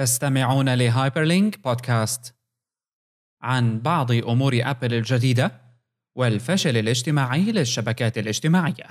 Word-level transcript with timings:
تستمعون 0.00 0.74
لهايبرلينك 0.74 1.64
بودكاست 1.64 2.34
عن 3.42 3.80
بعض 3.80 4.12
أمور 4.12 4.60
أبل 4.62 4.94
الجديدة 4.94 5.52
والفشل 6.16 6.76
الاجتماعي 6.76 7.52
للشبكات 7.52 8.18
الاجتماعية. 8.18 8.86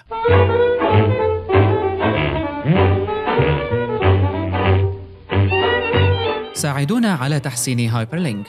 ساعدونا 6.54 7.14
على 7.14 7.39
تحسين 7.39 7.89
هايبرلينك. 7.89 8.48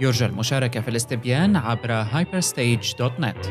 يرجى 0.00 0.26
المشاركة 0.26 0.80
في 0.80 0.88
الاستبيان 0.88 1.56
عبر 1.56 2.04
hyperstage.net. 2.04 3.48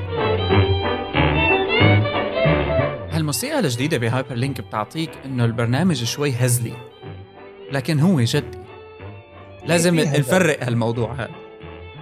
هالموسيقى 3.14 3.60
الجديدة 3.60 3.98
بهايبر 3.98 4.36
لينك 4.36 4.62
بتعطيك 4.62 5.12
إنه 5.26 5.46
البرنامج 5.46 6.04
شوي 6.04 6.32
هزلي 6.32 6.93
لكن 7.74 8.00
هو 8.00 8.22
جدي. 8.22 8.58
لازم 9.66 10.00
هزل. 10.00 10.20
نفرق 10.20 10.64
هالموضوع 10.64 11.14
هذا. 11.14 11.32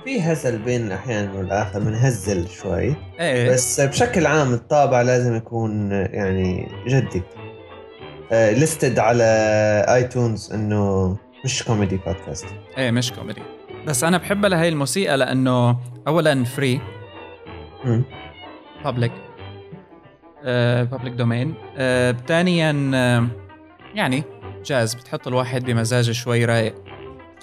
في 0.03 0.21
هزل 0.21 0.59
بين 0.59 0.91
أحيانا 0.91 1.34
والآخر 1.34 1.80
بنهزل 1.80 2.49
شوي. 2.49 2.95
إيه. 3.20 3.49
بس 3.49 3.81
بشكل 3.81 4.25
عام 4.25 4.53
الطابع 4.53 5.02
لازم 5.02 5.35
يكون 5.35 5.91
يعني 5.91 6.67
جدي. 6.88 7.21
listed 8.31 8.99
على 8.99 9.23
iTunes 9.89 10.53
إنه 10.53 11.17
مش 11.45 11.63
comedy 11.63 11.98
podcast 11.98 12.45
إيه 12.77 12.91
مش 12.91 13.11
كوميدي 13.13 13.41
بس 13.88 14.03
أنا 14.03 14.17
بحبها 14.17 14.49
لهي 14.49 14.69
الموسيقى 14.69 15.17
لأنه 15.17 15.77
اولا 16.08 16.44
free. 16.43 16.81
Public 18.84 19.11
بابليك 20.91 21.13
دومين 21.13 21.53
ثانيا 22.27 22.91
آه، 22.95 23.27
يعني 23.95 24.23
جاز 24.65 24.93
بتحط 24.93 25.27
الواحد 25.27 25.63
بمزاج 25.65 26.11
شوي 26.11 26.45
رايق. 26.45 26.75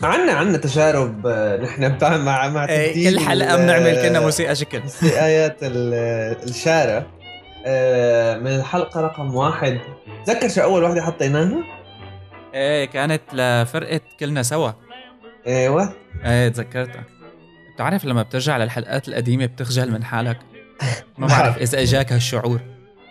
عنا 0.03 0.33
عنا 0.33 0.59
تجارب 0.59 1.27
آه، 1.27 1.57
نحن 1.57 1.99
مع 2.25 2.49
مع 2.49 2.69
إيه، 2.69 3.11
كل 3.11 3.21
حلقة 3.21 3.55
ال- 3.55 3.59
بنعمل 3.63 4.03
كنا 4.09 4.21
موسيقى 4.21 4.55
شكل. 4.55 4.81
موسيقيات 4.85 5.57
ال- 5.63 6.49
الشارع. 6.49 7.07
آه، 7.67 8.37
من 8.37 8.47
الحلقة 8.47 9.01
رقم 9.01 9.35
واحد. 9.35 9.79
تذكر 10.27 10.49
شو 10.49 10.61
أول 10.61 10.83
واحدة 10.83 11.03
حطيناها؟ 11.03 11.65
إيه 12.55 12.85
كانت 12.85 13.23
لفرقة 13.33 14.01
كلنا 14.21 14.43
سوا. 14.43 14.71
أيوه. 15.47 15.93
إيه 16.25 16.49
تذكرتها. 16.49 17.05
بتعرف 17.75 18.05
لما 18.05 18.23
بترجع 18.23 18.57
للحلقات 18.57 19.09
القديمة 19.09 19.47
بتخجل 19.47 19.91
من 19.91 20.05
حالك؟ 20.05 20.39
ما 21.19 21.27
بعرف 21.27 21.59
إذا 21.59 21.83
إجاك 21.83 22.13
هالشعور. 22.13 22.61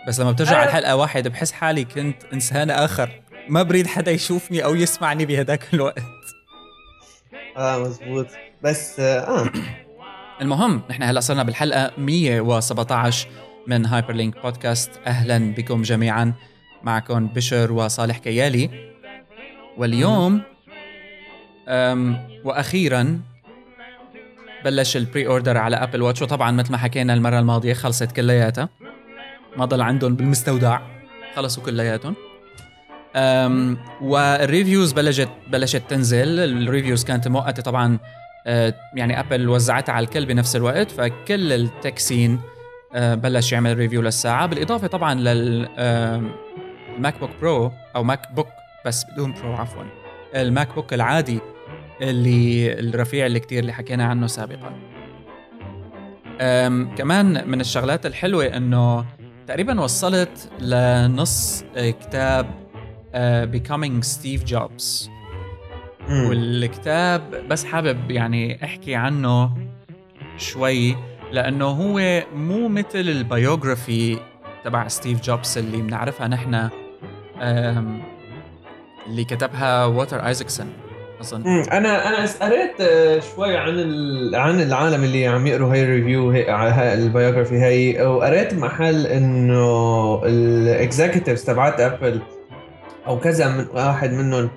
بس 0.07 0.19
لما 0.19 0.31
بترجع 0.31 0.57
على 0.57 0.69
الحلقة 0.69 0.95
واحد 0.95 1.27
بحس 1.27 1.51
حالي 1.51 1.83
كنت 1.83 2.23
إنسان 2.33 2.69
آخر. 2.69 3.21
ما 3.49 3.63
بريد 3.63 3.87
حدا 3.87 4.11
يشوفني 4.11 4.63
أو 4.63 4.75
يسمعني 4.75 5.25
بهداك 5.25 5.73
الوقت. 5.73 6.03
آه 7.57 7.79
مزبوط 7.79 8.27
بس 8.63 8.99
آه, 8.99 9.19
آه. 9.19 9.49
المهم 10.41 10.81
نحن 10.89 11.03
هلا 11.03 11.19
صرنا 11.19 11.43
بالحلقة 11.43 11.91
117 11.97 13.27
من 13.67 13.85
هايبر 13.85 14.13
لينك 14.13 14.41
بودكاست 14.43 14.91
أهلا 15.07 15.53
بكم 15.53 15.81
جميعا. 15.81 16.33
معكم 16.83 17.27
بشر 17.27 17.71
وصالح 17.71 18.17
كيالي. 18.17 18.69
واليوم 19.77 20.41
أم 21.67 22.27
وأخيرا 22.43 23.21
بلش 24.65 24.97
ال 24.97 25.27
pre-order 25.27 25.57
على 25.57 25.75
Apple 25.75 26.01
Watch 26.01 26.21
وطبعا 26.21 26.51
مثل 26.51 26.71
ما 26.71 26.77
حكينا 26.77 27.13
المرة 27.13 27.39
الماضية 27.39 27.73
خلصت 27.73 28.11
كلياتها. 28.11 28.69
ما 29.57 29.65
ضل 29.65 29.81
عندهم 29.81 30.15
بالمستودع. 30.15 30.79
خلصوا 31.35 31.63
كلياتهم. 31.63 32.15
وال 34.01 34.22
reviews 34.22 34.93
بلشت 34.93 35.29
بلشت 35.47 35.83
تنزل. 35.89 36.39
الريفيوز 36.39 37.03
كانت 37.03 37.27
مؤقته 37.27 37.61
طبعا 37.61 37.99
أه، 38.47 38.73
يعني 38.93 39.19
Apple 39.19 39.49
وزعتها 39.49 39.93
على 39.93 40.03
الكل 40.03 40.25
بنفس 40.25 40.55
الوقت 40.55 40.91
فكل 40.91 41.53
ال 41.53 41.62
tech 41.62 41.96
scene 41.96 42.39
أه، 42.93 43.15
بلش 43.15 43.51
يعمل 43.51 43.77
review 43.77 44.01
للساعة. 44.01 44.45
بالإضافة 44.45 44.87
طبعا 44.87 45.13
لل 45.13 47.19
MacBook 47.19 47.29
Pro 47.41 47.71
أو 47.95 48.03
MacBook 48.03 48.47
بس 48.85 49.05
بدون 49.11 49.33
Pro 49.33 49.53
عفوا. 49.53 49.83
ال 50.35 50.75
MacBook 50.75 50.93
العادي 50.93 51.39
اللي 52.01 52.73
الرفيع 52.79 53.25
اللي 53.25 53.39
كتير 53.39 53.59
اللي 53.59 53.73
حكينا 53.73 54.05
عنه 54.05 54.27
سابقا. 54.27 54.73
كمان 56.95 57.49
من 57.49 57.61
الشغلات 57.61 58.05
الحلوة 58.05 58.45
إنه 58.45 59.05
تقريبا 59.47 59.81
وصلت 59.81 60.49
لنص 60.59 61.63
كتاب 61.75 62.66
Becoming 63.53 64.03
Steve 64.03 64.51
Jobs 64.53 65.09
مم. 66.09 66.29
والكتاب 66.29 67.47
بس 67.49 67.65
حابب 67.65 68.11
يعني 68.11 68.63
أحكي 68.63 68.95
عنه 68.95 69.51
شوي 70.37 70.95
لأنه 71.31 71.65
هو 71.65 72.23
مو 72.35 72.67
مثل 72.67 72.87
ال 72.99 73.11
biography 73.11 74.17
تبع 74.63 74.87
ستيف 74.87 75.21
جوبز 75.21 75.57
اللي 75.57 75.77
بنعرفها 75.77 76.27
نحن 76.27 76.69
اللي 79.07 79.23
كتبها 79.23 79.85
والتر 79.85 80.27
آيزكسون 80.27 80.67
أظن. 81.21 81.47
أنا 81.47 82.07
أنا 82.09 82.27
قريت 82.41 82.81
آه، 82.81 83.19
شوي 83.19 83.57
عن. 83.57 83.75
عن 84.35 84.61
العالم 84.61 85.03
اللي 85.03 85.27
عم 85.27 85.47
يقروا 85.47 85.71
هاي 85.73 85.83
ال 85.83 85.90
review 85.90 86.31
هاي 86.31 86.93
ال 86.93 87.00
biography 87.00 87.57
هاي 87.57 88.05
وقريت 88.05 88.53
محل 88.53 89.07
إنه 89.07 90.21
ال 90.25 90.36
executives 90.36 91.43
تبعت 91.43 91.79
Apple 91.79 92.21
أو 93.07 93.19
كذا 93.19 93.47
من 93.47 93.67
واحد 93.73 94.11
منهم 94.11 94.49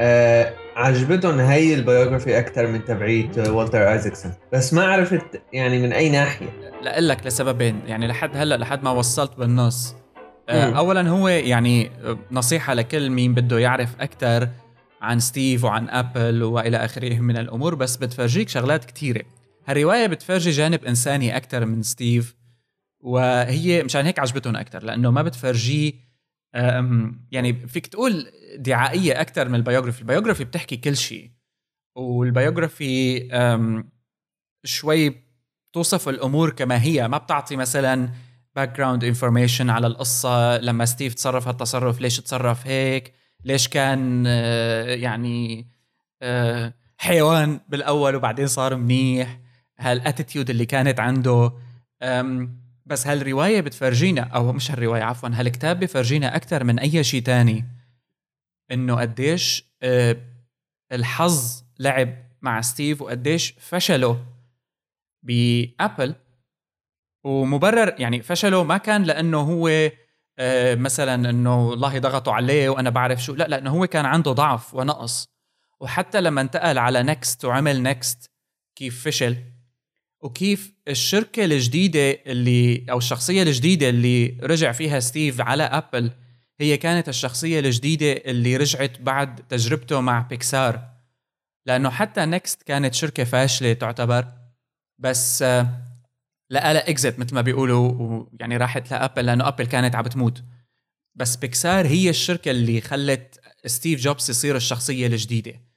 آه 0.00 0.52
عجبتهم 0.76 1.38
هاي 1.40 1.74
ال 1.74 1.80
biography 1.80 2.38
أكثر 2.38 2.66
من 2.66 2.84
تبعيت 2.84 3.38
والتر 3.38 3.92
آيزكسون. 3.92 4.32
بس 4.52 4.74
ما 4.74 4.84
عرفت 4.84 5.42
يعني 5.52 5.78
من 5.78 5.92
أي 5.92 6.10
ناحية. 6.10 6.46
لك 6.82 7.26
لسببين 7.26 7.80
يعني 7.86 8.06
لحد 8.06 8.36
هلأ 8.36 8.54
لحد 8.54 8.82
ما 8.82 8.90
وصلت 8.90 9.36
بالنص. 9.38 9.96
آه،. 10.48 10.78
اولا 10.78 11.08
هو 11.08 11.28
يعني 11.28 11.90
آه، 12.04 12.18
نصيحة 12.30 12.74
لكل 12.74 13.10
مين 13.10 13.34
بده 13.34 13.58
يعرف 13.58 14.00
أكثر 14.00 14.48
عن 15.02 15.20
ستيف 15.20 15.64
وعن 15.64 15.88
أبل 15.88 16.42
وإلى 16.42 16.76
آخره 16.76 17.18
من 17.18 17.36
الأمور 17.36 17.74
بس 17.74 17.96
بتفرجيك 17.96 18.48
شغلات 18.48 18.84
كثيره 18.84 19.22
هالرواية 19.66 20.06
بتفرجي 20.06 20.50
جانب 20.50 20.84
إنساني 20.84 21.36
أكثر 21.36 21.64
من 21.64 21.82
ستيف 21.82 22.36
وهي 23.00 23.82
مشان 23.82 24.06
هيك 24.06 24.18
عجبتهم 24.18 24.56
أكثر 24.56 24.84
لأنه 24.84 25.10
ما 25.10 25.22
بتفرجيه 25.22 25.92
يعني 27.30 27.52
فيك 27.68 27.86
تقول 27.86 28.26
دعائية 28.56 29.20
أكثر 29.20 29.48
من 29.48 29.54
ال 29.54 29.58
biography. 29.58 30.00
ال 30.00 30.04
biography 30.04 30.44
بتحكي 30.44 30.76
كل 30.76 30.96
شيء 30.96 31.30
والبيوغرافي 31.96 33.28
شوي 34.64 35.28
توصف 35.72 36.08
الأمور 36.08 36.50
كما 36.50 36.82
هي. 36.82 37.08
ما 37.08 37.18
بتعطي 37.18 37.56
مثلا 37.56 38.08
background 38.56 39.04
information 39.04 39.70
على 39.70 39.86
القصة 39.86 40.58
لما 40.58 40.84
ستيف 40.84 41.14
تصرف 41.14 41.48
هالتصرف 41.48 42.00
ليش 42.00 42.20
تصرف 42.20 42.66
هيك؟ 42.66 43.14
ليش 43.44 43.68
كان 43.68 44.24
آه، 44.26 44.84
يعني 44.84 45.68
آه، 46.22 46.74
حيوان 46.96 47.60
بالأول 47.68 48.16
وبعدين 48.16 48.46
صار 48.46 48.76
منيح؟ 48.76 49.40
هال 49.78 49.92
attitude 49.92 50.50
اللي 50.50 50.66
كانت 50.66 51.00
عنده. 51.00 51.52
بس 52.88 53.06
هالرواية 53.06 53.60
بتفرجينا 53.60 54.22
أو 54.22 54.52
مش 54.52 54.70
هالرواية 54.70 55.02
عفوا 55.02 55.28
هالكتاب 55.28 55.80
بفرجينا 55.80 56.36
أكثر 56.36 56.64
من 56.64 56.78
أي 56.78 57.04
شيء 57.04 57.22
تاني. 57.22 57.64
إنه 58.72 59.00
قديش 59.00 59.64
آه، 59.82 60.16
الحظ 60.92 61.64
لعب 61.78 62.14
مع 62.42 62.60
ستيف 62.60 63.02
وقديش 63.02 63.54
فشله 63.60 64.24
بأبل 65.22 66.14
ومبرر 67.24 67.94
يعني 68.00 68.22
فشله 68.22 68.64
ما 68.64 68.76
كان 68.76 69.02
لأنه 69.02 69.40
هو 69.40 69.90
آه، 70.38 70.74
مثلا 70.74 71.30
إنه 71.30 71.68
والله 71.68 71.98
ضغطوا 71.98 72.32
عليه 72.32 72.68
وأنا 72.68 72.90
بعرف 72.90 73.24
شو 73.24 73.34
لا 73.34 73.48
لأنه 73.48 73.70
هو 73.70 73.86
كان 73.86 74.06
عنده 74.06 74.32
ضعف 74.32 74.74
ونقص. 74.74 75.28
وحتى 75.80 76.20
لما 76.20 76.40
انتقل 76.40 76.78
على 76.78 77.02
نكست 77.02 77.44
وعمل 77.44 77.82
نكست 77.82 78.30
كيف 78.76 79.04
فشل. 79.04 79.36
وكيف 80.20 80.72
الشركة 80.88 81.44
الجديدة 81.44 82.10
اللي 82.10 82.86
أو 82.90 82.98
الشخصية 82.98 83.42
الجديدة 83.42 83.88
اللي 83.88 84.38
رجع 84.42 84.72
فيها 84.72 85.00
ستيف 85.00 85.40
على 85.40 85.62
أبل 85.62 86.10
هي 86.60 86.76
كانت 86.76 87.08
الشخصية 87.08 87.60
الجديدة 87.60 88.12
اللي 88.12 88.56
رجعت 88.56 89.00
بعد 89.00 89.48
تجربته 89.48 90.00
مع 90.00 90.20
بيكسار. 90.20 90.88
لأنه 91.66 91.90
حتى 91.90 92.20
نكست 92.24 92.62
كانت 92.62 92.94
شركة 92.94 93.24
فاشلة 93.24 93.72
تعتبر 93.72 94.32
بس 94.98 95.42
آه، 95.42 95.68
لقى 96.50 96.74
لها 96.74 96.90
exit 96.90 97.18
مثل 97.18 97.34
ما 97.34 97.40
بيقولوا 97.40 97.92
ويعني 97.92 98.56
راحت 98.56 98.90
لأبل 98.90 99.26
لأنه 99.26 99.48
أبل 99.48 99.66
كانت 99.66 99.94
عم 99.94 100.02
بتموت. 100.02 100.42
بس 101.14 101.36
بيكسار 101.36 101.86
هي 101.86 102.10
الشركة 102.10 102.50
اللي 102.50 102.80
خلت 102.80 103.40
ستيف 103.66 104.00
جوبز 104.00 104.30
يصير 104.30 104.56
الشخصية 104.56 105.06
الجديدة. 105.06 105.67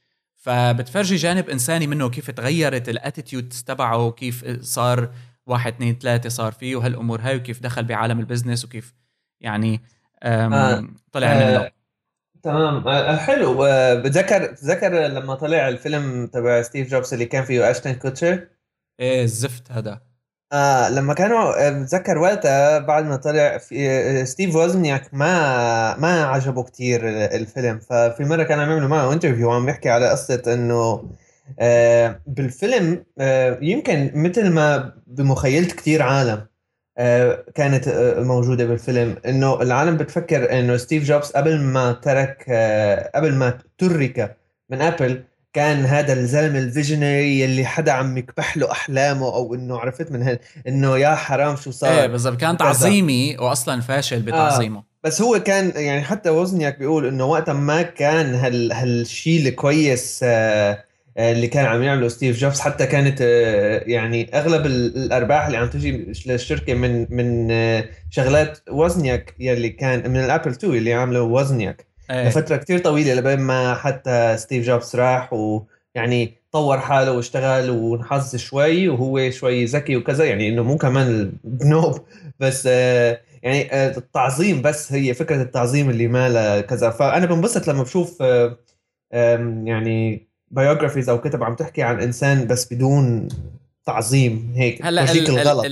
فبتفرجي 0.42 1.16
جانب 1.16 1.50
إنساني 1.50 1.88
منه 1.88 2.10
كيف 2.10 2.32
تغيرت 2.32 2.90
ال 2.89 2.97
attitude 2.97 3.54
تبعه 3.68 4.06
وكيف 4.06 4.46
صار 4.62 5.10
واحد 5.46 5.74
اثنين 5.74 6.00
ثلاثة 6.00 6.30
صار 6.30 6.52
فيه 6.52 6.76
وهالأمور 6.76 7.22
هاي 7.22 7.36
وكيف 7.36 7.60
دخل 7.64 7.84
بعالم 7.84 8.20
ال 8.19 8.25
business 8.25 8.66
وكيف 8.66 8.94
يعني 9.42 9.82
آه. 10.24 10.88
طلع 11.12 11.28
آه، 11.28 11.60
منه 11.60 11.72
تمام. 12.44 12.88
آه، 12.88 13.16
حلو. 13.16 13.66
آه، 13.66 13.94
بتذكر 13.94 14.52
بتذكر 14.52 15.08
لما 15.08 15.36
طلع 15.36 15.68
الفيلم 15.68 16.28
تبع 16.28 16.62
ستيف 16.62 16.92
جوبز 16.92 17.14
اللي 17.14 17.26
كان 17.26 17.46
فيه 17.46 17.72
آشتن 17.72 17.94
كوتشر؟ 17.94 18.48
إيه 19.00 19.24
الزفت 19.24 19.72
هذا. 19.72 20.02
آه 20.53 20.89
لما 20.89 21.13
كانوا 21.13 21.69
بتذكر 21.69 22.18
وقتها 22.18 22.80
بعد 22.80 23.06
ما 23.06 23.15
طلع 23.15 23.57
في 23.57 24.25
ستيف 24.25 24.56
وزنياك 24.56 25.13
ما 25.13 25.98
ما 25.98 26.24
عجبه 26.25 26.63
كتير 26.63 27.01
الفيلم. 27.09 27.80
ففي 27.80 28.24
مرة 28.24 28.44
كان 28.44 28.59
عم 28.59 28.69
يعملوا 28.69 28.88
معه 28.89 29.13
interview 29.13 29.50
وعم 29.50 29.65
بيحكي 29.65 29.89
على 29.89 30.09
قصة 30.09 30.42
إنه 30.48 31.09
آه 31.59 32.21
بالفيلم 32.27 33.03
آه 33.19 33.57
يمكن 33.62 34.12
مثل 34.15 34.50
ما 34.50 34.94
بمخيلة 35.07 35.68
كتير 35.68 36.01
عالم 36.01 36.45
آه 36.97 37.45
كانت 37.56 37.88
آه 37.88 38.24
موجودة 38.24 38.65
بالفيلم. 38.65 39.15
إنه 39.25 39.62
العالم 39.62 39.97
بتفكر 39.97 40.59
إنه 40.59 40.77
ستيف 40.77 41.04
جوبز 41.04 41.31
قبل 41.31 41.59
ما 41.62 41.92
ترك 41.92 42.45
آه 42.50 43.12
قبل 43.15 43.33
ما 43.33 43.57
ترك 43.77 44.38
من 44.69 44.81
ابل 44.81 45.24
كان 45.53 45.86
هذا 45.86 46.13
الزلمة 46.13 46.59
ال 46.60 46.68
visionary 46.68 47.45
اللي 47.45 47.65
حدا 47.65 47.92
عم 47.92 48.18
يكبح 48.18 48.57
له 48.57 48.71
أحلامه 48.71 49.25
أو 49.25 49.56
إنه 49.56 49.77
عرفت 49.77 50.12
من 50.12 50.24
هن 50.24 50.38
إنه 50.68 50.98
يا 50.98 51.15
حرام 51.15 51.56
شو 51.56 51.71
صار. 51.71 52.00
إيه 52.01 52.07
بالضبط 52.07 52.39
كان 52.39 52.57
تعظيمي 52.57 53.38
واصلا 53.39 53.81
فاشل 53.81 54.19
بتعظيمه. 54.19 54.80
آه. 54.80 54.83
بس 55.03 55.21
هو 55.21 55.39
كان 55.39 55.71
يعني 55.75 56.01
حتى 56.01 56.30
وزنياك 56.30 56.80
بيقول 56.80 57.06
إنه 57.07 57.25
وقتها 57.25 57.53
ما 57.53 57.81
كان 57.81 58.36
هال 58.36 58.71
هالشيء 58.71 59.48
الكويس 59.48 60.19
آه 60.24 60.83
اللي 61.18 61.48
كان 61.48 61.65
عم 61.65 61.83
يعمله 61.83 62.07
ستيف 62.07 62.38
جوبز. 62.38 62.59
حتى 62.59 62.86
كانت 62.86 63.18
آه 63.21 63.83
يعني 63.86 64.30
أغلب 64.33 64.65
الأرباح 64.65 65.45
اللي 65.45 65.57
عم 65.57 65.68
تجي 65.68 66.13
للشركة 66.25 66.74
من 66.74 67.07
من 67.09 67.51
آه 67.51 67.86
شغلات 68.09 68.59
وزنياك 68.69 69.36
يلي 69.39 69.69
كان 69.69 70.12
من 70.12 70.18
الأبل 70.18 70.51
2 70.51 70.74
اللي 70.74 70.94
عامله 70.94 71.21
وزنياك. 71.21 71.91
أيه. 72.12 72.27
لفترة 72.27 72.57
كتير 72.57 72.80
طويلة 72.80 73.13
لبين 73.13 73.39
ما 73.39 73.75
حتى 73.75 74.38
ستيف 74.38 74.65
جوبز 74.65 74.95
راح 74.95 75.33
ويعني 75.33 76.33
طور 76.51 76.80
حاله 76.80 77.12
واشتغل 77.12 77.69
ونحظ 77.69 78.36
شوي 78.36 78.89
وهو 78.89 79.30
شوي 79.30 79.65
ذكي 79.65 79.95
وكذا 79.95 80.25
يعني 80.25 80.50
إنه 80.50 80.63
مو 80.63 80.77
كمان 80.77 81.33
بنوب 81.44 82.01
بس 82.39 82.68
آه 82.68 83.21
يعني 83.44 83.74
آه 83.74 83.98
التعظيم 83.98 84.62
بس 84.62 84.94
هي 84.94 85.13
فكرة 85.13 85.42
التعظيم 85.42 85.89
اللي 85.89 86.07
ما 86.07 86.62
كذا. 86.62 86.89
فأنا 86.89 87.25
بنبسط 87.25 87.68
لما 87.68 87.83
بشوف 87.83 88.21
آه 88.21 88.57
يعني 89.63 90.27
biographies 90.51 91.10
أو 91.09 91.21
كتب 91.21 91.44
عم 91.44 91.56
تحكي 91.56 91.81
عن 91.81 92.01
إنسان 92.01 92.47
بس 92.47 92.74
بدون 92.74 93.27
تعظيم 93.86 94.54
هيك. 94.56 94.86
هلأ 94.86 95.12
الغلط. 95.12 95.65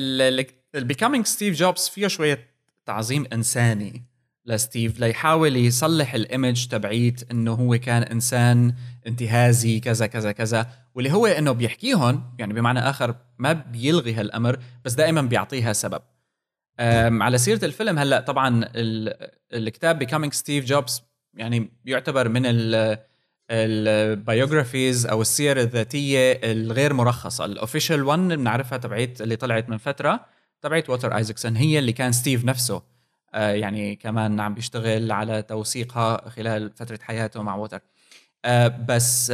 ال 0.75 0.81
Becoming 0.81 1.25
ستيف 1.25 1.55
جوبز 1.55 1.87
فيه 1.87 2.07
شوية 2.07 2.39
تعظيم 2.85 3.25
إنساني. 3.33 4.08
لستيف 4.45 4.99
ليحاول 4.99 5.55
يصلح 5.55 6.13
ال 6.13 6.22
image 6.22 6.67
تبعيت 6.67 7.31
إنه 7.31 7.53
هو 7.53 7.77
كان 7.77 8.03
إنسان 8.03 8.73
انتهازي 9.07 9.79
كذا 9.79 10.07
كذا 10.07 10.31
كذا 10.31 10.69
واللي 10.95 11.11
هو 11.11 11.25
إنه 11.25 11.51
بيحكيهم 11.51 12.35
يعني 12.39 12.53
بمعنى 12.53 12.79
آخر 12.79 13.15
ما 13.37 13.53
بيلغي 13.53 14.13
هالأمر 14.13 14.59
بس 14.85 14.93
دائما 14.93 15.21
بيعطيها 15.21 15.73
سبب. 15.73 16.01
على 17.21 17.37
سيرة 17.37 17.65
الفيلم 17.65 17.99
هلأ 17.99 18.19
طبعا 18.19 18.69
الكتاب 19.53 19.99
Becoming 19.99 20.33
ستيف 20.33 20.65
جوبز 20.65 21.01
يعني 21.33 21.71
بيعتبر 21.85 22.29
من 22.29 22.41
ال 23.51 23.64
biographies 23.64 25.05
أو 25.05 25.21
السير 25.21 25.59
الذاتية 25.59 26.31
الغير 26.31 26.93
مرخصة. 26.93 27.45
ال 27.45 27.52
official 27.52 28.03
one 28.03 28.19
بنعرفها 28.19 28.77
تبعيت 28.77 29.21
اللي 29.21 29.35
طلعت 29.35 29.69
من 29.69 29.77
فترة 29.77 30.25
تبعيت 30.61 30.89
وولتر 30.89 31.15
ايزكسون 31.17 31.55
هي 31.55 31.79
اللي 31.79 31.93
كان 31.93 32.11
ستيف 32.11 32.45
نفسه. 32.45 32.81
يعني 33.33 33.95
كمان 33.95 34.39
عم 34.39 34.53
بيشتغل 34.53 35.11
على 35.11 35.41
توثيقها 35.41 36.29
خلال 36.29 36.71
فترة 36.71 36.99
حياته 37.01 37.41
مع 37.41 37.55
وولتر 37.55 37.79
آه، 38.45 38.67
بس 38.67 39.33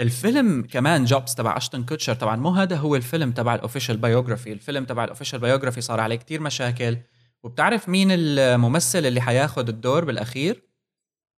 الفيلم 0.00 0.62
كمان 0.70 1.04
جوبز 1.04 1.34
تبع 1.34 1.56
آشتن 1.56 1.84
كوتشر 1.84 2.14
طبعا 2.14 2.36
مو 2.36 2.50
هذا 2.50 2.76
هو 2.76 2.96
الفيلم 2.96 3.32
تبع 3.32 3.54
ال 3.54 3.59
official 3.59 3.96
biography 3.96 4.52
الفيلم 4.52 4.84
تبع 4.84 5.04
ال 5.04 5.08
official 5.08 5.38
biography 5.38 5.80
صار 5.80 6.00
عليه 6.00 6.16
كتير 6.16 6.40
مشاكل. 6.40 6.96
وبتعرف 7.42 7.88
مين 7.88 8.08
الممثل 8.10 9.06
اللي 9.06 9.20
حياخد 9.20 9.68
الدور 9.68 10.04
بالأخير؟ 10.04 10.62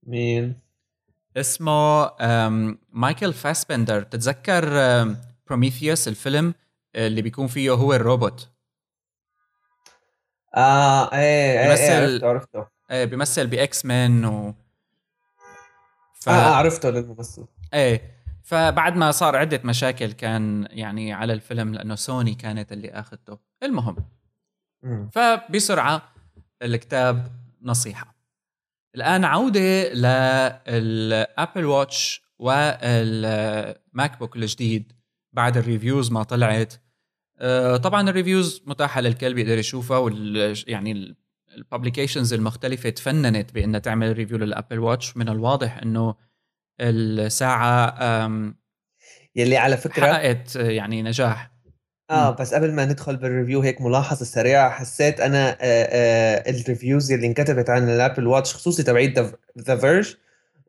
مين؟ 0.06 0.54
اسمه 1.36 2.10
مايكل 2.92 3.32
فاسبندر. 3.32 4.02
تتذكر 4.02 4.64
بروميثيوس 5.46 6.08
الفيلم 6.08 6.54
اللي 6.96 7.22
بيكون 7.22 7.46
فيه 7.46 7.70
هو 7.70 7.94
الروبوت؟ 7.94 8.48
آه 10.54 11.12
إيه 11.12 11.18
إيه, 11.60 11.74
إيه 11.74 12.00
عرفته 12.02 12.28
عرفته. 12.28 12.66
إيه 12.90 13.04
بيمثل 13.04 13.46
ب 13.46 13.84
X-Men 13.84 14.24
و 14.24 14.54
ف... 16.14 16.28
آه, 16.28 16.32
آه 16.32 16.54
عرفته 16.54 16.90
للممثل 16.90 17.46
إيه 17.74 18.20
فبعد 18.42 18.96
ما 18.96 19.10
صار 19.10 19.36
عدة 19.36 19.60
مشاكل 19.64 20.12
كان 20.12 20.68
يعني 20.70 21.12
على 21.12 21.32
الفيلم 21.32 21.74
لأنه 21.74 21.94
سوني 21.94 22.34
كانت 22.34 22.72
اللي 22.72 22.90
أخذته. 22.90 23.38
المهم 23.62 23.96
م. 24.82 25.08
فبسرعة 25.08 26.02
الكتاب 26.62 27.28
نصيحة. 27.62 28.14
الآن 28.94 29.24
عودة 29.24 29.92
لل 29.92 30.41
Apple 30.41 31.64
Watch 31.64 32.06
وال 32.06 32.22
MacBook 32.38 34.36
الجديد 34.36 34.92
بعد 35.32 35.56
ال 35.56 35.63
reviews 35.63 36.12
ما 36.12 36.22
طلعت. 36.22 36.74
آه، 36.74 36.78
طبعا 37.82 38.10
ال 38.10 38.17
reviews 38.17 38.62
متاحة 38.66 39.00
للكل 39.00 39.34
بيقدر 39.34 39.58
يشوفها 39.58 39.98
وال 39.98 40.54
يعني 40.66 41.16
ال 41.56 41.62
publications 41.62 42.32
المختلفة 42.32 42.90
تفننت 42.90 43.54
بأنها 43.54 43.80
تعمل 43.80 44.12
review 44.12 44.38
لل 44.38 44.50
Apple 44.50 44.78
Watch 44.78 45.16
من 45.16 45.28
الواضح 45.28 45.78
إنه 45.78 46.14
الساعة 46.80 47.98
يلي 49.36 49.56
على 49.56 49.76
فكرة 49.76 50.06
حققت 50.06 50.56
يعني 50.56 51.02
نجاح. 51.02 51.50
آه 52.10 52.30
بس 52.30 52.54
قبل 52.54 52.72
ما 52.72 52.84
ندخل 52.84 53.16
بال 53.16 53.27
review 53.27 53.60
هيك 53.60 53.80
ملاحظة 53.80 54.24
سريعة 54.24 54.70
حسيت 54.70 55.20
أنا 55.20 55.50
آه 55.50 55.56
آه 55.60 56.50
ال 56.50 56.58
reviews 56.58 57.12
اللي 57.12 57.26
انكتبت 57.26 57.70
عن 57.70 57.88
ال 57.88 57.94
Apple 57.94 58.26
Watch 58.26 58.54
خصوصي 58.54 58.82
تبعيت 58.82 59.18
The 59.58 59.76
Verge 59.76 60.16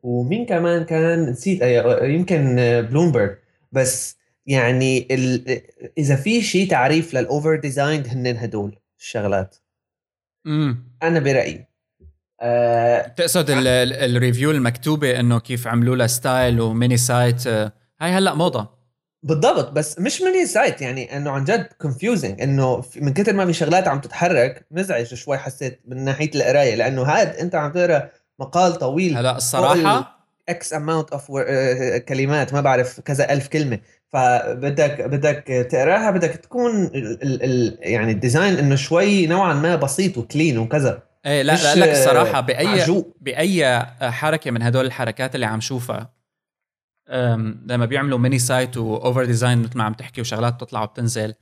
ومين 0.02 0.46
كمان 0.46 0.84
كان؟ 0.84 1.30
نسيت 1.30 1.62
آه، 1.62 2.04
يمكن 2.04 2.56
بلومبرج 2.90 3.36
بس 3.72 4.16
يعني 4.46 5.08
ال... 5.10 5.60
إذا 5.98 6.16
في 6.16 6.42
شيء 6.42 6.70
تعريف 6.70 7.14
لل 7.14 7.28
over 7.28 7.56
designed 7.56 8.08
هن 8.08 8.36
هدول 8.36 8.78
الشغلات. 8.98 9.56
امم 10.46 10.84
أنا 11.02 11.20
برأيي 11.20 11.66
أه... 12.40 13.08
تقصد 13.08 13.46
ال 13.48 13.63
review 13.63 14.50
المكتوبة 14.50 15.20
إنه 15.20 15.38
كيف 15.40 15.66
عملوا 15.66 15.96
لها 15.96 16.06
style 16.06 16.60
و 16.60 16.67
mini 16.67 16.96
site 16.96 17.46
آه، 17.46 17.72
هاي 18.00 18.10
هلأ 18.10 18.34
موضة. 18.34 18.82
بالضبط 19.22 19.72
بس 19.72 19.98
مش 19.98 20.22
mini 20.22 20.46
site 20.46 20.82
يعني 20.82 21.16
إنه 21.16 21.30
عن 21.30 21.44
جد 21.44 21.68
confusing 21.80 22.40
إنه 22.40 22.84
من 22.96 23.12
كثر 23.12 23.32
ما 23.32 23.46
في 23.46 23.52
شغلات 23.52 23.88
عم 23.88 24.00
تتحرك 24.00 24.66
مزعج 24.70 25.14
شوي 25.14 25.38
حسيت 25.38 25.80
من 25.84 26.04
ناحية 26.04 26.30
القراية 26.34 26.74
لأنه 26.74 27.02
هاد 27.02 27.36
أنت 27.36 27.54
عم 27.54 27.72
تقرأ 27.72 28.10
مقال 28.38 28.74
طويل 28.74 29.16
هلأ 29.16 29.36
الصراحة 29.36 30.26
x 30.48 30.72
amount 30.72 31.10
of 31.10 31.30
كلمات 32.08 32.52
ما 32.52 32.60
بعرف 32.60 33.00
كذا 33.00 33.32
ألف 33.32 33.48
كلمة. 33.48 33.78
فبدك 34.12 35.00
بدك 35.00 35.66
تقراها 35.70 36.10
بدك 36.10 36.30
تكون 36.30 36.84
ال 36.84 37.42
ال 37.42 37.78
يعني 37.80 38.12
ال 38.12 38.18
design 38.18 38.54
إنه 38.54 38.74
شوي 38.74 39.26
نوعا 39.26 39.54
ما 39.54 39.76
بسيط 39.76 40.18
و 40.18 40.25
clean 40.25 40.58
وكذا. 40.58 41.02
إيه 41.26 41.42
لا 41.42 41.52
لا 41.52 41.74
لك 41.74 41.88
الصراحه 41.88 42.40
باي 42.40 42.66
عجوب. 42.66 43.14
بأي 43.20 43.80
حركة 44.00 44.50
من 44.50 44.62
هدول 44.62 44.86
الحركات 44.86 45.34
اللي 45.34 45.46
عم 45.46 45.60
شوفها 45.60 46.12
لما 47.66 47.86
بيعملوا 47.86 48.18
mini 48.18 48.38
site 48.38 48.76
و 48.76 48.86
over 48.86 49.24
design 49.24 49.58
مثل 49.62 49.78
ما 49.78 49.84
عم 49.84 49.92
تحكي 49.92 50.20
وشغلات 50.20 50.60
تطلع 50.60 50.82
وبتنزل 50.82 51.34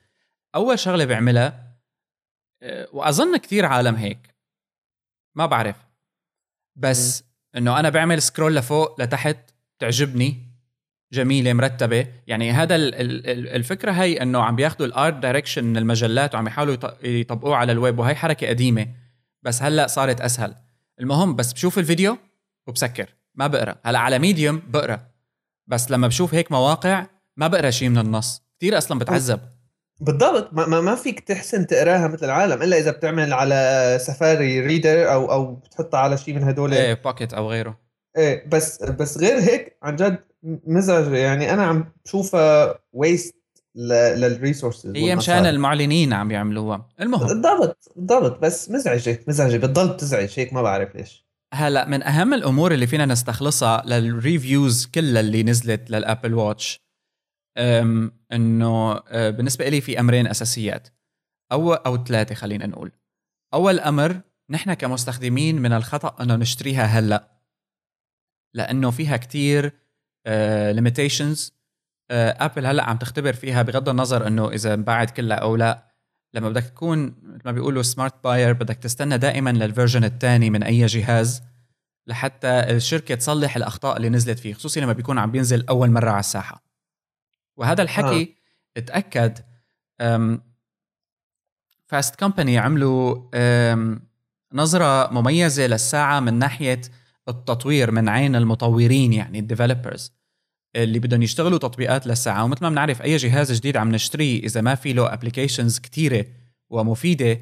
أول 0.55 0.79
شغلة 0.79 1.05
بيعملها 1.05 1.71
أه، 2.63 2.89
وأظن 2.93 3.37
كثير 3.37 3.67
عالم 3.67 3.95
هيك 3.95 4.35
ما 5.35 5.47
بعرف 5.47 5.77
بس 6.77 7.25
إنه 7.57 7.81
أنا 7.81 7.89
بعمل 7.89 8.23
scroll 8.23 8.57
لفوق 8.57 9.01
لتحت 9.01 9.51
تعجبني 9.79 10.50
جميلة 11.13 11.53
مرتبة. 11.53 12.07
يعني 12.27 12.53
هذا 12.53 12.77
الفكرة 12.77 13.93
هي 13.93 14.23
إنه 14.23 14.43
عم 14.43 14.57
بياخذوا 14.57 14.87
ال 14.87 14.94
art 14.94 15.15
direction 15.15 15.65
من 15.65 15.77
المجلات 15.77 16.35
وعم 16.35 16.47
يحاولوا 16.47 16.77
يطبقوه 17.03 17.57
على 17.57 17.73
الويب 17.73 17.99
وهي 17.99 18.15
حركة 18.15 18.49
قديمة. 18.49 18.87
بس 19.43 19.63
هلأ 19.63 19.87
صارت 19.87 20.21
أسهل. 20.21 20.55
المهم 21.01 21.37
بس 21.37 21.53
بشوف 21.53 21.79
الفيديو 21.79 22.19
وبسكر. 22.67 23.15
ما 23.35 23.47
بقرأ. 23.47 23.75
هلأ 23.85 23.99
على 23.99 24.19
ميديوم 24.19 24.63
بقرأ. 24.69 25.07
بس 25.67 25.91
لما 25.91 26.07
بشوف 26.07 26.35
هيك 26.35 26.53
مواقع 26.53 27.07
ما 27.37 27.49
بقرأ 27.49 27.71
شيء 27.71 27.89
من 27.89 27.99
النص. 27.99 28.43
كثير 28.59 28.79
أصلا 28.79 28.99
بتعذب. 28.99 29.41
بالضبط. 30.01 30.53
ما, 30.53 30.81
ما 30.81 30.95
فيك 30.95 31.21
تحسن 31.21 31.67
تقراها 31.67 32.09
مثل 32.09 32.27
العالم 32.27 32.63
إلا 32.63 32.79
إذا 32.79 32.91
بتعمل 32.91 33.33
على 33.33 33.99
سفاري 34.01 34.61
reader 34.61 35.13
أو 35.13 35.33
أو 35.33 35.55
بتحطها 35.55 36.01
على 36.01 36.19
شيء 36.19 36.35
من 36.35 36.43
هدول. 36.43 36.75
إيه 36.75 36.95
Pocket 36.95 37.35
أو 37.35 37.51
غيره. 37.51 37.79
إيه 38.17 38.49
بس 38.49 38.83
بس 38.83 39.19
غير 39.19 39.39
هيك 39.39 39.79
عن 39.83 39.97
جد 39.97 40.19
مزعجه 40.43 41.17
يعني 41.17 41.53
أنا 41.53 41.63
عم 41.65 41.93
بشوفها 42.05 42.79
waste 42.93 43.35
لل 43.77 43.98
resources 43.98 44.97
هي 44.97 45.17
مشان 45.17 45.47
المعلنين 45.47 46.13
عم 46.13 46.31
يعملوها 46.31 46.89
المهم. 47.01 47.27
بالضبط 47.27 47.93
بالضبط. 47.97 48.39
بس 48.39 48.71
مزعجة 48.71 49.25
مزعجة. 49.29 49.57
بتضل 49.57 49.97
تزعج. 49.97 50.33
هيك 50.37 50.53
ما 50.53 50.63
بعرف 50.63 50.97
ليش. 50.97 51.27
هلأ 51.55 51.89
من 51.89 52.03
أهم 52.03 52.35
الأمور 52.35 52.73
اللي 52.75 52.87
فينا 52.87 53.07
نستخلصها 53.07 53.83
لل 53.87 54.09
reviews 54.09 54.87
كلها 54.87 55.21
اللي 55.21 55.43
نزلت 55.43 55.91
لل 55.91 56.03
Apple 56.03 56.35
Watch 56.35 56.81
إنه 58.33 58.93
أه، 59.09 59.31
بالنسبة 59.31 59.69
لي 59.69 59.81
في 59.81 60.01
أمرين 60.01 60.27
أساسيات. 60.27 60.89
أو 61.53 61.75
أو 61.75 62.05
ثلاثة 62.05 62.35
خلينا 62.35 62.67
نقول. 62.67 62.93
أول 63.55 63.81
أمر 63.81 64.21
نحن 64.51 64.75
كمستخدمين 64.75 65.63
من 65.63 65.73
الخطأ 65.73 66.23
إنه 66.23 66.37
نشتريها 66.37 66.85
هلأ. 66.85 67.41
لأنه 68.55 68.91
فيها 68.91 69.17
كتير 69.17 69.73
limitations 70.73 71.53
Apple 72.11 72.67
هلأ 72.67 72.83
عم 72.83 72.97
تختبر 72.97 73.33
فيها 73.33 73.63
بغض 73.63 73.89
النظر 73.89 74.27
إنه 74.27 74.49
إذا 74.51 74.75
انباعت 74.75 75.11
كلها 75.11 75.37
أو 75.37 75.57
لا. 75.57 75.91
لما 76.35 76.49
بدك 76.49 76.65
تكون 76.65 77.05
مثل 77.23 77.43
ما 77.45 77.53
بيقولوا 77.53 77.83
smart 77.83 78.25
buyer 78.25 78.53
بدك 78.53 78.77
تستنى 78.77 79.19
دائما 79.19 79.51
لل 79.51 79.63
version 79.63 80.05
الثاني 80.05 80.51
من 80.51 80.63
أي 80.63 80.87
جهاز 80.87 81.43
لحتى 82.07 82.49
الشركة 82.49 83.15
تصلح 83.15 83.57
الأخطاء 83.57 83.97
اللي 83.97 84.09
نزلت 84.09 84.39
فيه 84.39 84.55
خصوصي 84.55 84.81
لما 84.81 84.93
بيكون 84.93 85.19
عم 85.19 85.31
بينزل 85.31 85.67
أول 85.69 85.91
مرة 85.91 86.11
على 86.11 86.21
الساحة. 86.21 86.65
وهذا 87.57 87.83
الحكي 87.83 88.23
آه. 88.23 88.81
اتاكد 88.81 89.39
Fast 91.87 92.17
Company 92.17 92.59
عملوا 92.59 93.17
نظرة 94.53 95.13
مميزة 95.13 95.67
للساعة 95.67 96.21
من 96.21 96.35
ناحية 96.35 96.81
التطوير 97.31 97.91
من 97.91 98.09
عين 98.09 98.37
المطورين 98.37 99.13
يعني 99.13 99.39
ال 99.39 99.45
developers 99.45 100.13
اللي 100.77 100.99
بدهم 100.99 101.23
يشتغلوا 101.23 101.59
تطبيقات 101.59 102.07
للساعة. 102.07 102.45
ومثل 102.45 102.63
ما 102.63 102.71
بنعرف 102.71 103.03
أي 103.03 103.17
جهاز 103.17 103.53
جديد 103.53 103.77
عم 103.77 103.93
نشتريه 103.93 104.43
إذا 104.43 104.61
ما 104.61 104.75
في 104.75 104.93
له 104.93 105.13
applications 105.13 105.79
كثيره 105.79 106.27
ومفيدة 106.71 107.41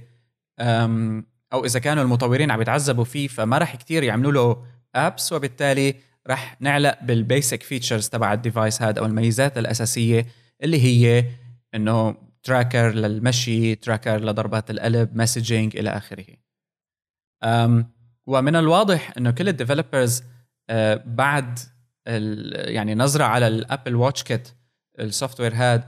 أو 1.52 1.64
إذا 1.64 1.78
كانوا 1.78 2.02
المطورين 2.02 2.50
عم 2.50 2.60
يتعذبوا 2.60 3.04
فيه 3.04 3.28
فما 3.28 3.58
راح 3.58 3.76
كثير 3.76 4.02
يعملوا 4.02 4.32
له 4.32 4.64
apps 4.94 5.32
وبالتالي 5.32 5.94
راح 6.26 6.56
نعلق 6.60 7.02
بال 7.02 7.19
basic 7.19 7.62
features 7.62 8.08
تبع 8.08 8.32
ال 8.32 8.39
device 8.39 8.82
هذا 8.82 9.00
أو 9.00 9.06
الميزات 9.06 9.58
الأساسية 9.58 10.26
اللي 10.62 10.82
هي 10.82 11.24
إنه 11.74 12.16
tracker 12.42 12.90
للمشي 12.94 13.74
tracker 13.74 14.24
لضربات 14.24 14.70
القلب 14.70 15.16
messaging 15.16 15.76
إلى 15.76 15.90
آخره. 15.90 16.26
ومن 18.28 18.56
الواضح 18.56 19.12
إنه 19.18 19.30
كل 19.30 19.48
ال 19.48 19.55
developers 19.55 20.22
آه، 20.70 21.02
بعد 21.06 21.58
يعني 22.06 22.94
نظرة 22.94 23.24
على 23.24 23.48
ال 23.48 23.94
Apple 23.94 24.22
WatchKit 24.22 24.48
ال 25.00 25.40
software 25.40 25.52
هاد 25.54 25.84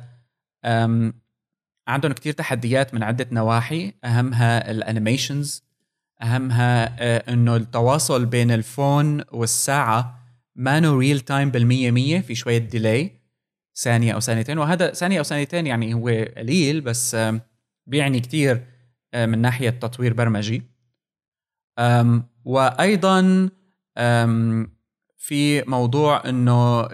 عندهم 1.88 2.12
كتير 2.12 2.32
تحديات 2.32 2.94
من 2.94 3.02
عدة 3.02 3.26
نواحي. 3.32 3.92
أهمها 4.04 4.70
ال 4.70 4.79
animations 4.79 5.64
أهمها 6.22 6.96
آه، 7.02 7.32
إنه 7.32 7.56
التواصل 7.56 8.26
بين 8.26 8.50
ال 8.50 8.63
phone 8.63 9.24
والساعة 9.32 10.20
ما 10.56 10.80
نو 10.80 10.98
real 10.98 11.20
time 11.20 11.50
بالمية 11.50 11.90
مية 11.90 12.20
في 12.20 12.34
شوية 12.34 12.58
delay 12.58 13.10
ثانية 13.76 14.12
أو 14.14 14.20
ثانيتين. 14.20 14.58
وهذا 14.58 14.92
ثانية 14.92 15.18
أو 15.18 15.24
ثانيتين 15.24 15.66
يعني 15.66 15.94
هو 15.94 16.08
قليل 16.36 16.80
بس 16.80 17.16
بيعني 17.86 18.20
كتير 18.20 18.64
آه، 19.14 19.26
من 19.26 19.38
ناحية 19.38 19.70
تطوير 19.70 20.12
برمجي. 20.12 20.62
وأيضا 22.44 23.50
في 25.16 25.62
موضوع 25.62 26.28
إنه 26.28 26.80
آه، 26.80 26.88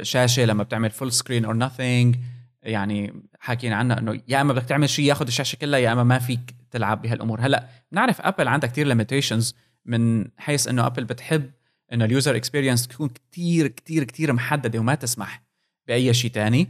الشاشة 0.00 0.44
لما 0.44 0.62
بتعمل 0.62 0.90
full 0.90 1.12
screen 1.12 1.44
or 1.44 1.68
nothing 1.68 2.16
يعني 2.62 3.22
حاكيين 3.40 3.72
عنها 3.72 3.98
إنه 3.98 4.20
يا 4.28 4.40
إما 4.40 4.52
بدك 4.52 4.64
تعمل 4.64 4.88
شيء 4.88 5.04
ياخذ 5.04 5.26
الشاشة 5.26 5.56
كلها 5.56 5.78
يا 5.78 5.92
إما 5.92 6.04
ما 6.04 6.18
فيك 6.18 6.54
تلعب 6.70 7.02
بهالأمور. 7.02 7.40
هلأ 7.40 7.68
بنعرف 7.92 8.20
Apple 8.20 8.48
عندها 8.48 8.70
كثير 8.70 8.86
limitations 8.86 9.54
من 9.84 10.28
حيث 10.36 10.68
إنه 10.68 10.86
Apple 10.86 11.04
بتحب 11.04 11.50
إنه 11.92 12.04
ال 12.04 12.10
user 12.10 12.36
experience 12.36 12.88
تكون 12.88 13.08
كثير 13.08 13.66
كثير 13.66 14.04
كثير 14.04 14.32
محددة 14.32 14.78
وما 14.78 14.94
تسمح 14.94 15.42
بأي 15.86 16.14
شيء 16.14 16.30
ثاني 16.30 16.68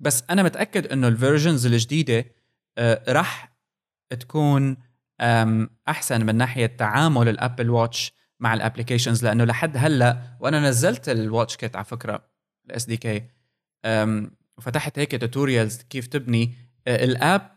بس 0.00 0.24
أنا 0.30 0.42
متأكد 0.42 0.86
إنه 0.86 1.08
ال 1.08 1.14
versions 1.14 1.66
الجديدة 1.66 2.24
آه، 2.78 3.02
راح 3.08 3.56
تكون 4.10 4.76
أحسن 5.88 6.26
من 6.26 6.34
ناحية 6.34 6.66
تعامل 6.66 7.28
ال 7.28 7.35
Apple 7.35 7.70
Watch 7.70 8.12
مع 8.40 8.54
ال 8.54 8.59
applications 8.59 9.24
لأنه 9.24 9.44
لحد 9.44 9.76
هلأ 9.76 10.36
وأنا 10.40 10.60
نزلت 10.60 11.08
ال 11.08 11.56
WatchKit 11.56 11.76
على 11.76 11.84
فكرة 11.84 12.24
ال 12.66 12.84
SDK. 12.84 13.22
وفتحت 14.58 14.98
هيك 14.98 15.20
tutorials 15.20 15.82
كيف 15.82 16.06
تبني. 16.06 16.54
ال 16.88 17.04
app 17.04 17.50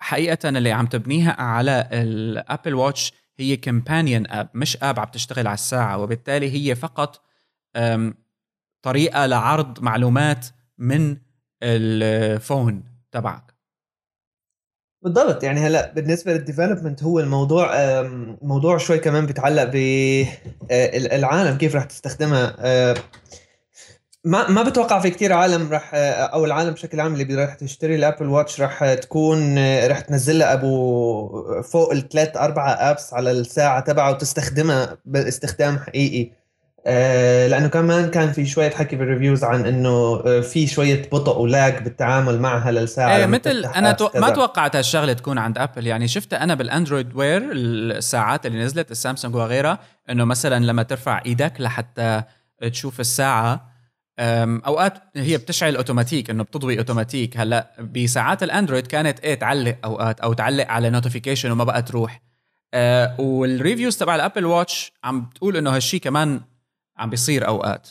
حقيقة 0.00 0.48
اللي 0.48 0.72
عم 0.72 0.86
تبنيها 0.86 1.32
على 1.32 1.88
ال 1.92 2.06
Apple 2.06 2.74
Watch 2.74 3.12
هي 3.38 3.56
companion 3.56 4.30
app 4.30 4.48
مش 4.54 4.76
app 4.82 5.00
عم 5.00 5.08
تشتغل 5.08 5.46
على 5.46 5.54
الساعة 5.54 5.98
وبالتالي 5.98 6.50
هي 6.50 6.74
فقط 6.74 7.24
طريقة 8.82 9.26
لعرض 9.26 9.80
معلومات 9.80 10.46
من 10.78 11.16
ال 11.62 11.82
phone 11.82 12.84
تبعك. 13.12 13.49
بالضبط. 15.02 15.42
يعني 15.42 15.60
هلأ 15.60 15.92
بالنسبة 15.92 16.32
لل 16.32 16.43
development 16.43 17.02
هو 17.02 17.20
الموضوع 17.20 17.72
موضوع 18.42 18.78
شوي 18.78 18.98
كمان 18.98 19.26
بيتعلق 19.26 19.64
بالعالم 19.64 21.58
كيف 21.58 21.74
راح 21.74 21.84
تستخدمها 21.84 22.56
ما 24.24 24.50
ما 24.50 24.62
بتوقع 24.62 25.00
في 25.00 25.10
كتير 25.10 25.32
عالم 25.32 25.72
راح 25.72 25.90
أو 25.94 26.44
العالم 26.44 26.70
بشكل 26.70 27.00
عام 27.00 27.14
اللي 27.14 27.34
راح 27.34 27.54
تشتري 27.54 27.94
ال 27.94 27.99
Apple 27.99 28.26
Watch 28.26 28.60
راح 28.60 28.94
تكون 28.94 29.58
راح 29.86 30.00
تنزل 30.00 30.38
لها 30.38 30.52
أبو 30.52 31.62
فوق 31.62 31.92
الثلاث 31.92 32.36
أربع 32.36 32.76
apps 32.90 33.14
على 33.14 33.30
الساعة 33.30 33.80
تبعه 33.80 34.10
وتستخدمها 34.10 34.98
باستخدام 35.04 35.78
حقيقي. 35.78 36.30
آه، 36.32 36.39
لأنه 36.86 37.68
كمان 37.68 38.10
كان 38.10 38.32
في 38.32 38.46
شوية 38.46 38.70
حكي 38.70 38.96
بال 38.96 39.07
reviews 39.07 39.44
عن 39.44 39.66
إنه 39.66 40.22
آه، 40.26 40.40
في 40.40 40.66
شوية 40.66 41.02
بطء 41.12 41.38
و 41.38 41.49
lag 41.49 41.82
بالتعامل 41.82 42.40
معها 42.40 42.70
للساعة 42.72 43.16
إيه 43.16 43.26
مثل 43.26 43.64
أنا 43.64 43.92
تو... 43.92 44.08
ما 44.14 44.30
توقعت 44.30 44.76
هالشغلة 44.76 45.12
تكون 45.12 45.38
عند 45.38 45.58
Apple 45.58 45.86
يعني 45.86 46.08
شفتها 46.08 46.42
أنا 46.42 46.54
بال 46.54 46.68
Android 46.68 47.16
Wear 47.16 47.42
الساعات 47.52 48.46
اللي 48.46 48.64
نزلت 48.64 48.90
السامسونج 48.90 49.34
وغيرها 49.34 49.78
إنه 50.10 50.24
مثلا 50.24 50.64
لما 50.64 50.82
ترفع 50.82 51.22
إيدك 51.26 51.60
لحتى 51.60 52.22
تشوف 52.70 53.00
الساعة 53.00 53.70
أوقات 54.66 54.94
هي 55.16 55.36
بتشعل 55.36 55.76
اوتوماتيك 55.76 56.30
إنه 56.30 56.42
بتضوي 56.42 56.78
اوتوماتيك 56.78 57.36
هلأ 57.36 57.70
بساعات 57.80 58.42
ال 58.42 58.48
Android 58.48 58.86
كانت 58.86 59.20
إيه 59.20 59.34
تعلق 59.34 59.76
أوقات 59.84 60.20
أو 60.20 60.32
تعلق 60.32 60.66
على 60.66 60.90
notification 60.90 61.50
وما 61.50 61.64
بقى 61.64 61.82
تروح. 61.82 62.20
أه 62.74 63.20
وال 63.20 63.37
reviews 63.37 63.96
تبع 63.96 64.14
ال 64.14 64.19
Apple 64.19 64.46
Watch 64.46 64.92
عم 65.04 65.20
بتقول 65.20 65.56
إنه 65.56 65.76
هالشيء 65.76 66.00
كمان 66.00 66.40
عم 67.00 67.10
بيصير 67.10 67.46
أوقات. 67.46 67.88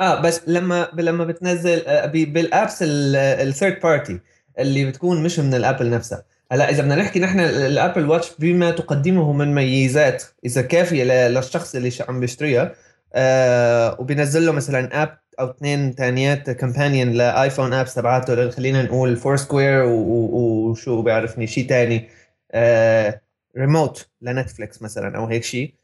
آه 0.00 0.20
بس 0.20 0.48
لما 0.48 0.88
لما 0.94 1.24
بتنزل 1.24 1.82
آه، 1.86 2.06
بال 2.06 2.30
apps 2.30 2.78
ال 2.82 2.98
third 2.98 3.80
party 3.80 4.20
اللي 4.58 4.84
بتكون 4.84 5.22
مش 5.22 5.38
من 5.38 5.54
ال 5.54 5.60
Apple 5.60 5.90
نفسها. 5.90 6.24
هلأ 6.52 6.70
إذا 6.70 6.82
بدنا 6.82 6.96
نحكي 6.96 7.20
نحن 7.20 7.40
ال 7.40 7.51
Apple 7.51 8.08
Watch 8.08 8.30
بما 8.38 8.70
تقدمه 8.70 9.32
من 9.32 9.54
ميزات 9.54 10.24
إذا 10.44 10.62
كافية 10.62 11.28
للشخص 11.28 11.74
اللي 11.74 11.90
عم 12.08 12.20
بيشتريها 12.20 12.74
آه 13.14 13.96
وبينزل 14.00 14.46
له 14.46 14.52
مثلا 14.52 15.02
app 15.02 15.18
أو 15.40 15.50
اثنين 15.50 15.92
ثانيات 15.92 16.50
companion 16.50 17.12
ل 17.12 17.21
iPhone 17.21 17.72
apps 17.72 17.94
تبعاته 17.94 18.50
خلينا 18.50 18.82
نقول 18.82 19.16
Foursquare 19.16 19.82
وشو 19.84 21.02
بيعرفني 21.02 21.46
شيء 21.46 21.68
ثاني 21.68 22.08
آه 22.52 23.20
ريموت 23.58 24.08
لنتفليكس 24.22 24.82
مثلا 24.82 25.16
أو 25.16 25.26
هيك 25.26 25.44
شيء. 25.44 25.74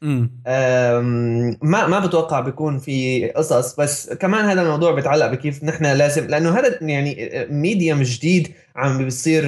ما 1.61 1.87
ما 1.87 1.99
بتوقع 2.05 2.39
بيكون 2.39 2.77
في 2.77 3.27
قصص 3.29 3.75
بس 3.75 4.13
كمان 4.13 4.45
هذا 4.45 4.61
الموضوع 4.61 4.91
بيتعلق 4.91 5.27
بكيف 5.27 5.63
نحن 5.63 5.85
لازم 5.85 6.27
لأنه 6.27 6.59
هذا 6.59 6.77
يعني 6.83 7.29
medium 7.49 8.01
جديد 8.01 8.53
عم 8.75 8.97
بيصير 8.97 9.43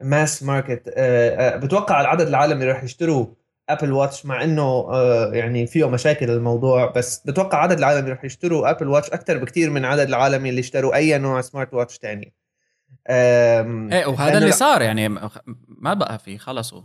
mass 0.00 0.42
market 0.42 0.94
بتوقع 1.62 2.00
عدد 2.00 2.26
العالم 2.26 2.54
اللي 2.60 2.72
راح 2.72 2.84
يشتروا 2.84 3.26
Apple 3.68 3.92
Watch 3.92 4.26
مع 4.26 4.44
إنه 4.44 4.62
آه، 4.62 5.30
يعني 5.32 5.66
فيه 5.66 5.88
مشاكل 5.88 6.30
الموضوع 6.30 6.90
بس 6.90 7.18
بتوقع 7.26 7.58
عدد 7.58 7.78
العالم 7.78 7.98
اللي 7.98 8.10
راح 8.10 8.24
يشتروا 8.24 8.70
Apple 8.70 8.88
Watch 8.88 9.10
أكثر 9.10 9.38
بكثير 9.38 9.70
من 9.70 9.84
عدد 9.84 10.08
العالم 10.08 10.48
اللي 10.50 10.60
اشتروا 10.60 10.94
أي 10.94 11.18
نوع 11.18 11.40
smart 11.40 11.74
watch 11.74 11.96
ثاني 11.98 12.34
إيه 13.10 14.06
وهذا 14.06 14.38
اللي 14.38 14.52
صار 14.52 14.82
يعني 14.82 15.08
ما 15.68 15.94
بقى 15.94 16.18
في 16.18 16.38
خلصوا. 16.38 16.82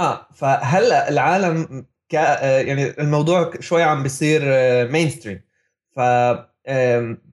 آه 0.00 0.26
فهلا 0.34 1.08
العالم 1.08 1.86
ك 2.08 2.14
يعني 2.14 3.00
الموضوع 3.00 3.52
شوي 3.60 3.82
عم 3.82 4.02
بيصير 4.02 4.42
mainstream 4.88 5.40
ف 5.96 6.00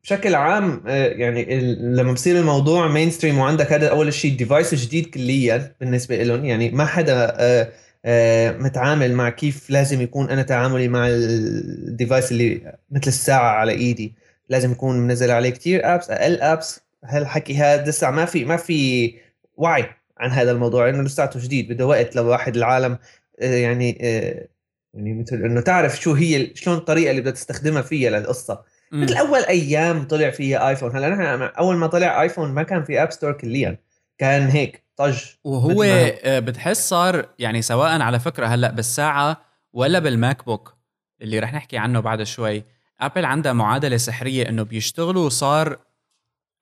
بشكل 0.03 0.35
عام 0.35 0.83
آه، 0.87 1.07
يعني 1.07 1.59
لما 1.75 2.11
بصير 2.13 2.39
الموضوع 2.39 2.87
mainstream 2.87 3.37
وعندك 3.37 3.73
هذا 3.73 3.89
أول 3.89 4.13
شيء 4.13 4.37
device 4.37 4.75
جديد 4.75 5.05
كليا 5.05 5.75
بالنسبة 5.79 6.23
لهم 6.23 6.45
يعني 6.45 6.69
ما 6.69 6.85
حدا 6.85 7.35
آه، 7.39 7.69
آه، 8.05 8.51
متعامل 8.51 9.13
مع 9.13 9.29
كيف 9.29 9.69
لازم 9.69 10.01
يكون 10.01 10.29
أنا 10.29 10.41
تعاملي 10.41 10.87
مع 10.87 11.07
ال 11.07 11.25
device 11.25 12.31
اللي 12.31 12.77
مثل 12.91 13.07
الساعة 13.07 13.49
على 13.49 13.71
إيدي. 13.71 14.15
لازم 14.49 14.71
يكون 14.71 14.99
منزل 14.99 15.31
عليه 15.31 15.49
كتير 15.49 15.95
apps 15.95 16.09
أقل 16.09 16.41
apps 16.41 16.79
هالحكي 17.03 17.57
هذا 17.57 17.89
لسه 17.89 18.11
ما 18.11 18.25
في 18.25 18.45
ما 18.45 18.57
في 18.57 19.13
وعي. 19.57 19.85
عن 20.19 20.29
هذا 20.29 20.51
الموضوع 20.51 20.85
لأنه 20.85 21.03
لساته 21.03 21.39
جديد 21.39 21.73
بده 21.73 21.87
وقت 21.87 22.15
لواحد 22.15 22.55
العالم 22.55 22.97
آه، 23.41 23.55
يعني 23.55 23.97
آه، 24.01 24.47
يعني 24.93 25.13
مثل 25.13 25.35
إنه 25.35 25.61
تعرف 25.61 26.01
شو 26.01 26.13
هي 26.13 26.55
شلون 26.55 26.77
الطريقة 26.77 27.11
اللي 27.11 27.21
بدها 27.21 27.33
تستخدمها 27.33 27.81
فيها 27.81 28.09
للقصة. 28.09 28.63
م. 28.91 29.03
مثل 29.03 29.17
أول 29.17 29.39
أيام 29.39 30.07
طلع 30.07 30.29
فيها 30.29 30.69
آيفون. 30.69 30.95
هلأ 30.95 31.09
نحن 31.09 31.41
أول 31.59 31.75
ما 31.75 31.87
طلع 31.87 32.21
آيفون 32.21 32.49
ما 32.49 32.63
كان 32.63 32.83
في 32.83 33.03
App 33.03 33.11
Store 33.11 33.31
كليا. 33.31 33.77
كان 34.17 34.47
هيك 34.47 34.83
طج. 34.95 35.17
وهو 35.43 35.83
آه، 35.83 36.39
بتحس 36.39 36.89
صار 36.89 37.29
يعني 37.39 37.61
سواء 37.61 38.01
على 38.01 38.19
فكرة 38.19 38.45
هلأ 38.45 38.71
بالساعة 38.71 39.41
ولا 39.73 39.99
بال 39.99 40.45
MacBook 40.45 40.77
اللي 41.21 41.39
رح 41.39 41.53
نحكي 41.53 41.77
عنه 41.77 41.99
بعد 41.99 42.23
شوي 42.23 42.63
Apple 43.01 43.25
عندها 43.25 43.53
معادلة 43.53 43.97
سحرية 43.97 44.49
إنه 44.49 44.63
بيشتغلوا 44.63 45.29
صار 45.29 45.77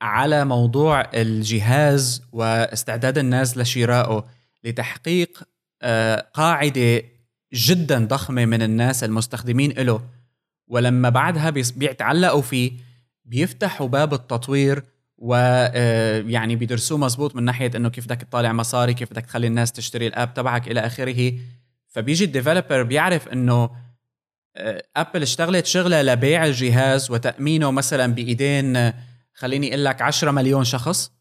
على 0.01 0.45
موضوع 0.45 1.01
الجهاز 1.13 2.21
واستعداد 2.31 3.17
الناس 3.17 3.57
لشرائه 3.57 4.25
لتحقيق 4.63 5.43
آه، 5.81 6.27
قاعدة 6.33 7.03
جدا 7.53 8.05
ضخمة 8.05 8.45
من 8.45 8.61
الناس 8.61 9.03
المستخدمين 9.03 9.71
له 9.71 10.01
ولما 10.67 11.09
بعدها 11.09 11.49
بيتعلقوا 11.49 12.41
فيه 12.41 12.71
بيفتحوا 13.25 13.87
باب 13.87 14.13
التطوير 14.13 14.83
ويعني 15.17 16.53
آه، 16.53 16.57
بيدرسوه 16.57 16.97
مزبوط 16.97 17.35
من 17.35 17.43
ناحية 17.43 17.71
إنه 17.75 17.89
كيف 17.89 18.05
بدك 18.05 18.21
تطالع 18.21 18.53
مصاري 18.53 18.93
كيف 18.93 19.11
بدك 19.11 19.25
تخلي 19.25 19.47
الناس 19.47 19.71
تشتري 19.71 20.07
ال 20.07 20.14
app 20.14 20.33
تبعك 20.33 20.67
إلى 20.67 20.79
آخره. 20.79 21.33
فبيجي 21.87 22.25
ال 22.25 22.31
developer 22.31 22.83
بيعرف 22.83 23.27
إنه 23.27 23.69
Apple 24.95 25.19
آه، 25.19 25.23
اشتغلت 25.23 25.65
شغلة 25.65 26.01
لبيع 26.01 26.45
الجهاز 26.45 27.11
وتأمينه 27.11 27.71
مثلا 27.71 28.13
بإيدين 28.13 28.93
خليني 29.35 29.69
أقول 29.69 29.85
لك 29.85 30.01
10 30.01 30.31
مليون 30.31 30.63
شخص. 30.63 31.11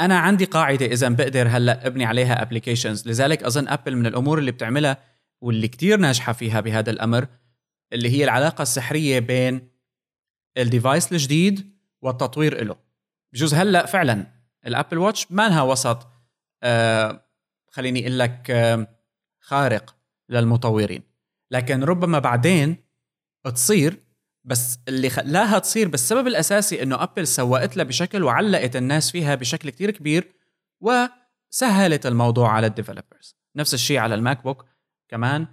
أنا 0.00 0.18
عندي 0.18 0.44
قاعدة 0.44 0.86
إذا 0.86 1.08
بقدر 1.08 1.48
هلأ 1.48 1.86
أبني 1.86 2.04
عليها 2.04 2.42
applications 2.42 3.08
لذلك 3.08 3.42
أظن 3.42 3.68
Apple 3.68 3.96
من 3.96 4.06
الأمور 4.06 4.38
اللي 4.38 4.52
بتعملها 4.52 4.98
واللي 5.40 5.68
كتير 5.68 5.98
ناجحة 5.98 6.32
فيها 6.32 6.60
بهذا 6.60 6.90
الأمر 6.90 7.28
اللي 7.92 8.10
هي 8.10 8.24
العلاقة 8.24 8.62
السحرية 8.62 9.18
بين 9.18 9.68
ال 10.58 10.66
device 10.66 11.12
الجديد 11.12 11.76
والتطوير 12.02 12.64
له 12.64 12.76
بجوز 13.32 13.54
هلأ 13.54 13.86
فعلا 13.86 14.26
ال 14.66 14.71
Apple 14.71 14.98
Watch 14.98 15.32
ما 15.32 15.48
لها 15.48 15.62
وسط 15.62 16.06
آه 16.62 17.26
خليني 17.70 18.00
أقول 18.00 18.18
لك 18.18 18.50
آه 18.50 18.96
خارق 19.40 19.96
للمطورين. 20.28 21.02
لكن 21.50 21.84
ربما 21.84 22.18
بعدين 22.18 22.76
تصير 23.54 23.98
بس 24.46 24.78
اللي 24.88 25.10
خلاها 25.10 25.58
تصير 25.58 25.88
بالسبب 25.88 26.26
الأساسي 26.26 26.82
إنه 26.82 27.02
Apple 27.02 27.26
سوقت 27.26 27.76
لها 27.76 27.84
بشكل 27.84 28.22
وعلقت 28.22 28.76
الناس 28.76 29.10
فيها 29.10 29.34
بشكل 29.34 29.70
كتير 29.70 29.90
كبير 29.90 30.32
وسهلت 30.80 32.06
الموضوع 32.06 32.52
على 32.52 32.66
ال 32.66 32.72
developers 32.72 33.36
نفس 33.56 33.74
الشيء 33.74 33.98
على 33.98 34.14
ال 34.14 34.42
MacBook 34.42 34.64
كمان 35.08 35.46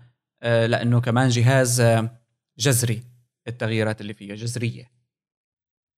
آه، 0.44 0.66
لأنه 0.66 1.02
كمان 1.02 1.30
جهاز 1.30 1.82
آه، 1.82 2.22
جذري 2.58 3.04
التغييرات 3.48 4.02
اللي 4.02 4.14
فيه 4.14 4.34
جذرية. 4.34 4.92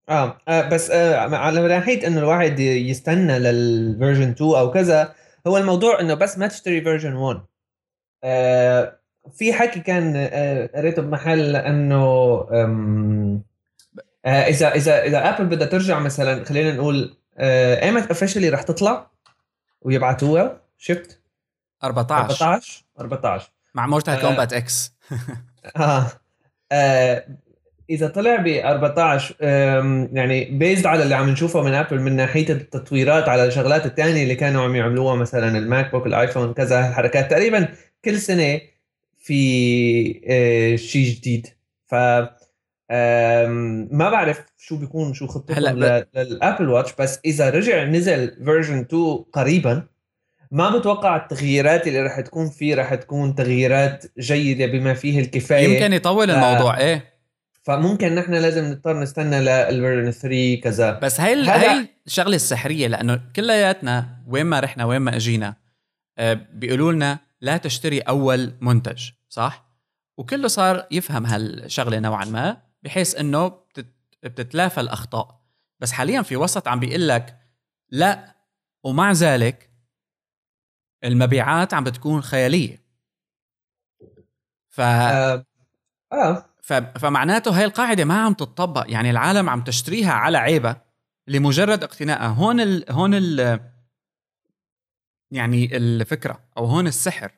آه, 0.10 0.38
آه 0.48 0.70
بس 0.70 0.92
آه 0.92 1.36
على 1.36 1.68
ناحيه 1.68 2.08
إنه 2.08 2.20
الواحد 2.20 2.60
يستنى 2.60 3.40
لل 3.40 3.60
version 3.60 4.30
2 4.30 4.56
أو 4.56 4.72
كذا 4.72 5.16
هو 5.48 5.58
الموضوع 5.58 6.00
إنه 6.00 6.14
بس 6.14 6.38
ما 6.38 6.48
تشتري 6.48 6.82
version 6.82 7.14
1 7.14 7.42
آه 8.24 9.00
في 9.34 9.54
حكي 9.54 9.80
كان 9.80 10.14
آه، 10.16 10.70
قريته 10.76 11.02
بمحل 11.02 11.56
انه 11.56 12.04
آه، 14.26 14.48
إذا 14.48 14.76
إذا 14.76 15.04
إذا 15.04 15.30
Apple 15.30 15.46
بدها 15.46 15.68
ترجع 15.68 16.00
مثلا 16.00 16.46
خلينا 16.46 16.74
نقول 16.74 17.18
آه، 17.38 17.84
إيمت 17.84 18.08
officially 18.08 18.50
رح 18.50 18.62
تطلع 18.62 19.08
ويبعتوها 19.82 20.62
شفت؟ 20.78 21.22
14 21.84 22.24
14 22.24 22.84
14 23.00 23.52
مع 23.76 23.88
Mortal 23.88 24.22
Kombat 24.22 24.54
X 24.54 24.94
آه 26.72 27.26
إذا 27.90 28.08
طلع 28.08 28.36
ب 28.36 28.48
14 28.48 29.36
يعني 30.14 30.46
بيزد 30.46 30.86
على 30.86 31.04
اللي 31.04 31.16
عم 31.16 31.30
نشوفه 31.30 31.62
من 31.62 31.74
Apple 31.74 32.00
من 32.00 32.16
ناحية 32.16 32.50
التطويرات 32.50 33.30
على 33.30 33.46
الشغلات 33.46 33.86
الثانية 33.86 34.24
اللي 34.24 34.36
كانوا 34.36 34.64
عم 34.64 34.76
يعملوها 34.76 35.16
مثلا 35.16 35.58
ال 35.58 35.92
MacBook 35.92 36.08
الايفون 36.08 36.54
كذا 36.54 36.90
الحركات 36.90 37.32
تقريبا 37.32 37.68
كل 38.06 38.20
سنة 38.20 38.62
في 39.26 40.22
آه، 40.28 40.76
شيء 40.76 41.16
جديد. 41.16 41.48
ف 41.86 41.96
ما 43.92 44.10
بعرف 44.10 44.46
شو 44.58 44.78
بيكون 44.78 45.14
شو 45.14 45.28
خطتهم 45.28 45.58
هلأ 45.58 46.08
لل 46.16 46.31
Apple 46.31 46.70
Watch 46.70 46.94
بس 47.00 47.20
إذا 47.26 47.50
رجع 47.50 47.84
نزل 47.84 48.46
version 48.46 48.80
2 48.80 49.26
قريبا 49.34 49.88
ما 50.52 50.78
بتوقع 50.78 51.16
التغييرات 51.16 51.88
اللي 51.88 52.02
رح 52.02 52.20
تكون 52.20 52.50
فيه 52.50 52.76
رح 52.76 52.96
تكون 52.96 53.36
تغييرات 53.36 54.06
جيدة 54.20 54.66
بما 54.66 54.94
فيه 54.94 55.20
الكفاية. 55.20 55.68
يمكن 55.68 55.94
يطول 55.94 56.28
ف... 56.28 56.32
الموضوع 56.32 56.78
إيه. 56.78 57.14
فممكن 57.64 58.16
نحن 58.16 58.34
لازم 58.34 58.66
نضطر 58.66 59.00
نستنى 59.00 59.40
لل 59.40 59.56
version 59.56 60.12
3 60.12 60.56
كذا. 60.64 61.00
بس 61.00 61.22
هاي 61.22 61.34
هذا... 61.34 61.72
هاي 61.72 61.88
الشغلة 62.08 62.36
السحرية 62.36 62.88
لأنه 62.88 63.22
كلياتنا 63.36 64.08
وين 64.28 64.46
ما 64.46 64.60
رحنا 64.60 64.86
وين 64.86 65.02
ما 65.02 65.16
إجينا 65.16 65.56
آه، 66.18 66.40
بيقولوا 66.54 66.92
لنا 66.92 67.20
لا 67.46 67.58
تشتري 67.58 68.00
أول 68.00 68.54
منتج 68.62 69.10
صح؟ 69.30 69.66
وكله 70.18 70.48
صار 70.48 70.88
يفهم 70.92 71.26
هالشغلة 71.26 72.00
نوعا 72.00 72.26
ما 72.26 72.62
بحيث 72.84 73.16
إنه 73.16 73.48
بتتلافى 74.24 74.82
الأخطاء. 74.82 75.42
بس 75.80 75.92
حاليا 75.92 76.22
في 76.22 76.36
وسط 76.36 76.68
عم 76.68 76.80
بيقول 76.80 77.08
لك 77.08 77.40
لا 77.92 78.36
ومع 78.84 79.12
ذلك 79.12 79.70
المبيعات 81.04 81.74
عم 81.74 81.84
بتكون 81.84 82.22
خيالية. 82.22 82.86
ف 84.70 84.82
آه. 84.82 85.46
آه. 86.14 86.46
ف... 86.62 86.74
فمعناته 86.74 87.58
هاي 87.58 87.66
القاعدة 87.66 88.06
ما 88.06 88.22
عم 88.22 88.34
تطبق 88.34 88.86
يعني 88.88 89.10
العالم 89.10 89.50
عم 89.50 89.64
تشتريها 89.64 90.12
على 90.12 90.38
عيبة 90.38 90.76
لمجرد 91.28 91.84
اقتنائها 91.84 92.28
هون 92.28 92.60
ال... 92.60 92.92
هون 92.92 93.14
ال... 93.14 93.60
يعني 95.32 95.78
الفكرة 95.78 96.40
أو 96.58 96.66
هون 96.66 96.88
السحر 96.88 97.32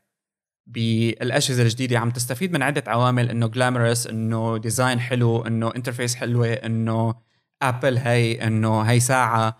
بالأجهزة 0.68 1.64
الجديدة 1.64 2.00
عم 2.00 2.12
تستفيد 2.12 2.54
من 2.54 2.64
عدة 2.64 2.84
عوامل 2.88 3.30
إنه 3.30 3.48
glamorous 3.48 4.08
إنه 4.08 4.58
design 4.58 5.00
حلو 5.00 5.42
إنه 5.42 5.76
interface 5.76 6.16
حلوة 6.16 6.54
إنه 6.54 7.16
Apple 7.62 7.98
هي 7.98 8.48
إنه 8.48 8.82
هي 8.82 9.00
ساعة 9.00 9.58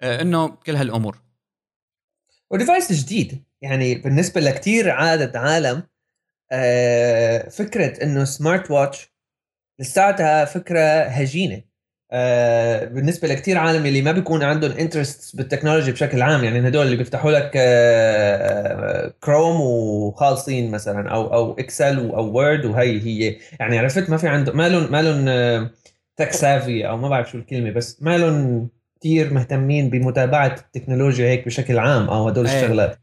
آه، 0.00 0.22
إنه 0.22 0.48
كل 0.48 0.76
هالأمور. 0.76 1.22
و 2.50 2.56
device 2.56 2.92
جديد. 2.92 3.44
يعني 3.62 3.94
بالنسبة 3.94 4.40
لكثير 4.40 4.90
عادة 4.90 5.40
عالم 5.40 5.82
آه، 6.52 7.48
فكرة 7.48 8.02
إنه 8.04 8.24
smart 8.24 8.70
watch 8.70 9.14
لساتها 9.80 10.44
فكرة 10.44 11.02
هجينة. 11.02 11.62
آه، 12.16 12.84
بالنسبة 12.84 13.28
لكثير 13.28 13.58
عالم 13.58 13.86
اللي 13.86 14.02
ما 14.02 14.12
بيكون 14.12 14.42
عندهم 14.42 14.70
interest 14.70 15.36
بال 15.36 15.45
technology 15.45 15.92
بشكل 15.92 16.22
عام 16.22 16.44
يعني 16.44 16.68
هدول 16.68 16.86
اللي 16.86 16.96
بيفتحوا 16.96 17.30
لك 17.30 17.50
كروم 19.24 19.56
آه، 19.56 19.60
وخالصين 19.60 20.70
مثلا 20.70 21.10
أو 21.10 21.34
أو 21.34 21.52
Excel 21.52 21.98
أو 21.98 22.32
Word 22.32 22.64
وهي 22.64 23.00
هي. 23.00 23.36
يعني 23.60 23.78
عرفت 23.78 24.10
ما 24.10 24.16
في 24.16 24.28
عنده 24.28 24.52
ما 24.52 24.68
لهم 24.68 24.92
ما 24.92 25.02
لهم 25.02 25.70
tech 26.16 26.32
savvy 26.32 26.88
أو 26.88 26.96
ما 26.96 27.08
بعرف 27.08 27.30
شو 27.30 27.38
الكلمة 27.38 27.70
بس 27.70 28.02
ما 28.02 28.18
لهم 28.18 28.68
كثير 29.00 29.34
مهتمين 29.34 29.90
بمتابعة 29.90 30.54
التكنولوجيا 30.54 31.26
هيك 31.26 31.46
بشكل 31.46 31.78
عام 31.78 32.08
أو 32.08 32.28
هدول 32.28 32.46
إيه. 32.46 32.60
الشغلات. 32.60 32.98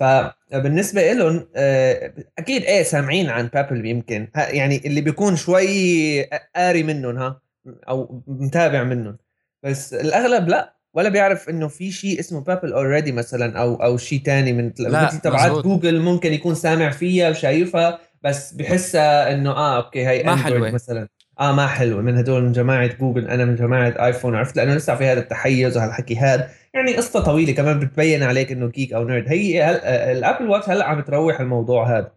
فبالنسبه 0.00 1.12
لهم 1.12 1.48
آه، 1.56 2.12
أكيد 2.38 2.62
إيه 2.62 2.82
سامعين 2.82 3.30
عن 3.30 3.46
Pebble 3.46 3.86
يمكن 3.86 4.28
يعني 4.36 4.82
اللي 4.86 5.00
بيكون 5.00 5.36
شوي 5.36 6.22
قاري 6.56 6.82
منهم 6.82 7.16
ها. 7.18 7.41
أو 7.88 8.22
متابع 8.26 8.82
منهم. 8.82 9.16
بس 9.62 9.94
الأغلب 9.94 10.48
لا 10.48 10.76
ولا 10.94 11.08
بيعرف 11.08 11.48
إنه 11.48 11.68
في 11.68 11.92
شيء 11.92 12.20
اسمه 12.20 12.40
Pebble 12.40 12.72
already 12.72 13.12
مثلا 13.12 13.58
أو 13.58 13.74
أو 13.74 13.96
شيء 13.96 14.22
ثاني 14.22 14.52
من 14.52 14.72
مثل 14.80 15.18
تبعات 15.18 15.64
جوجل 15.64 16.00
ممكن 16.00 16.32
يكون 16.32 16.54
سامع 16.54 16.90
فيها 16.90 17.30
وشايفها 17.30 17.98
بس 18.22 18.52
بحسها 18.52 19.32
إنه 19.32 19.50
آه 19.50 19.76
okay 19.76 20.06
هي 20.06 20.22
ما 20.22 20.36
حلوة. 20.36 20.70
مثلا. 20.70 21.08
آه 21.40 21.52
ما 21.52 21.66
حلوة. 21.66 22.02
من 22.02 22.16
هدول 22.16 22.42
من 22.42 22.52
جماعة 22.52 22.86
جوجل 22.86 23.28
أنا 23.28 23.44
من 23.44 23.56
جماعة 23.56 24.06
ايفون 24.06 24.34
عرفت؟ 24.34 24.56
لأنه 24.56 24.74
لسه 24.74 24.94
في 24.94 25.04
هذا 25.04 25.20
التحيز 25.20 25.76
وهالحكي 25.76 26.16
هذا. 26.16 26.50
يعني 26.74 26.96
قصة 26.96 27.20
طويلة 27.24 27.52
كمان 27.52 27.78
بتبين 27.78 28.22
عليك 28.22 28.52
إنه 28.52 28.66
geek 28.66 28.92
أو 28.92 29.08
nerd 29.08 29.28
هي 29.28 29.62
هل... 29.62 29.74
ال 30.16 30.21
Apple 30.21 30.48
Watch 30.48 30.68
هلأ 30.68 30.84
عم 30.84 31.00
تروح 31.00 31.40
الموضوع 31.40 31.98
هذا. 31.98 32.12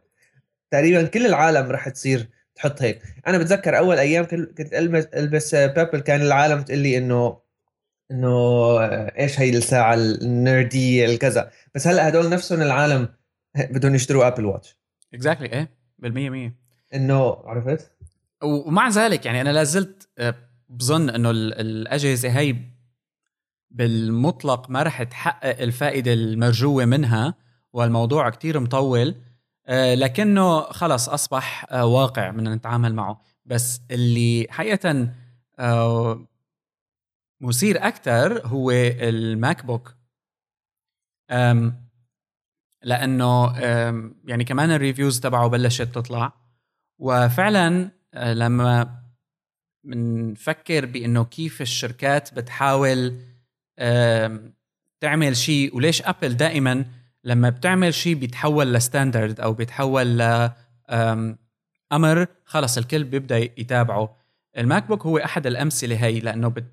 تقريبا 0.72 1.04
كل 1.04 1.26
العالم 1.26 1.72
رح 1.72 1.90
تصير 1.90 2.28
تحط 2.56 2.82
هيك. 2.82 3.02
أنا 3.28 3.38
بتذكر 3.38 3.78
أول 3.78 4.00
أيام 4.00 4.26
كنت 4.26 4.74
البس 4.74 5.06
ألبس 5.06 5.56
Pebble 5.56 6.00
كان 6.00 6.22
العالم 6.22 6.62
تقول 6.62 6.80
لي 6.80 6.98
إنه 6.98 7.38
إنه 8.12 8.80
إيش 9.20 9.40
هي 9.40 9.50
الساعة 9.50 9.94
ال 9.94 10.13
nerdy 10.13 11.06
الكذا. 11.06 11.52
بس 11.76 11.88
هلأ 11.88 12.08
هدول 12.08 12.30
نفسهم 12.30 12.62
العالم 12.62 13.10
بدهم 13.74 13.96
يشتروا 13.96 14.28
ابل 14.28 14.46
واتش 14.46 14.78
اكزاكتلي 15.14 15.54
إيه 15.54 15.70
بالمية 16.00 16.30
مية. 16.30 16.56
إنه 16.94 17.38
عرفت؟ 17.46 17.92
ومع 18.44 18.90
ذلك 18.90 19.26
يعني 19.26 19.42
أنا 19.42 19.50
لازلت 19.50 20.10
آه، 20.18 20.36
بظن 20.70 21.10
إنه 21.10 21.32
الأجهزة 21.32 22.30
هي 22.30 22.56
بالمطلق 23.72 24.70
ما 24.70 24.84
رح 24.84 25.04
تحقق 25.04 25.62
الفائدة 25.62 26.14
المرجوة 26.14 26.86
منها 26.86 27.34
والموضوع 27.74 28.30
كتير 28.30 28.60
مطول. 28.60 29.16
لكنه 29.70 30.62
خلص 30.62 31.10
أصبح 31.10 31.66
آه، 31.72 31.86
واقع 31.86 32.30
بدنا 32.30 32.56
نتعامل 32.56 32.96
معه. 32.96 33.22
بس 33.46 33.82
اللي 33.92 34.48
حقيقة 34.50 35.10
آه، 35.60 36.28
مثير 37.42 37.88
أكثر 37.88 38.48
هو 38.48 38.72
الماك 38.72 39.66
بوك. 39.66 39.96
لأنه 42.84 43.58
يعني 44.26 44.44
كمان 44.44 44.72
ال 44.72 44.78
reviews 44.78 45.20
تبعه 45.20 45.48
بلشت 45.48 45.82
تطلع. 45.82 46.34
وفعلا 47.00 47.92
لما 48.14 49.02
بنفكر 49.84 50.86
بإنه 50.86 51.26
كيف 51.26 51.62
الشركات 51.62 52.34
بتحاول 52.34 53.20
تعمل 55.00 55.38
شيء 55.38 55.76
وليش 55.76 56.02
ابل 56.02 56.38
دائما 56.38 56.86
لما 57.26 57.50
بتعمل 57.50 57.94
شيء 57.94 58.16
بيتحول 58.16 58.74
ل 58.74 58.81
standard 58.81 59.40
أو 59.40 59.54
بيتحول 59.54 60.18
ل 60.18 60.50
أمر 61.92 62.28
خلص 62.46 62.78
الكل 62.78 63.04
بيبدأ 63.04 63.38
يتابعه. 63.38 64.18
الماك 64.58 64.88
بوك 64.88 65.06
هو 65.06 65.18
أحد 65.18 65.48
الأمثلة 65.48 66.06
هي 66.06 66.20
لأنه 66.20 66.48
بت 66.48 66.66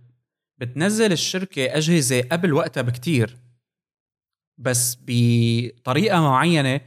بتنزل 0.58 1.12
الشركة 1.12 1.76
أجهزة 1.76 2.22
قبل 2.22 2.52
وقتها 2.52 2.82
بكتير. 2.82 3.36
بس 4.58 4.98
بطريقة 5.06 6.20
معينة 6.20 6.80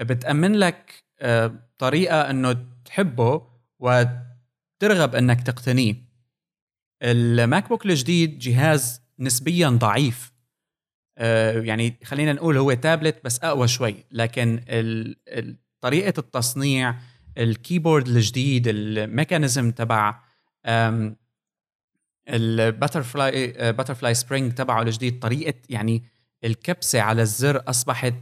بتأمن 0.00 0.54
لك 0.54 1.04
آه، 1.20 1.54
طريقة 1.78 2.30
إنه 2.30 2.66
تحبه 2.84 3.42
وترغب 3.78 5.14
إنك 5.14 5.42
تقتنيه. 5.42 5.94
الماك 7.02 7.68
بوك 7.68 7.86
الجديد 7.86 8.38
جهاز 8.38 9.02
نسبيا 9.18 9.68
ضعيف. 9.68 10.32
يعني 11.64 11.96
خلينا 12.04 12.32
نقول 12.32 12.56
هو 12.56 12.72
تابلت 12.72 13.16
بس 13.24 13.40
أقوى 13.44 13.68
شوي. 13.68 13.94
لكن 14.12 14.60
طريقة 15.80 16.12
التصنيع 16.18 16.94
ال 17.38 17.46
keyboard 17.46 18.08
الجديد 18.08 18.68
ال 18.68 18.78
mechanism 18.78 19.70
تبع 19.70 20.20
ال 22.28 22.40
butterfly 22.40 23.52
butterfly 23.72 24.14
spring 24.14 24.52
تبعه 24.52 24.82
الجديد 24.82 25.18
طريقة 25.18 25.54
يعني 25.68 26.02
الكبسة 26.44 27.00
على 27.00 27.22
الزر 27.22 27.62
أصبحت 27.68 28.14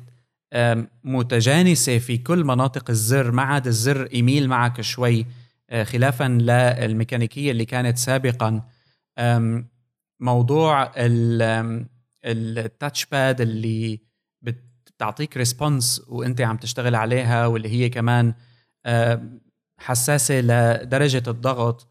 متجانسة 1.05 1.99
في 1.99 2.19
كل 2.19 2.45
مناطق 2.45 2.91
الزر 2.91 3.33
ما 3.33 3.43
عاد 3.43 3.67
الزر 3.67 4.09
يميل 4.13 4.49
معك 4.49 4.81
شوي 4.81 5.27
آه، 5.71 5.85
خلافا 5.85 6.25
للميكانيكية 6.25 7.51
اللي 7.51 7.65
كانت 7.65 7.99
سابقا. 7.99 8.63
موضوع 10.21 10.93
ال 12.25 12.39
touch 12.39 13.07
pad 13.07 13.41
اللي 13.41 14.01
بتعطيك 14.43 15.37
response 15.37 16.03
وانت 16.09 16.41
عم 16.41 16.57
تشتغل 16.57 16.95
عليها 16.95 17.47
واللي 17.47 17.69
هي 17.69 17.89
كمان 17.89 18.35
حساسة 19.79 20.41
لدرجة 20.41 21.23
الضغط. 21.29 21.89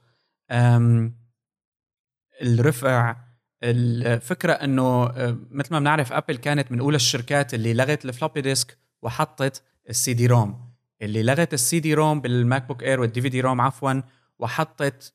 الرفع 2.42 3.16
الفكرة 3.64 4.54
إنه 4.54 5.06
مثل 5.52 5.74
ما 5.74 5.80
بنعرف 5.80 6.14
ابل 6.14 6.38
كانت 6.38 6.72
من 6.72 6.80
أولى 6.80 6.96
الشركات 6.96 7.54
اللي 7.54 7.74
لغت 7.74 8.06
ال 8.06 8.11
floppy 8.11 8.42
disk 8.42 8.78
وحطت 9.02 9.64
ال 9.90 10.14
CD-ROM 10.14 10.72
اللي 11.02 11.24
لغت 11.24 11.54
ال 11.54 11.80
CD-ROM 11.80 12.22
بالماك 12.22 12.64
بوك 12.68 12.84
اير 12.84 13.00
وال 13.00 13.22
DVD-ROM 13.22 13.62
عفوا 13.62 14.02
وحطت 14.40 15.14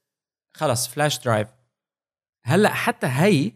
خلص 0.55 0.89
flash 0.89 1.19
drive 1.25 1.49
هلأ 2.45 2.69
حتى 2.69 3.07
هي 3.07 3.53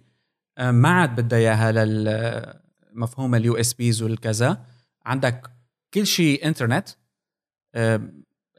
ما 0.60 0.88
عاد 0.88 1.20
بدها 1.20 1.38
إياها 1.38 1.72
للمفهوم 1.72 3.34
ال 3.34 3.56
USBs 3.56 4.02
والكذا. 4.02 4.64
عندك 5.06 5.50
كل 5.94 6.06
شيء 6.06 6.46
انترنت 6.46 6.88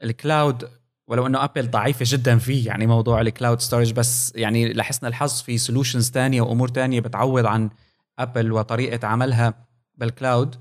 ال 0.02 0.13
cloud 0.13 0.68
ولو 1.06 1.26
إنه 1.26 1.44
ابل 1.44 1.70
ضعيفة 1.70 2.04
جدا 2.08 2.38
فيه 2.38 2.66
يعني 2.66 2.86
موضوع 2.86 3.20
ال 3.20 3.27
cloud 3.27 3.60
storage 3.60 3.92
بس 3.92 4.32
يعني 4.36 4.72
لحسن 4.72 5.06
الحظ 5.06 5.42
في 5.42 5.58
solutions 5.58 6.10
تانية 6.10 6.40
وأمور 6.40 6.68
تانية 6.68 7.00
بتعوض 7.00 7.46
عن 7.46 7.70
ابل 8.18 8.52
وطريقة 8.52 9.06
عملها 9.06 9.54
بال 9.94 10.11
cloud 10.11 10.54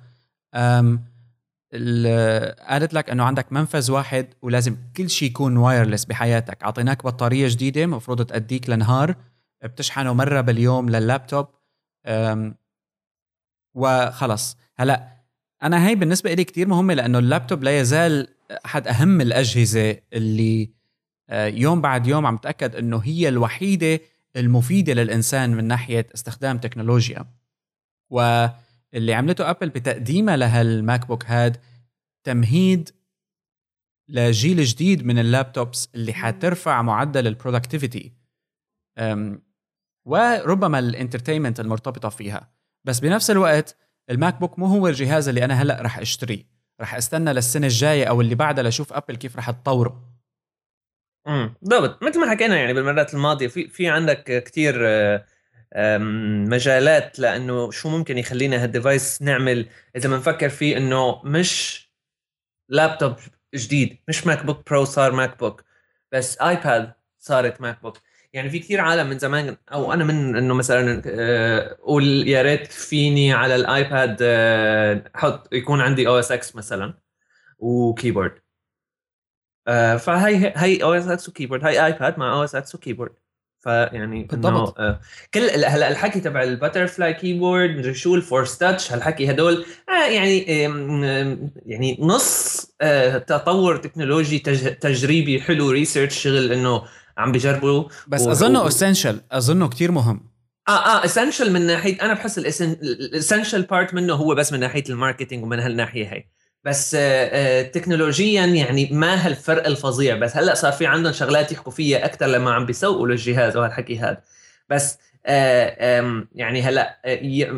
قالت 2.69 2.93
لك 2.93 3.09
إنه 3.09 3.23
عندك 3.23 3.53
منفذ 3.53 3.91
واحد 3.91 4.27
ولازم 4.41 4.77
كل 4.97 5.09
شيء 5.09 5.29
يكون 5.29 5.57
wireless 5.57 6.05
بحياتك. 6.05 6.63
أعطيناك 6.63 7.03
بطارية 7.03 7.47
جديدة 7.47 7.83
المفروض 7.83 8.25
تأديك 8.25 8.69
لنهار. 8.69 9.15
بتشحنه 9.67 10.13
مرة 10.13 10.41
باليوم 10.41 10.89
لللابتوب 10.89 11.47
وخلص. 13.75 14.57
هلأ 14.75 15.15
أنا 15.63 15.87
هي 15.87 15.95
بالنسبة 15.95 16.33
لي 16.33 16.43
كتير 16.43 16.67
مهمة 16.67 16.93
لأنه 16.93 17.19
اللابتوب 17.19 17.63
لا 17.63 17.79
يزال 17.79 18.27
أحد 18.65 18.87
أهم 18.87 19.21
الأجهزة 19.21 19.97
اللي 20.13 20.69
يوم 21.33 21.81
بعد 21.81 22.07
يوم 22.07 22.25
عم 22.25 22.37
تأكد 22.37 22.75
إنه 22.75 22.97
هي 22.97 23.27
الوحيدة 23.27 23.99
المفيدة 24.35 24.93
للإنسان 24.93 25.49
من 25.49 25.63
ناحية 25.63 26.07
استخدام 26.13 26.57
تكنولوجيا. 26.57 27.25
واللي 28.09 29.13
عملته 29.13 29.49
أبل 29.49 29.69
بتقديمها 29.69 30.37
لهالماك 30.37 31.07
بوك 31.07 31.25
هاد 31.25 31.57
تمهيد 32.23 32.89
لجيل 34.09 34.63
جديد 34.63 35.05
من 35.05 35.19
ال 35.19 35.28
laptops 35.28 35.89
اللي 35.95 36.13
حترفع 36.13 36.81
معدل 36.81 37.27
ال 37.27 37.34
productivity 37.34 38.13
وربما 40.05 40.79
ال 40.79 40.85
entertainment 40.85 41.59
المرتبطة 41.59 42.09
فيها. 42.09 42.51
بس 42.85 42.99
بنفس 42.99 43.31
الوقت 43.31 43.77
الماك 44.09 44.39
بوك 44.39 44.59
مو 44.59 44.65
هو 44.65 44.87
الجهاز 44.87 45.29
اللي 45.29 45.45
أنا 45.45 45.61
هلأ 45.61 45.81
رح 45.81 45.99
أشتريه. 45.99 46.43
رح 46.81 46.95
أستنى 46.95 47.33
للسنة 47.33 47.67
الجاية 47.67 48.05
أو 48.05 48.21
اللي 48.21 48.35
بعدها 48.35 48.63
لأشوف 48.63 48.93
أبل 48.93 49.15
كيف 49.15 49.37
رح 49.37 49.51
تطوره. 49.51 50.15
امم 51.27 51.55
بالضبط. 51.61 52.03
مثل 52.03 52.19
ما 52.19 52.31
حكينا 52.31 52.55
يعني 52.55 52.73
بالمرات 52.73 53.13
الماضية 53.13 53.47
في 53.47 53.67
في 53.67 53.87
عندك 53.89 54.43
كثير 54.43 54.75
مجالات 56.49 57.19
لأنه 57.19 57.71
شو 57.71 57.89
ممكن 57.89 58.17
يخلينا 58.17 58.63
هال 58.63 58.78
device 58.78 59.21
نعمل. 59.21 59.69
إذا 59.95 60.09
بنفكر 60.09 60.49
فيه 60.49 60.77
إنه 60.77 61.21
مش 61.23 61.85
لابتوب 62.69 63.15
جديد 63.55 63.99
مش 64.07 64.27
ماك 64.27 64.45
بوك 64.45 64.69
برو 64.69 64.85
صار 64.85 65.11
ماك 65.11 65.39
بوك. 65.39 65.63
بس 66.11 66.37
آيباد 66.37 66.93
صارت 67.19 67.61
ماك 67.61 67.81
بوك. 67.81 67.97
يعني 68.35 68.49
في 68.49 68.59
كثير 68.59 68.81
عالم 68.81 69.09
من 69.09 69.19
زمان 69.19 69.57
أو 69.71 69.93
أنا 69.93 70.03
من 70.03 70.35
إنه 70.37 70.53
مثلا 70.53 71.01
آه، 71.05 71.73
أقول 71.73 72.27
يا 72.27 72.41
ريت 72.41 72.67
فيني 72.71 73.33
على 73.33 73.55
الآيباد 73.55 74.17
آه، 74.21 75.03
أحط 75.15 75.53
يكون 75.53 75.81
عندي 75.81 76.07
OS 76.07 76.31
X 76.31 76.55
مثلا 76.55 76.93
و 77.59 77.66
keyboard. 77.66 78.31
آه، 79.67 79.95
فهي 79.97 80.53
هي 80.55 80.83
OS 80.83 80.93
X 80.93 81.07
و 81.07 81.29
keyboard 81.29 81.65
هي 81.65 81.85
آيباد 81.85 82.19
مع 82.19 82.33
OS 82.33 82.43
X 82.43 82.55
و 82.55 82.75
keyboard. 82.75 83.15
فيعني 83.59 84.23
بالضبط. 84.23 84.79
آه 84.79 84.99
كل 85.33 85.49
هلا 85.49 85.91
الحكي 85.91 86.19
تبع 86.19 86.43
ال 86.43 86.50
butterfly 86.50 87.13
keyboard 87.13 87.69
مدري 87.69 87.93
شو 87.93 88.15
ال 88.15 88.22
force 88.22 88.57
touch 88.57 88.91
هالحكي 88.91 89.31
هدول 89.31 89.65
آه 89.89 90.11
يعني 90.11 90.65
آه 90.65 91.37
يعني 91.65 91.97
نص 92.01 92.65
آه 92.81 93.17
تطور 93.17 93.77
تكنولوجي 93.77 94.39
تج 94.39 94.75
تجريبي 94.75 95.41
حلو 95.41 95.71
research 95.71 96.23
شغل 96.23 96.53
إنه 96.53 96.83
عم 97.17 97.31
بجربوا 97.31 97.83
بس 98.07 98.21
و... 98.21 98.31
أظنه 98.31 98.67
essential 98.67 99.21
أظنه 99.31 99.69
كتير 99.69 99.91
مهم. 99.91 100.29
آه 100.67 100.71
آه 100.71 101.05
essential 101.05 101.53
من 101.53 101.61
ناحية 101.61 102.01
أنا 102.01 102.13
بحس 102.13 102.37
ال 102.37 102.50
essential 102.50 103.61
part 103.61 103.93
منه 103.93 104.13
هو 104.13 104.35
بس 104.35 104.53
من 104.53 104.59
ناحية 104.59 104.83
ال 104.89 104.95
marketing 104.95 105.43
ومن 105.43 105.59
هالناحية 105.59 106.13
هي. 106.13 106.25
بس 106.63 106.95
آه، 106.95 106.99
آه، 106.99 107.61
تكنولوجيا 107.61 108.45
يعني 108.45 108.89
ما 108.91 109.27
هالفرق 109.27 109.67
الفظيع. 109.67 110.15
بس 110.15 110.37
هلأ 110.37 110.55
صار 110.55 110.71
في 110.71 110.85
عندهم 110.85 111.13
شغلات 111.13 111.51
يحكوا 111.51 111.71
فيها 111.71 112.05
أكثر 112.05 112.25
لما 112.25 112.53
عم 112.53 112.65
بيسوقوا 112.65 113.07
للجهاز 113.07 113.57
وهالحكي 113.57 113.99
هذا. 113.99 114.21
بس 114.69 114.93
آه، 114.93 114.97
يعني 116.35 116.61
هلا 116.61 116.99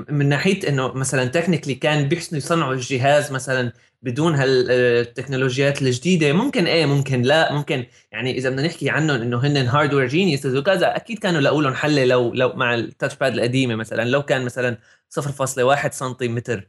من 0.09 0.29
ناحية 0.29 0.69
إنه 0.69 0.93
مثلا 0.93 1.25
technically 1.25 1.75
كان 1.75 2.07
بيحسنوا 2.07 2.37
يصنعوا 2.37 2.73
الجهاز 2.73 3.31
مثلا 3.31 3.73
بدون 4.01 4.35
هالتكنولوجيات 4.35 5.81
الجديدة 5.81 6.33
ممكن 6.33 6.67
إيه 6.67 6.85
ممكن 6.85 7.21
لا 7.21 7.53
ممكن 7.53 7.85
يعني 8.11 8.37
إذا 8.37 8.49
بدنا 8.49 8.67
نحكي 8.67 8.89
عنهم 8.89 9.21
إنه 9.21 9.37
هن 9.39 9.57
hardware 9.57 10.07
geniuses 10.07 10.55
وكذا 10.55 10.95
أكيد 10.95 11.19
كانوا 11.19 11.41
لقوا 11.41 11.61
لهم 11.63 11.73
حل 11.73 12.07
لو 12.07 12.33
لو 12.33 12.53
مع 12.53 12.73
ال 12.75 12.82
touch 12.82 13.15
pad 13.15 13.33
القديمة 13.33 13.75
مثلا 13.75 14.09
لو 14.09 14.23
كان 14.23 14.45
مثلا 14.45 14.77
0.1 15.19 15.91
سنتيمتر 15.91 16.67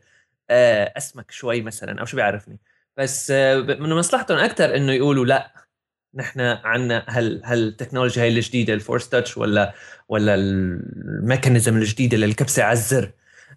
آه، 0.51 0.93
أسمك 0.97 1.31
شوي 1.31 1.63
مثلا 1.63 2.01
أو 2.01 2.05
شو 2.07 2.17
بيعرفني. 2.17 2.59
بس 2.97 3.31
آه، 3.31 3.57
من 3.61 3.91
مصلحتهم 3.95 4.39
أكثر 4.39 4.77
إنه 4.77 4.93
يقولوا 4.93 5.25
لا. 5.27 5.68
نحن 6.15 6.41
عندنا 6.41 7.05
هال 7.09 7.41
هالتكنولوجيا 7.45 8.23
هي 8.23 8.29
الجديدة 8.29 8.75
ال 8.75 8.80
force 8.80 9.09
touch 9.09 9.37
ولا 9.37 9.75
ولا 10.09 10.35
ال 10.35 10.49
mechanism 10.49 11.77
الجديدة 11.77 12.17
للكبسة 12.17 12.63
على 12.63 12.73
الزر. 12.73 13.11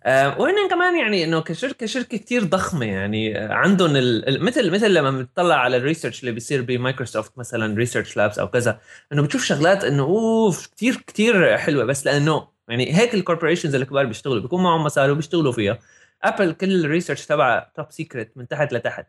آه 0.04 0.42
وهن 0.42 0.70
كمان 0.70 1.00
يعني 1.00 1.24
إنه 1.24 1.42
كشركة 1.42 1.86
شركه 1.86 2.18
كثير 2.18 2.44
ضخمة 2.44 2.86
يعني 2.86 3.38
عندهم 3.38 3.92
مثل 4.28 4.72
مثل 4.72 4.94
لما 4.94 5.12
بتطلع 5.12 5.56
على 5.56 5.78
ال 5.78 5.82
research 5.82 6.20
اللي 6.20 6.32
بيصير 6.32 6.62
بمايكروسوفت 6.62 7.38
مثلا 7.38 7.78
research 7.78 8.18
labs 8.18 8.40
أو 8.40 8.48
كذا 8.48 8.80
إنه 9.14 9.22
بتشوف 9.22 9.44
شغلات 9.44 9.84
إنه 9.84 10.04
أوف 10.04 10.68
كثير 10.68 11.04
كثير 11.08 11.58
حلوة 11.58 11.86
بس 11.86 12.06
لأنه 12.06 12.48
يعني 12.70 12.98
هيك 12.98 13.14
ال 13.14 13.18
corporations 13.18 13.76
الكبار 13.76 14.06
بيشتغلوا 14.06 14.42
بيكون 14.42 14.64
معهم 14.64 14.84
مصاري 14.84 15.12
وبيشتغلوا 15.12 15.52
فيها. 15.52 15.80
ابل 16.24 16.52
كل 16.52 16.86
ال 16.86 16.90
research 16.90 17.26
تبعها 17.26 17.72
top 17.76 17.92
secret 17.92 18.38
من 18.38 18.48
تحت 18.48 18.74
لتحت. 18.74 19.08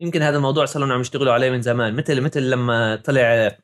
يمكن 0.00 0.22
هذا 0.22 0.36
الموضوع 0.36 0.64
صار 0.64 0.82
لهم 0.82 0.92
عم 0.92 1.00
يشتغلوا 1.00 1.32
عليه 1.32 1.50
من 1.50 1.62
زمان. 1.62 1.94
مثل 1.94 2.20
مثل 2.20 2.50
لما 2.50 2.96
طلع 2.96 3.56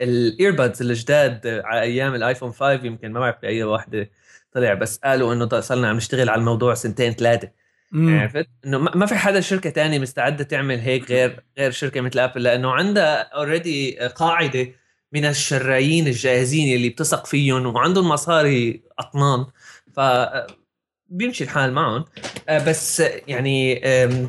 ال 0.00 0.10
earbuds 0.10 0.82
الجداد 0.82 1.46
على 1.46 1.80
أيام 1.80 2.14
الايفون 2.14 2.52
5 2.52 2.72
يمكن 2.72 3.12
ما 3.12 3.20
بعرف 3.20 3.36
بأي 3.42 3.62
واحدة 3.62 4.10
طلع 4.52 4.74
بس 4.74 4.98
قالوا 4.98 5.32
إنه 5.34 5.60
صرنا 5.60 5.88
عم 5.88 5.96
نشتغل 5.96 6.28
على 6.28 6.38
الموضوع 6.40 6.74
سنتين 6.74 7.12
ثلاثة. 7.12 7.50
عرفت؟ 8.20 8.46
إنه 8.66 8.78
ما 8.78 9.06
في 9.06 9.14
حدا 9.14 9.40
شركة 9.40 9.70
تانية 9.70 9.98
مستعدة 9.98 10.44
تعمل 10.44 10.78
هيك 10.78 11.10
غير 11.10 11.44
غير 11.58 11.70
شركة 11.70 12.00
مثل 12.00 12.18
ابل 12.18 12.42
لأنه 12.42 12.72
عندها 12.72 13.14
already 13.22 13.98
قاعدة 13.98 14.68
من 15.12 15.24
الشاريين 15.24 16.06
الجاهزين 16.06 16.76
اللي 16.76 16.88
بتثق 16.88 17.26
فيهم 17.26 17.66
وعندهم 17.66 18.08
مصاري 18.08 18.82
أطنان. 18.98 19.46
ف 19.96 20.00
بيمشي 21.14 21.44
الحال 21.44 21.72
معهم. 21.72 22.04
آه، 22.48 22.64
بس 22.64 23.02
يعني 23.28 23.74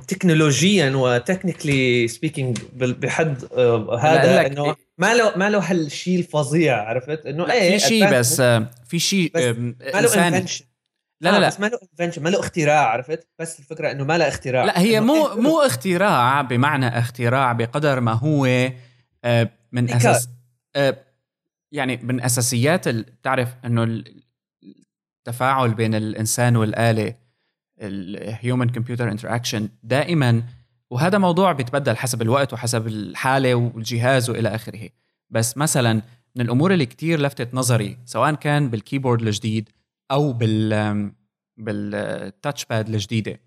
تكنولوجيا 0.07 0.95
و 0.95 1.05
technically 1.05 2.07
speaking 2.07 2.57
بحد 2.73 3.43
آه، 3.53 3.99
هذا 3.99 4.47
إنه؟ 4.47 4.75
ما 4.97 5.13
له 5.13 5.37
ما 5.37 5.49
له 5.49 5.71
هالشيء 5.71 6.19
الفظيع 6.19 6.89
عرفت؟ 6.89 7.25
إنه 7.25 7.51
إيه 7.51 7.77
في 7.77 7.79
شيء 7.79 8.11
بس 8.11 8.39
آه، 8.39 8.71
في 8.87 8.99
شيء 8.99 9.31
ما 9.35 10.01
له 10.01 10.27
invention 10.27 10.65
لا 11.21 11.29
لا 11.31 11.39
لا. 11.39 11.47
بس 11.47 11.59
ما 11.59 11.65
له 11.65 11.79
invention 11.93 12.23
ما 12.23 12.29
له 12.29 12.39
اختراع 12.39 12.87
عرفت؟ 12.87 13.27
بس 13.39 13.59
الفكرة 13.59 13.91
إنه 13.91 14.03
ما 14.03 14.17
له 14.17 14.27
اختراع. 14.27 14.65
لا 14.65 14.79
هي 14.79 15.01
مو 15.01 15.27
إيه 15.27 15.41
مو 15.41 15.61
اختراع 15.61 16.41
بمعنى 16.41 16.99
اختراع 16.99 17.53
بقدر 17.53 17.99
ما 17.99 18.13
هو 18.13 18.71
من 19.71 19.89
أساس 19.89 20.29
يعني 21.71 21.97
من 21.97 22.21
أساسيات 22.21 22.87
بتعرف 22.87 23.49
إنه 23.65 24.03
التفاعل 25.27 25.73
بين 25.73 25.95
الإنسان 25.95 26.55
والآلة 26.55 27.15
ال 27.81 27.96
human 27.96 28.69
computer 28.69 29.11
interaction 29.11 29.69
دائما. 29.83 30.43
وهذا 30.89 31.17
موضوع 31.17 31.51
بيتبدل 31.51 31.97
حسب 31.97 32.21
الوقت 32.21 32.53
وحسب 32.53 32.87
الحالة 32.87 33.55
والجهاز 33.55 34.29
وإلى 34.29 34.55
آخره. 34.55 34.89
بس 35.29 35.57
مثلا 35.57 35.93
من 36.35 36.41
الأمور 36.45 36.73
اللي 36.73 36.85
كتير 36.85 37.21
لفتت 37.21 37.53
نظري 37.53 37.97
سواء 38.05 38.33
كان 38.33 38.69
بال 38.69 38.80
keyboard 38.80 39.21
الجديد 39.21 39.69
أو 40.11 40.33
بال 40.33 41.11
بال 41.57 42.65
touchpad 42.65 42.89
الجديدة 42.89 43.39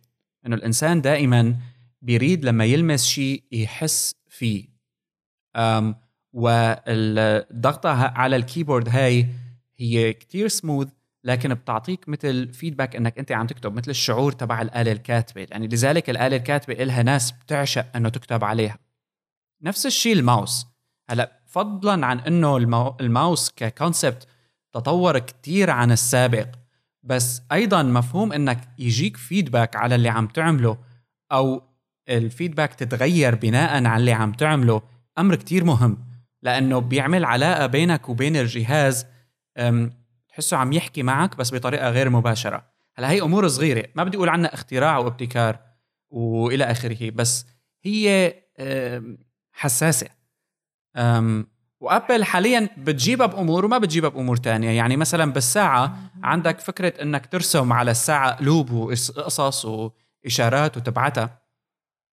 إنه 0.47 0.57
الإنسان 0.57 1.01
دائما 1.01 1.57
بيريد 2.03 2.45
لما 2.45 2.65
يلمس 2.65 3.05
شيء 3.05 3.43
يحس 3.53 4.15
فيه. 4.29 4.69
والضغطة 6.33 7.91
على 7.91 8.37
ال 8.37 8.42
keyboard 8.42 8.89
هاي 8.89 9.27
هي 9.77 10.13
كتير 10.13 10.49
سموث 10.49 10.89
لكن 11.29 11.55
بتعطيك 11.55 12.09
مثل 12.09 12.53
feedback 12.53 12.97
إنك 12.97 13.19
أنت 13.19 13.33
عم 13.33 13.47
تكتب 13.47 13.75
مثل 13.75 13.91
الشعور 13.91 14.33
تبع 14.33 14.63
الآلة 14.63 14.93
الكاتبة. 14.93 15.47
يعني 15.51 15.69
لذلك 15.69 16.11
الآلة 16.11 16.37
الكاتبة 16.37 16.75
لها 16.75 17.03
ناس 17.03 17.31
بتعشق 17.33 17.97
إنه 17.97 18.09
تكتب 18.09 18.45
عليها. 18.45 18.79
نفس 19.63 19.87
الشيء 19.87 20.13
الماوس. 20.13 20.67
هلأ 21.11 21.43
فضلا 21.47 22.07
عن 22.07 22.19
إنه. 22.21 22.57
ال 23.01 23.09
mouse 23.09 23.51
ك 23.57 23.65
concept 23.65 24.27
تطور 24.73 25.19
كتير 25.19 25.71
عن 25.71 25.93
السابق 25.93 26.49
بس 27.03 27.43
أيضا 27.53 27.83
مفهوم 27.83 28.33
إنك 28.33 28.69
يجيك 28.79 29.17
feedback 29.17 29.77
على 29.77 29.95
اللي 29.95 30.09
عم 30.09 30.27
تعمله 30.27 30.79
أو 31.33 31.63
الفيدباك 32.09 32.75
تتغير 32.75 33.35
بناء 33.35 33.85
على 33.85 34.01
اللي 34.01 34.13
عم 34.13 34.33
تعمله 34.33 34.83
أمر 35.19 35.35
كتير 35.35 35.65
مهم. 35.65 35.99
لأنه 36.43 36.79
بيعمل 36.79 37.25
علاقة 37.25 37.67
بينك 37.67 38.09
وبين 38.09 38.37
الجهاز 38.37 39.07
تحسه 40.39 40.57
عم 40.57 40.73
يحكي 40.73 41.03
معك 41.03 41.37
بس 41.37 41.55
بطريقة 41.55 41.91
غير 41.91 42.11
مباشرة. 42.11 42.65
هلأ 42.97 43.11
هي 43.11 43.23
أمور 43.23 43.49
صغيرة 43.49 43.85
ما 43.95 44.05
بدي 44.05 44.17
أقول 44.17 44.29
عنها 44.29 44.55
اختراع 44.55 44.99
وابتكار 44.99 45.59
وإلى 46.11 46.65
آخره 46.65 47.11
بس 47.11 47.47
هي 47.83 48.35
حساسة. 49.53 50.09
وأبل 51.81 52.25
حاليا 52.25 52.69
بتجيبها 52.79 53.27
بأمور 53.27 53.65
وما 53.65 53.79
بتجيبها 53.79 54.11
بأمور 54.11 54.37
تانية. 54.37 54.71
يعني 54.71 54.97
مثلا 54.97 55.33
بالساعة 55.33 56.11
عندك 56.23 56.61
فكرة 56.61 57.03
إنك 57.03 57.27
ترسم 57.27 57.73
على 57.73 57.91
الساعة 57.91 58.31
قلوب 58.31 58.71
وقصص 58.71 59.65
وإشارات 59.65 60.77
وتبعتها 60.77 61.43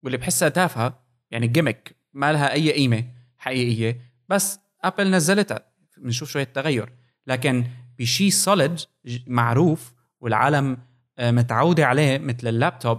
واللي 0.02 0.18
بحسها 0.18 0.48
تافهة 0.48 1.02
يعني 1.30 1.46
gimmick 1.46 1.96
ما 2.12 2.32
لها 2.32 2.52
أي 2.52 2.72
قيمة 2.72 3.04
حقيقية 3.38 4.00
بس 4.28 4.60
أبل 4.84 5.10
نزلتها. 5.10 5.60
بنشوف 5.98 6.30
شوية 6.30 6.44
تغير. 6.44 6.92
لكن 7.26 7.64
بشيء 7.98 8.30
solid 8.30 8.80
معروف 9.26 9.94
والعالم 10.20 10.78
آه، 11.18 11.30
متعودة 11.30 11.86
عليه 11.86 12.18
مثل 12.18 12.48
اللابتوب 12.48 12.98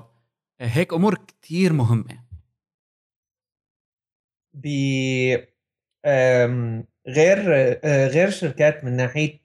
آه، 0.61 0.65
هيك 0.65 0.93
أمور 0.93 1.15
كتير 1.15 1.73
مهمة. 1.73 2.27
ب 4.53 4.67
غير 7.07 7.43
آه، 7.83 8.07
غير 8.07 8.29
شركات 8.29 8.83
من 8.83 8.95
ناحية 8.95 9.39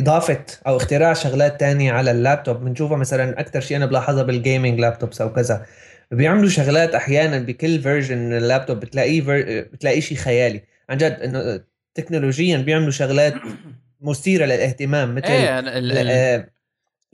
إضافة 0.00 0.44
أو 0.66 0.76
اختراع 0.76 1.12
شغلات 1.12 1.60
تانية 1.60 1.92
على 1.92 2.10
اللابتوب 2.10 2.56
بنشوفها 2.56 2.96
مثلا 2.96 3.40
أكثر 3.40 3.60
شيء 3.60 3.76
أنا 3.76 3.86
بلاحظها 3.86 4.22
بال 4.22 4.37
gaming 4.37 4.80
laptops 4.80 5.20
أو 5.20 5.32
كذا. 5.32 5.66
بيعملوا 6.10 6.48
شغلات 6.48 6.94
أحيانا 6.94 7.38
بكل 7.38 7.82
version 7.82 8.18
من 8.18 8.36
اللابتوب 8.36 8.80
بتلاقيه 8.80 9.22
بتلاقيه 9.62 10.00
شيء 10.00 10.18
خيالي. 10.18 10.62
عن 10.90 10.96
جد 10.96 11.12
إنه 11.12 11.64
تكنولوجيا 11.94 12.58
بيعملوا 12.58 12.90
شغلات 12.90 13.34
مثيرة 14.00 14.44
للاهتمام. 14.44 15.14
مثل 15.14 15.24
إيه 15.26 16.54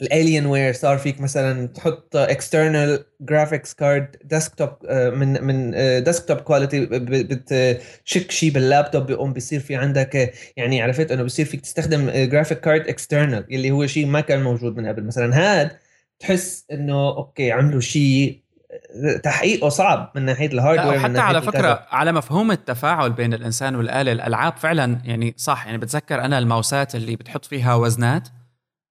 ال 0.03 0.47
Alienware 0.47 0.73
صار 0.73 0.99
فيك 0.99 1.21
مثلا 1.21 1.67
تحط 1.67 2.17
external 2.17 3.05
graphics 3.21 3.75
card 3.75 4.17
desktop 4.25 4.71
من 4.91 5.45
من 5.45 5.71
desktop 6.05 6.37
quality 6.41 6.87
بتشك 6.87 8.31
شيء 8.31 8.51
باللابتوب 8.51 9.07
بيقوم 9.07 9.33
بيصير 9.33 9.61
في 9.61 9.77
عندك 9.77 10.35
يعني 10.57 10.83
عرفت 10.83 11.13
إنه 11.13 11.23
بصير 11.23 11.47
فيك 11.47 11.61
تستخدم 11.61 12.11
graphic 12.11 12.61
card 12.61 12.89
external 12.89 13.55
اللي 13.55 13.71
هو 13.71 13.87
شيء 13.87 14.07
ما 14.07 14.21
كان 14.21 14.43
موجود 14.43 14.77
من 14.77 14.87
قبل. 14.87 15.05
مثلا 15.05 15.37
هاد 15.37 15.71
تحس 16.19 16.67
إنه 16.73 17.09
okay 17.17 17.53
عملوا 17.53 17.81
شيء 17.81 18.43
تحقيقه 19.23 19.69
صعب 19.69 20.13
من 20.15 20.25
ناحية 20.25 20.47
ال 20.47 20.52
hardware 20.52 20.99
حتى 20.99 21.13
ناحية 21.13 21.29
على 21.29 21.43
فكرة 21.43 21.59
الكذا. 21.59 21.87
على 21.91 22.13
مفهوم 22.13 22.51
التفاعل 22.51 23.13
بين 23.13 23.35
الإنسان 23.35 23.75
والآلة 23.77 24.13
الألعاب 24.13 24.57
فعلا 24.57 24.99
يعني 25.05 25.35
صح 25.37 25.67
يعني 25.67 25.79
بتذكر 25.79 26.21
أنا 26.25 26.39
الماوسات 26.39 26.95
اللي 26.95 27.17
بتحط 27.17 27.45
فيها 27.45 27.75
وزنات 27.75 28.29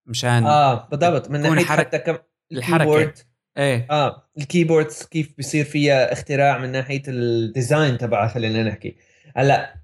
مشان 0.06 0.46
آه 0.46 0.88
بالضبط. 0.90 1.30
من 1.30 1.40
ناحية 1.40 1.64
حرك... 1.64 1.86
حتى 1.86 1.98
كم 1.98 2.16
الحركة. 2.52 3.14
إيه. 3.58 3.86
آه 3.90 4.22
ال 4.38 4.44
keyboards 4.44 5.02
كيف 5.02 5.34
بيصير 5.36 5.64
فيها 5.64 6.12
اختراع 6.12 6.58
من 6.58 6.72
ناحية 6.72 7.02
ال 7.08 7.21
design 7.21 7.98
تبعها 7.98 8.28
خلينا 8.28 8.62
نحكي. 8.62 8.96
هلأ 9.36 9.74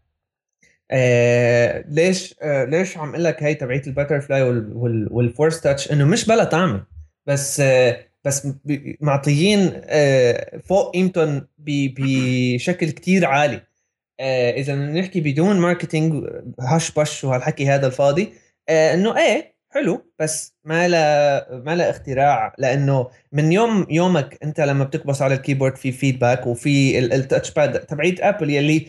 آه 0.91 1.85
ليش 1.89 2.35
آه 2.43 2.65
ليش 2.65 2.99
عم 2.99 3.09
أقول 3.11 3.25
لك 3.25 3.43
هي 3.43 3.55
تبعية 3.55 3.83
ال 3.87 4.21
butterfly 4.21 4.43
وال 5.11 5.25
force 5.25 5.61
touch 5.61 5.93
إنه 5.93 6.05
مش 6.05 6.27
بلا 6.27 6.45
طعمة 6.45 6.85
بس 7.27 7.61
آه 7.61 7.99
بس 8.27 8.49
معطيين 9.01 9.73
آه، 9.85 10.59
فوق 10.59 10.93
قيمتهم 10.93 11.47
بشكل 11.59 12.91
كتير 12.91 13.27
عالي. 13.27 13.63
آه، 14.21 14.51
إذا 14.51 14.75
نحكي 14.75 15.21
بدون 15.21 15.61
marketing 15.61 16.27
هش 16.61 16.91
بش 16.91 17.25
وهالحكي 17.25 17.67
هذا 17.67 17.87
الفاضي 17.87 18.33
آه، 18.69 18.95
إنه 18.95 19.17
إيه 19.19 19.57
حلو 19.71 20.13
بس 20.19 20.57
ما 20.65 20.89
لا 20.89 21.63
ما 21.65 21.77
لا 21.77 21.91
اختراع. 21.91 22.55
لأنه 22.59 23.09
من 23.33 23.53
يوم 23.53 23.87
يومك 23.91 24.39
أنت 24.43 24.61
لما 24.61 24.85
بتكبس 24.85 25.23
على 25.23 25.35
ال 25.35 25.39
keyboard 25.39 25.77
في 25.77 25.93
feedback 25.93 26.47
وفي 26.47 26.99
ال 26.99 27.51
touchpad 27.51 27.81
تبعيت 27.81 28.21
ابل 28.21 28.51
يلي 28.51 28.89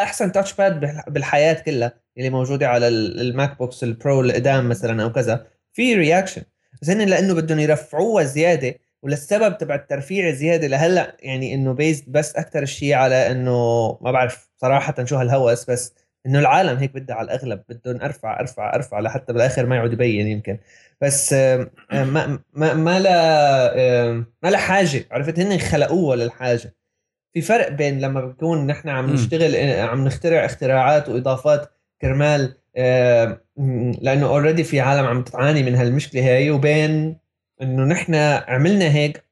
أحسن 0.00 0.32
touchpad 0.32 0.80
بالحياة 1.08 1.52
كلها 1.52 1.92
اللي 2.18 2.30
موجودة 2.30 2.68
على 2.68 2.88
ال 2.88 3.58
MacBooks 3.58 3.84
ال 3.84 3.93
Pro 3.93 4.20
القدام 4.20 4.68
مثلا 4.68 5.02
أو 5.02 5.12
كذا 5.12 5.46
في 5.72 5.94
reaction 5.94 6.42
بس 6.82 6.90
هن 6.90 7.08
لأنه 7.08 7.34
بدهم 7.34 7.58
يرفعوها 7.58 8.24
زيادة 8.24 8.74
وللسبب 9.02 9.58
تبع 9.58 9.74
الترفيع 9.74 10.30
زيادة. 10.30 10.66
لهلأ 10.66 11.16
يعني 11.20 11.54
إنه 11.54 11.72
بيزد 11.72 12.04
بس 12.12 12.36
أكثر 12.36 12.64
شيء 12.64 12.94
على 12.94 13.30
إنه 13.30 13.88
ما 14.00 14.10
بعرف 14.12 14.48
صراحة 14.56 15.04
شو 15.04 15.16
هالهوس 15.16 15.70
بس 15.70 15.94
إنه 16.26 16.38
العالم 16.38 16.78
هيك 16.78 16.94
بدها 16.94 17.16
على 17.16 17.24
الأغلب. 17.24 17.62
بدهم 17.68 18.02
أرفع 18.02 18.40
أرفع 18.40 18.74
أرفع 18.74 19.00
لحتى 19.00 19.32
بالآخر 19.32 19.66
ما 19.66 19.76
يعود 19.76 19.92
يبين 19.92 20.28
يمكن. 20.28 20.58
بس 21.00 21.32
ما 21.32 22.38
ما 22.52 22.74
ما 22.74 23.00
لا 23.00 24.24
ما 24.42 24.48
لا 24.50 24.58
حاجة. 24.58 25.04
عرفت؟ 25.10 25.38
هن 25.38 25.58
خلقوها 25.58 26.16
للحاجة. 26.16 26.74
في 27.32 27.40
فرق 27.40 27.68
بين 27.68 28.00
لما 28.00 28.20
بكون 28.20 28.66
نحن 28.66 28.88
عم 28.88 29.12
نشتغل 29.12 29.56
عم 29.80 30.04
نخترع 30.04 30.44
اختراعات 30.44 31.08
وإضافات 31.08 31.70
كرمال 32.02 32.54
لأنه 34.02 34.26
already 34.26 34.64
في 34.64 34.80
عالم 34.80 35.06
عم 35.06 35.22
تعاني 35.22 35.62
من 35.62 35.74
هالمشكلة 35.74 36.22
هاي 36.22 36.50
وبين 36.50 37.16
إنه 37.62 37.84
نحن 37.84 38.14
عملنا 38.48 38.94
هيك 38.94 39.24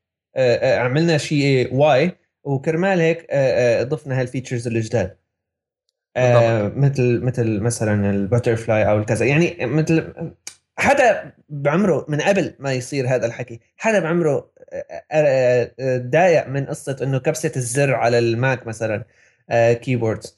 عملنا 0.62 1.18
شيء 1.18 1.74
y 1.74 2.12
وكرمال 2.44 3.00
هيك 3.00 3.26
ضفنا 3.88 4.20
هال 4.20 4.29
features 4.29 4.66
الجداد. 4.66 5.16
آه 6.16 6.72
مثل 6.76 7.20
مثل 7.22 7.60
مثلا 7.60 8.10
ال 8.10 8.18
butterfly 8.18 8.88
أو 8.90 8.98
الكذا. 8.98 9.26
يعني 9.26 9.56
مثل 9.60 10.12
حدا 10.78 11.32
بعمره 11.48 12.06
من 12.08 12.20
قبل 12.20 12.54
ما 12.58 12.72
يصير 12.72 13.08
هذا 13.08 13.26
الحكي 13.26 13.60
حدا 13.76 14.00
بعمره 14.00 14.50
آه، 14.72 15.72
آه، 16.14 16.48
من 16.48 16.66
قصة 16.66 16.96
إنه 17.02 17.18
كبسة 17.18 17.52
الزر 17.56 17.94
على 17.94 18.18
الماك 18.18 18.66
مثلا 18.66 19.04
keyboards 19.72 20.35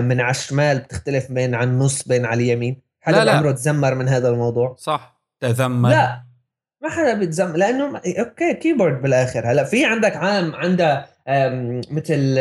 من 0.00 0.20
على 0.20 0.30
الشمال 0.30 0.78
بتختلف 0.78 1.32
بين 1.32 1.54
على 1.54 1.70
النص 1.70 2.08
بين 2.08 2.24
على 2.24 2.44
اليمين. 2.44 2.80
حدا 3.00 3.16
لا 3.16 3.24
لا. 3.24 3.32
بعمره 3.32 3.52
تزمر 3.52 3.94
من 3.94 4.08
هذا 4.08 4.28
الموضوع؟ 4.28 4.76
صح. 4.78 5.20
تذمر 5.40 5.90
لا 5.90 6.22
ما 6.82 6.90
حدا 6.90 7.14
بيتزمر 7.14 7.56
لأنه 7.56 8.00
okay 8.18 8.54
keyboard 8.54 9.02
بالآخر. 9.02 9.52
هلأ 9.52 9.64
في 9.64 9.84
عندك 9.84 10.16
عالم 10.16 10.54
عنده 10.54 11.06
مثل 11.90 12.38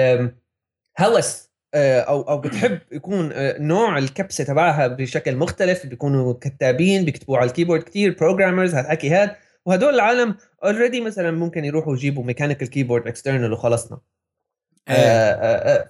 هوس 1.00 1.52
آه، 1.74 2.02
أو 2.02 2.22
أو 2.22 2.38
بتحب 2.38 2.80
يكون 2.92 3.32
آه، 3.34 3.58
نوع 3.60 3.98
الكبسة 3.98 4.44
تبعها 4.44 4.88
بشكل 4.88 5.36
مختلف. 5.36 5.86
بيكونوا 5.86 6.34
كتابين 6.34 7.06
بيكتبوا 7.06 7.38
على 7.38 7.48
ال 7.48 7.52
keyboard 7.52 7.84
كثير 7.84 8.16
programmers 8.20 8.76
هالحكي 8.76 9.10
هاد. 9.10 9.36
وهدول 9.66 9.96
العالم 9.96 10.36
already 10.64 11.02
مثلا 11.02 11.32
ممكن 11.32 11.66
يروحوا 11.66 11.94
يجيبوا 11.94 12.24
mechanical 12.24 12.70
keyboard 12.70 13.08
external 13.08 13.54
وخلصنا. 13.54 13.98
آه 13.98 14.00
آه 14.00 14.21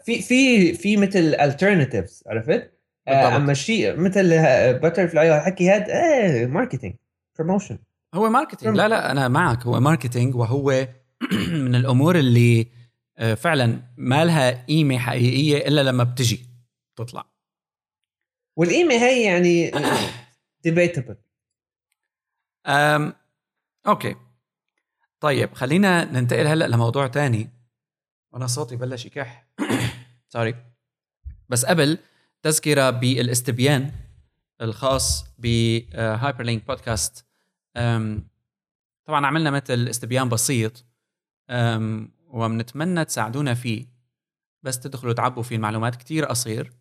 في 0.05 0.21
في 0.21 0.73
في 0.73 0.97
مثل 0.97 1.19
alternatives 1.19 2.23
عرفت؟ 2.27 2.71
آه 3.07 3.35
أما 3.35 3.51
الشيء 3.51 3.95
مثل 3.95 4.29
butterfly 4.79 5.31
والحكي 5.31 5.69
هاد 5.69 5.89
إيه 5.89 6.45
marketing 6.45 6.95
promotion 7.39 7.77
هو 8.13 8.29
marketing 8.29 8.77
لا 8.77 8.87
لا 8.87 9.11
أنا 9.11 9.27
معك. 9.27 9.65
هو 9.65 9.79
marketing 9.79 10.35
وهو 10.35 10.87
من 11.65 11.75
الأمور 11.75 12.15
اللي 12.15 12.67
آه، 13.17 13.33
فعلا 13.33 13.81
ما 13.97 14.25
لها 14.25 14.65
قيمة 14.65 14.97
حقيقية 14.97 15.67
إلا 15.67 15.81
لما 15.83 16.03
بتجي 16.03 16.45
تطلع 16.95 17.25
والقيمة 18.55 18.93
هي 18.93 19.23
يعني 19.23 19.71
debatable 20.63 21.15
okay. 23.87 24.15
طيب 25.19 25.53
خلينا 25.53 26.05
ننتقل 26.05 26.47
هلأ 26.47 26.67
لموضوع 26.67 27.07
تاني. 27.07 27.49
وأنا 28.31 28.47
صوتي 28.47 28.75
بلش 28.75 29.05
يكح. 29.05 29.47
sorry 30.33 30.55
بس 31.49 31.65
قبل 31.65 31.97
تذكرة 32.41 32.89
بالإستبيان 32.89 33.91
الخاص 34.61 35.25
بهايبر 35.37 36.43
لينك 36.43 36.67
بودكاست 36.67 37.25
طبعا 39.05 39.25
عملنا 39.25 39.51
مثل 39.51 39.87
استبيان 39.87 40.29
بسيط 40.29 40.85
وبنتمنى 42.27 43.05
تساعدونا 43.05 43.53
فيه. 43.53 43.85
بس 44.63 44.79
تدخلوا 44.79 45.13
تعبوا 45.13 45.43
فيه 45.43 45.55
المعلومات 45.55 45.95
كتير 45.95 46.25
قصير. 46.25 46.73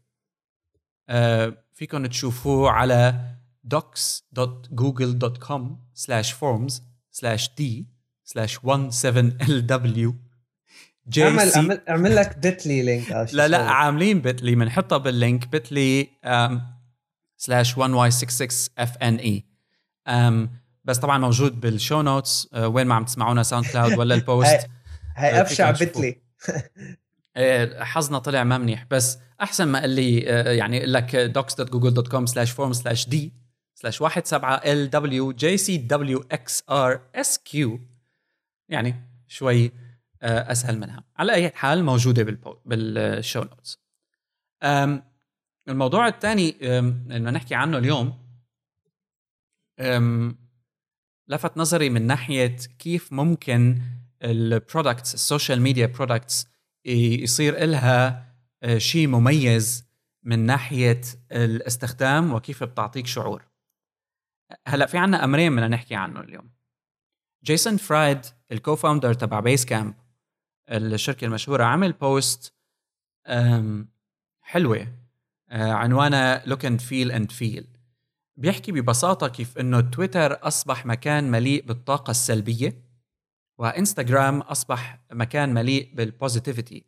أه 1.09 1.65
فيكم 1.73 2.07
تشوفوه 2.07 2.71
على 2.71 3.31
docs.google.com 3.75 5.63
slash 5.95 6.33
forms 6.33 6.81
slash 7.11 7.49
d 7.59 7.63
slash 8.25 8.59
17lw 8.91 10.30
جي 11.11 11.25
اعمل 11.25 11.53
اعمل 11.53 11.81
أعمل 11.89 12.17
لك 12.17 12.39
بتلي 12.39 12.83
لينك 12.83 13.29
لا 13.33 13.49
لا 13.49 13.71
عاملين 13.71 14.21
بتلي 14.21 14.55
بنحطها 14.55 14.99
باللينك 14.99 15.49
بتلي 15.49 16.09
سلاش 17.37 17.75
1y66 17.75 18.53
fne 18.81 19.41
بس 20.85 20.99
طبعا 20.99 21.19
موجود 21.19 21.61
بالشو 21.61 22.03
نوتس 22.03 22.49
uh, 22.55 22.59
وين 22.59 22.87
ما 22.87 22.95
عم 22.95 23.05
تسمعونا 23.05 23.43
ساوند 23.43 23.67
كلاود 23.67 23.99
ولا 23.99 24.15
البوست 24.15 24.67
هاي 25.17 25.41
أبشع 25.41 25.71
بتلي 25.71 26.17
إيه، 27.37 27.85
حظنا 27.85 28.19
طلع 28.19 28.45
ما 28.45 28.59
منيح 28.59 28.87
بس 28.91 29.19
أحسن 29.41 29.69
ما 29.69 29.81
قال 29.81 29.91
لي 29.91 30.31
آه، 30.31 30.53
يعني 30.53 30.87
لك 30.87 31.33
docs.google.com 31.39 32.27
slash 32.33 32.49
form 32.49 32.73
slash 32.73 33.05
d 33.09 33.17
slash 33.81 33.99
17 33.99 34.61
lw 34.65 35.33
jcwxr 35.43 36.99
يعني 38.69 38.95
شوي 39.29 39.65
آه، 39.65 39.71
أسهل 40.23 40.79
منها. 40.79 41.05
على 41.17 41.35
أي 41.35 41.51
حال 41.51 41.85
موجودة 41.85 42.23
بال 42.67 42.92
show 42.92 43.43
notes. 43.43 43.79
الموضوع 45.69 46.09
الثاني 46.09 46.57
اللي 46.61 47.31
نحكي 47.31 47.55
عنه 47.55 47.79
اليوم 47.79 48.31
لفت 51.29 51.57
نظري 51.57 51.91
من 51.91 52.07
ناحية 52.07 52.57
كيف 52.79 53.13
ممكن 53.13 53.83
ال 54.23 54.33
products 54.33 55.15
ال 55.15 55.21
social 55.21 55.61
media 55.61 55.87
products 55.87 56.47
يصير 56.85 57.65
لها 57.65 58.31
آه، 58.63 58.79
شيء 58.79 59.09
مميز 59.09 59.85
من 60.23 60.39
ناحية 60.39 61.01
الاستخدام 61.33 62.33
وكيف 62.35 62.65
بتعطيك 62.65 63.07
شعور. 63.07 63.45
هلأ 64.67 64.87
في 64.87 64.99
عنا 64.99 65.25
أمرين 65.25 65.53
بدنا 65.53 65.69
نحكي 65.69 65.95
عنه 65.95 66.21
اليوم. 66.21 66.51
جيسون 67.45 67.77
فرايد 67.77 68.21
ال 68.53 68.58
co-founder 68.58 69.15
تبع 69.15 69.41
بيس 69.41 69.65
كامب 69.65 69.95
الشركة 70.71 71.25
المشهورة 71.25 71.65
عمل 71.65 71.93
post 71.93 72.55
حلوة. 74.41 75.01
آه، 75.51 75.73
عنوانها 75.73 76.43
look 76.47 76.65
and 76.65 76.81
feel 76.81 77.13
and 77.13 77.33
feel 77.33 77.67
بيحكي 78.37 78.73
ببساطة 78.73 79.29
كيف 79.29 79.59
إنه 79.59 79.81
تويتر 79.81 80.47
أصبح 80.47 80.87
مكان 80.87 81.31
مليء 81.31 81.65
بالطاقة 81.67 82.11
السلبية 82.11 82.83
وإنستغرام 83.59 84.41
أصبح 84.41 85.01
مكان 85.13 85.55
مليء 85.55 85.91
بال 85.95 86.10
positivity 86.10 86.85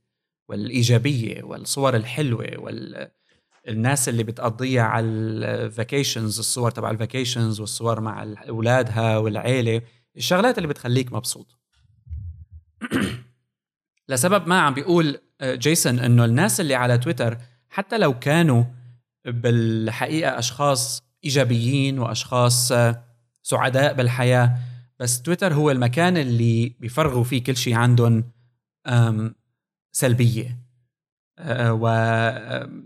والإيجابية 0.49 1.43
والصور 1.43 1.97
الحلوة 1.97 2.47
والناس 3.67 4.09
اللي 4.09 4.23
بتقضيها 4.23 4.83
على 4.83 5.07
ال 5.07 5.20
vacations 5.20 6.39
الصور 6.39 6.71
تبع 6.71 6.91
ال 6.91 6.98
vacations 6.98 7.61
والصور 7.61 8.01
مع 8.01 8.23
أولادها 8.49 9.19
والعيلة 9.19 9.83
الشغلات 10.17 10.59
اللي 10.59 10.69
بتخليك 10.69 11.13
مبسوط. 11.13 11.59
لسبب 14.13 14.49
ما 14.49 14.61
عم 14.61 14.75
بيقول 14.75 15.19
آه، 15.41 15.55
جيسون 15.55 15.99
إنه 15.99 16.25
الناس 16.25 16.61
اللي 16.61 16.75
على 16.75 16.99
تويتر 16.99 17.39
حتى 17.71 17.99
لو 17.99 18.19
كانوا 18.19 18.65
بالحقيقة 19.25 20.39
أشخاص 20.39 21.03
إيجابيين 21.25 21.99
وأشخاص 21.99 22.73
آه، 22.73 23.05
سعداء 23.43 23.95
بالحياة 23.95 24.59
بس 24.99 25.23
تويتر 25.23 25.55
هو 25.55 25.71
المكان 25.71 26.17
اللي 26.17 26.69
بيفرغوا 26.81 27.25
فيه 27.25 27.45
كل 27.45 27.57
شيء 27.57 27.75
عندهم 27.75 28.25
سلبية 29.93 30.59
آه، 31.39 31.73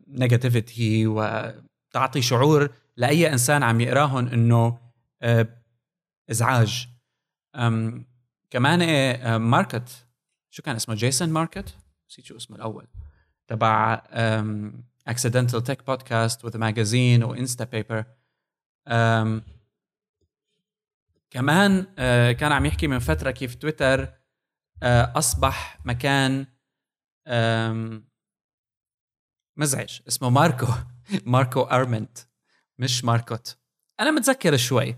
و 0.07 0.16
negativity 0.16 1.07
وتعطي 1.07 2.23
شعور 2.23 2.71
لأي 2.97 3.33
إنسان 3.33 3.62
عم 3.62 3.81
يقراهم 3.81 4.29
إنه 4.29 4.79
آه، 5.23 5.49
إزعاج. 6.31 6.89
كمان 8.51 8.83
آه، 8.83 9.39
ماركوت 9.38 10.06
شو 10.57 10.62
كان 10.62 10.77
اسمه؟ 10.77 10.95
جيسون 10.95 11.29
ماركوت 11.29 11.75
نسيت 12.11 12.25
شو 12.25 12.37
اسمه 12.37 12.57
الأول. 12.57 12.87
تبع 13.49 14.03
اكسيدنتال 15.07 15.62
تك 15.62 15.87
بودكاست 15.87 16.45
وذا 16.44 16.59
ماجازين 16.59 17.25
وانستا 17.25 17.64
بيبر 17.64 18.05
كمان 21.31 21.87
آه، 21.99 22.33
كان 22.33 22.53
عم 22.53 22.66
يحكي 22.66 22.87
من 22.87 22.99
فترة 22.99 23.31
كيف 23.31 23.55
تويتر 23.55 24.12
آه، 24.83 25.12
أصبح 25.16 25.79
مكان 25.85 26.47
مزعج. 29.57 30.01
اسمه 30.09 30.31
ماركو. 30.31 30.66
ماركو 31.27 31.62
أرمنت. 31.62 32.19
مش 32.79 33.05
ماركوت. 33.05 33.59
أنا 34.01 34.11
متذكر 34.11 34.57
شوي 34.57 34.97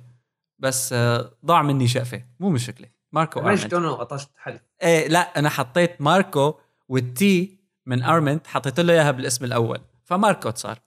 بس 0.59 0.93
آه، 0.93 1.39
ضاع 1.45 1.63
مني 1.63 1.89
شقفة. 1.89 2.25
مو 2.41 2.51
مشكلة. 2.51 2.98
ماركو 3.13 3.41
ارمنت 3.41 3.63
ليش 3.63 3.75
أنا 3.75 3.93
قطشت 3.93 4.31
حلف 4.37 4.63
إيه 4.83 5.09
لا 5.09 5.39
أنا 5.39 5.49
حطيت 5.49 6.01
ماركو 6.01 6.55
والتي 6.89 7.59
من 7.87 8.03
أرمنت 8.03 8.47
حطيت 8.47 8.81
له 8.81 8.93
إياها 8.93 9.11
بالاسم 9.11 9.45
الأول. 9.45 9.81
فماركوت 10.05 10.59
صار. 10.59 10.79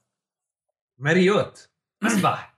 ماريوت 0.97 1.69
مسبح 2.01 2.57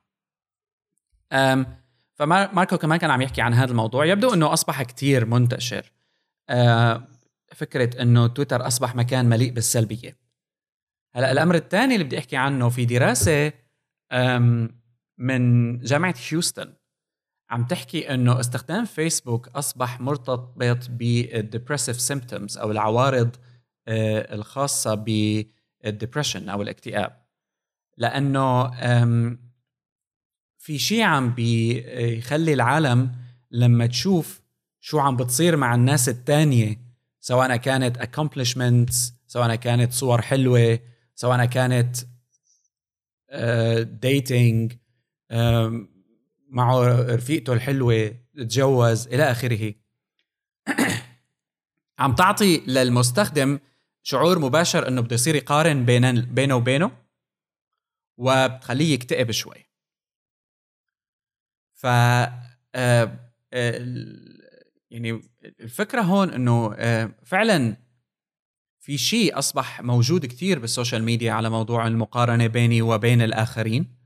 فماركو 2.13 2.77
كمان 2.77 2.99
كان 2.99 3.11
عم 3.11 3.21
يحكي 3.21 3.41
عن 3.41 3.53
هذا 3.53 3.71
الموضوع. 3.71 4.05
يبدو 4.05 4.33
إنه 4.33 4.53
أصبح 4.53 4.83
كتير 4.83 5.25
منتشر. 5.25 5.91
آه، 6.49 7.07
فكرة 7.53 8.01
إنه 8.01 8.27
تويتر 8.27 8.67
أصبح 8.67 8.95
مكان 8.95 9.29
مليء 9.29 9.51
بالسلبية. 9.51 10.17
هلأ 11.15 11.31
الأمر 11.31 11.55
الثاني 11.55 11.93
اللي 11.93 12.05
بدي 12.05 12.19
أحكي 12.19 12.37
عنه 12.37 12.69
في 12.69 12.85
دراسة 12.85 13.53
من 15.17 15.79
جامعة 15.79 16.15
هيوستن. 16.29 16.73
عم 17.53 17.63
تحكي 17.63 18.13
إنه 18.13 18.39
استخدام 18.39 18.85
فيسبوك 18.85 19.47
أصبح 19.47 20.01
مرتبط 20.01 20.89
بال 20.89 21.08
depressive 21.08 22.01
symptoms 22.01 22.57
أو 22.57 22.71
العوارض 22.71 23.35
آه، 23.87 24.35
الخاصة 24.35 24.95
بال 24.95 25.21
depression 25.21 26.49
أو 26.49 26.61
الاكتئاب. 26.61 27.23
لأنه 27.97 28.71
في 30.57 30.79
شيء 30.79 31.01
عم 31.01 31.33
بيخلي 31.33 32.53
العالم 32.53 33.11
لما 33.51 33.85
تشوف 33.85 34.41
شو 34.79 34.99
عم 34.99 35.15
بتصير 35.15 35.57
مع 35.57 35.75
الناس 35.75 36.09
التانية 36.09 36.79
سواء 37.19 37.55
كانت 37.55 37.97
accomplishments 37.97 39.13
سواء 39.27 39.55
كانت 39.55 39.93
صور 39.93 40.21
حلوة 40.21 40.79
سواء 41.15 41.45
كانت 41.45 41.97
dating 44.01 44.73
معه 46.53 47.01
رفيقته 47.15 47.53
الحلوة 47.53 48.15
تجوز 48.35 49.07
إلى 49.07 49.23
آخره. 49.31 49.73
عم 51.99 52.15
تعطي 52.15 52.57
للمستخدم 52.67 53.59
شعور 54.03 54.39
مباشر 54.39 54.87
إنه 54.87 55.01
بده 55.01 55.13
يصير 55.13 55.35
يقارن 55.35 55.85
بين 55.85 56.21
بينه 56.21 56.55
وبينه 56.55 56.91
وبتخليه 58.17 58.93
يكتئب 58.93 59.31
شوي. 59.31 59.65
ف 61.73 61.85
آه، 62.75 63.19
يعني 64.91 65.21
الفكرة 65.59 66.01
هون 66.01 66.29
إنه 66.29 66.73
آه، 66.75 67.11
فعلا 67.23 67.77
في 68.79 68.97
شيء 68.97 69.39
أصبح 69.39 69.81
موجود 69.81 70.25
كثير 70.25 70.59
بالسوشيال 70.59 71.03
ميديا 71.03 71.31
على 71.33 71.49
موضوع 71.49 71.87
المقارنة 71.87 72.47
بيني 72.47 72.81
وبين 72.81 73.21
الآخرين. 73.21 74.02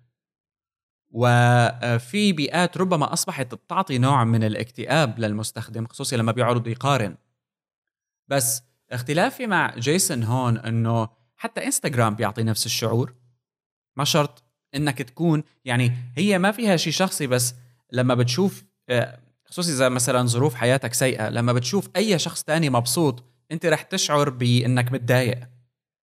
وفي 1.17 2.31
بيئات 2.33 2.77
ربما 2.77 3.13
أصبحت 3.13 3.55
تعطي 3.69 3.97
نوع 3.97 4.23
من 4.23 4.43
الاكتئاب 4.43 5.19
للمستخدم 5.19 5.87
خصوصي 5.87 6.17
لما 6.17 6.31
بيعرض 6.31 6.67
يقارن. 6.67 7.17
بس 8.27 8.63
اختلافي 8.91 9.47
مع 9.47 9.75
جيسون 9.77 10.23
هون 10.23 10.57
إنه 10.57 11.09
حتى 11.35 11.65
إنستغرام 11.65 12.15
بيعطي 12.15 12.43
نفس 12.43 12.65
الشعور. 12.65 13.13
ما 13.95 14.03
شرط 14.03 14.43
إنك 14.75 15.01
تكون 15.01 15.43
يعني 15.65 15.91
هي 16.17 16.39
ما 16.39 16.51
فيها 16.51 16.77
شيء 16.77 16.93
شخصي 16.93 17.27
بس 17.27 17.55
لما 17.91 18.15
بتشوف 18.15 18.63
آه، 18.89 19.19
خصوصي 19.45 19.71
إذا 19.71 19.89
مثلا 19.89 20.27
ظروف 20.27 20.55
حياتك 20.55 20.93
سيئة 20.93 21.29
لما 21.29 21.53
بتشوف 21.53 21.89
أي 21.95 22.19
شخص 22.19 22.43
تاني 22.43 22.69
مبسوط 22.69 23.23
أنت 23.51 23.65
رح 23.65 23.81
تشعر 23.81 24.29
بإنك 24.29 24.91
متضايق. 24.91 25.39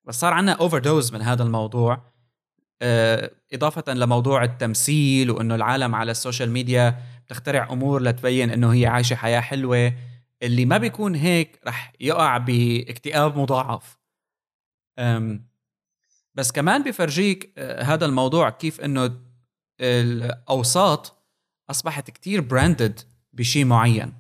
بس 0.05 0.21
صار 0.21 0.33
عنا 0.33 0.53
overdose 0.53 1.13
من 1.13 1.23
هذا 1.23 1.43
الموضوع. 1.43 2.14
آه، 2.83 3.31
إضافة 3.53 3.93
لموضوع 3.95 4.45
التمثيل 4.45 5.31
وإنه 5.31 5.55
العالم 5.55 5.95
على 5.95 6.11
ال 6.11 6.17
social 6.17 6.51
media 6.51 6.99
بتخترع 7.27 7.73
أمور 7.73 8.03
لتبين 8.03 8.51
إنه 8.51 8.73
هي 8.73 8.87
عايشة 8.87 9.17
حياة 9.17 9.41
حلوة 9.41 9.93
اللي 10.43 10.65
ما 10.65 10.79
بيكون 10.79 11.15
هيك 11.15 11.61
رح 11.67 11.93
يقع 12.01 12.39
باكتئاب 12.39 13.39
مضاعف. 13.39 13.99
بس 16.35 16.53
كمان 16.53 16.83
بفرجيك 16.83 17.53
آه، 17.59 17.83
هذا 17.83 18.07
الموضوع 18.07 18.51
كيف 18.51 18.81
إنه 18.81 19.21
الأوساط 19.81 21.25
أصبحت 21.71 22.11
كتير 22.11 22.41
branded 22.41 23.01
بشيء 23.33 23.65
معين. 23.65 24.13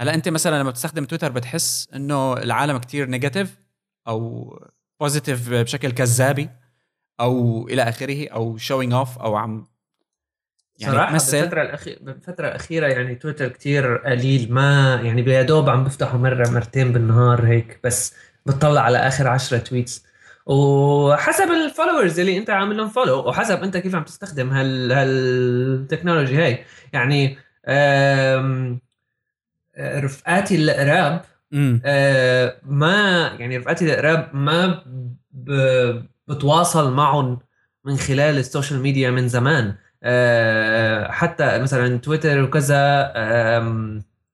هلأ 0.00 0.14
أنت 0.14 0.28
مثلا 0.28 0.60
لما 0.60 0.70
بتستخدم 0.70 1.04
تويتر 1.04 1.32
بتحس 1.32 1.88
إنه 1.94 2.32
العالم 2.32 2.78
كتير 2.78 3.06
negative 3.08 3.58
أو 4.08 4.50
positive 5.00 5.50
بشكل 5.50 5.90
كذابي؟ 5.90 6.50
أو 7.22 7.68
إلى 7.68 7.82
آخره 7.82 8.28
أو 8.28 8.56
showing 8.56 8.92
off 8.92 9.18
أو 9.18 9.36
عم 9.36 9.72
يعني 10.78 10.94
صراحة 10.94 11.12
تمثل. 11.12 11.40
بالفترة 11.40 11.62
الأخيرة 11.62 11.98
بالفترة 12.00 12.48
الأخيرة 12.48 12.86
يعني 12.86 13.14
تويتر 13.14 13.48
كتير 13.48 13.96
قليل 13.96 14.52
ما 14.52 15.00
يعني 15.02 15.32
يا 15.32 15.42
دوب 15.42 15.70
عم 15.70 15.84
بفتحه 15.84 16.18
مرة 16.18 16.50
مرتين 16.50 16.92
بالنهار 16.92 17.46
هيك 17.46 17.80
بس 17.84 18.14
بتطلع 18.46 18.80
على 18.80 18.98
آخر 18.98 19.28
عشرة 19.28 19.58
tweets 19.58 20.04
وحسب 20.46 21.50
ال 21.50 21.57
followers 21.57 22.20
اللي 22.20 22.38
أنت 22.38 22.50
عامل 22.50 22.76
لهم 22.76 22.88
follow 22.88 23.28
وحسب 23.28 23.62
أنت 23.62 23.76
كيف 23.76 23.94
عم 23.94 24.02
تستخدم 24.02 24.50
هال 24.50 24.92
هالتكنولوجي 24.92 26.42
هاي. 26.42 26.64
يعني 26.92 27.38
رفقاتي 29.78 30.56
القراب 30.56 31.24
ما 32.62 33.36
يعني 33.38 33.56
رفقاتي 33.56 33.84
القراب 33.84 34.30
ما 34.34 34.82
بتواصل 36.28 36.92
معهم 36.92 37.38
من 37.84 37.96
خلال 37.96 38.38
ال 38.38 38.44
social 38.44 38.80
media 38.80 39.10
من 39.10 39.28
زمان. 39.28 39.74
أه 40.02 41.10
حتى 41.10 41.58
مثلا 41.58 41.98
تويتر 41.98 42.42
وكذا 42.42 43.12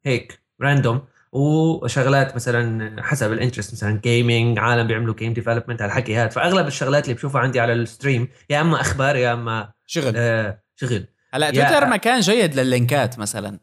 هيك 0.04 0.42
random 0.60 1.02
وشغلات 1.32 2.34
مثلا 2.34 3.02
حسب 3.02 3.32
ال 3.32 3.36
interest 3.36 3.72
مثلا 3.72 4.00
gaming 4.04 4.58
عالم 4.58 4.86
بيعملوا 4.86 5.14
game 5.14 5.32
development 5.32 5.82
هالحكي 5.82 6.16
هذا 6.16 6.28
فأغلب 6.28 6.66
الشغلات 6.66 7.04
اللي 7.04 7.14
بشوفها 7.14 7.40
عندي 7.40 7.60
على 7.60 7.72
ال 7.72 7.80
stream 7.80 8.28
يا 8.50 8.60
أما 8.60 8.80
أخبار 8.80 9.16
يا 9.16 9.32
أما 9.32 9.72
شغل. 9.86 10.12
آه 10.16 10.62
شغل. 10.76 11.06
هلأ 11.34 11.50
تويتر 11.50 11.86
مكان 11.86 12.20
جيد 12.20 12.54
لل 12.54 12.72
لينكات 12.72 13.18
مثلا. 13.18 13.58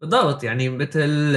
بالضبط 0.00 0.44
يعني 0.44 0.68
مثل 0.68 1.34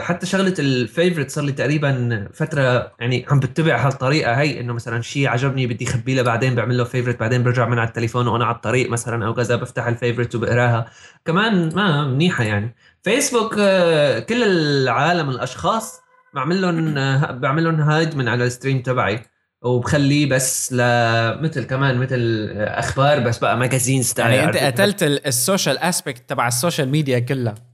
حتى 0.00 0.26
شغلة 0.26 0.54
ال 0.58 0.66
favorite 0.66 1.30
صار 1.30 1.44
لي 1.44 1.52
تقريبا 1.52 2.28
فترة 2.34 2.92
يعني 3.00 3.26
عم 3.30 3.40
بتبع 3.40 3.86
هالطريقة 3.86 4.34
هي 4.34 4.60
إنه 4.60 4.72
مثلا 4.72 5.02
شيء 5.02 5.28
عجبني 5.28 5.66
بدي 5.66 5.84
اخبيه 5.88 6.14
له 6.14 6.22
بعدين 6.22 6.54
بعمل 6.54 6.78
له 6.78 6.84
favorite 6.84 7.20
بعدين 7.20 7.42
برجع 7.42 7.68
من 7.68 7.78
على 7.78 7.88
التليفون 7.88 8.26
وأنا 8.28 8.44
على 8.44 8.56
الطريق 8.56 8.90
مثلا 8.90 9.26
أو 9.26 9.34
كذا 9.34 9.56
بفتح 9.56 9.86
ال 9.86 9.91
favorite 9.91 10.34
وبقراها. 10.34 10.90
كمان 11.24 11.74
ما 11.74 12.04
منيحة 12.04 12.44
يعني. 12.44 12.74
فيسبوك 13.02 13.54
كل 14.28 14.42
العالم 14.42 15.30
الأشخاص 15.30 16.00
بعمل 16.34 16.62
لهم 16.62 16.94
بعمل 17.40 17.64
لهم 17.64 17.80
هايد 17.80 18.16
من 18.16 18.28
على 18.28 18.44
ال 18.44 18.49
stream 18.49 18.82
تبعي 18.82 19.22
وبخليه 19.62 20.28
بس 20.30 20.72
لمثل 20.72 21.64
كمان 21.64 21.98
مثل 21.98 22.48
أخبار 22.58 23.20
بس 23.20 23.38
بقى 23.38 23.56
magazine 23.56 24.02
style 24.02 24.34
يعني 24.34 24.46
أنت 24.46 24.56
قتلت 24.56 25.02
ال 25.02 25.13
social 25.13 25.78
aspect 25.78 26.30
تبع 26.30 26.48
ال 26.48 26.54
social 26.54 26.88
media 26.88 27.18
كلها. 27.18 27.67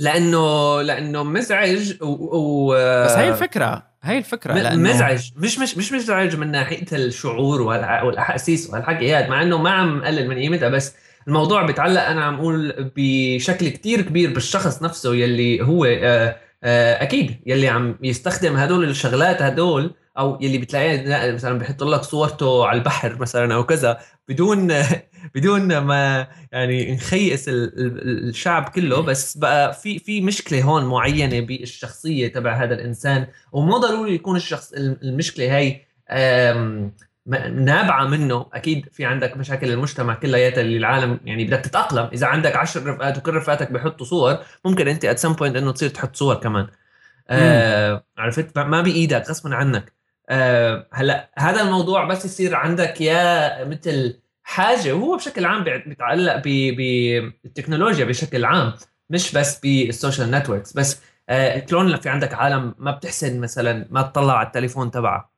لأنه 0.00 0.82
لأنه 0.82 1.22
مزعج 1.24 2.02
و, 2.02 2.06
و... 2.06 2.74
بس 3.04 3.10
هي 3.10 3.28
الفكرة 3.28 3.82
هي 4.02 4.18
الفكرة 4.18 4.54
لأنه... 4.54 4.90
مزعج. 4.90 5.30
مش 5.36 5.58
مش 5.58 5.78
مش 5.78 5.92
مزعج 5.92 6.36
من 6.36 6.50
ناحية 6.50 6.86
الشعور 6.92 7.62
والأحاسيس 7.62 8.70
والحكي 8.70 9.28
مع 9.28 9.42
إنه 9.42 9.58
ما 9.58 9.70
عم 9.70 10.04
قلل 10.04 10.28
من 10.28 10.38
قيمتها 10.38 10.68
بس 10.68 10.94
الموضوع 11.28 11.62
بيتعلق 11.62 12.02
أنا 12.02 12.24
عم 12.24 12.34
أقول 12.34 12.90
بشكل 12.96 13.68
كتير 13.68 14.00
كبير 14.00 14.32
بالشخص 14.32 14.82
نفسه 14.82 15.14
يلي 15.14 15.62
هو 15.62 15.84
آه، 15.84 16.36
آه، 16.64 17.02
أكيد 17.02 17.40
يلي 17.46 17.68
عم 17.68 17.98
يستخدم 18.02 18.56
هدول 18.56 18.84
الشغلات 18.84 19.42
هدول 19.42 19.94
أو 20.18 20.38
يلي 20.40 20.58
بتلاقيه 20.58 21.32
مثلا 21.32 21.58
بحط 21.58 21.82
لك 21.82 22.02
صورته 22.02 22.66
على 22.66 22.78
البحر 22.78 23.16
مثلا 23.20 23.54
أو 23.54 23.64
كذا 23.66 23.98
بدون 24.28 24.72
بدون 25.34 25.78
ما 25.78 26.26
يعني 26.52 26.94
نخيس 26.94 27.44
الشعب 27.48 28.68
كله 28.68 29.00
بس 29.02 29.36
بقى 29.36 29.74
في 29.74 29.98
في 29.98 30.20
مشكلة 30.20 30.62
هون 30.62 30.84
معينة 30.84 31.40
بالشخصية 31.40 32.28
تبع 32.28 32.52
هذا 32.64 32.74
الإنسان 32.74 33.26
ومو 33.52 33.78
ضروري 33.78 34.14
يكون 34.14 34.36
الشخص 34.36 34.72
المشكلة 34.72 35.58
هي 35.58 35.80
نابعة 37.50 38.06
منه. 38.06 38.46
أكيد 38.52 38.88
في 38.92 39.04
عندك 39.04 39.36
مشاكل 39.36 39.70
المجتمع 39.72 40.14
كلياتها 40.14 40.60
اللي 40.60 40.76
العالم 40.76 41.20
يعني 41.24 41.44
بدك 41.44 41.60
تتأقلم. 41.60 42.10
إذا 42.12 42.26
عندك 42.26 42.56
عشر 42.56 42.86
رفقات 42.86 43.18
وكل 43.18 43.34
رفقاتك 43.34 43.72
بحطوا 43.72 44.06
صور 44.06 44.38
ممكن 44.64 44.88
أنت 44.88 45.04
ات 45.04 45.18
سم 45.18 45.32
بوينت 45.32 45.56
إنه 45.56 45.72
تصير 45.72 45.88
تحط 45.88 46.16
صور 46.16 46.34
كمان. 46.34 46.66
آه 47.28 48.04
عرفت؟ 48.18 48.58
ما 48.58 48.82
بإيدك 48.82 49.30
غصبا 49.30 49.54
عنك. 49.54 49.99
آه 50.30 50.86
هلا 50.92 51.30
هذا 51.38 51.62
الموضوع 51.62 52.04
بس 52.04 52.24
يصير 52.24 52.54
عندك 52.54 53.00
يا 53.00 53.64
مثل 53.64 54.20
حاجة 54.42 54.92
وهو 54.92 55.16
بشكل 55.16 55.44
عام 55.44 55.64
بيتعلق 55.64 56.42
بالتكنولوجيا 56.44 58.04
بشكل 58.04 58.44
عام 58.44 58.72
مش 59.10 59.32
بس 59.32 59.60
بال 59.60 59.77
social 59.77 60.30
networks. 60.30 60.72
بس 60.72 61.00
آه 61.28 61.58
كلون 61.58 61.96
في 61.96 62.08
عندك 62.08 62.34
عالم 62.34 62.74
ما 62.78 62.90
بتحسن 62.90 63.40
مثلا 63.40 63.86
ما 63.90 64.02
تطلع 64.02 64.38
على 64.38 64.46
التليفون 64.46 64.90
تبعها 64.90 65.30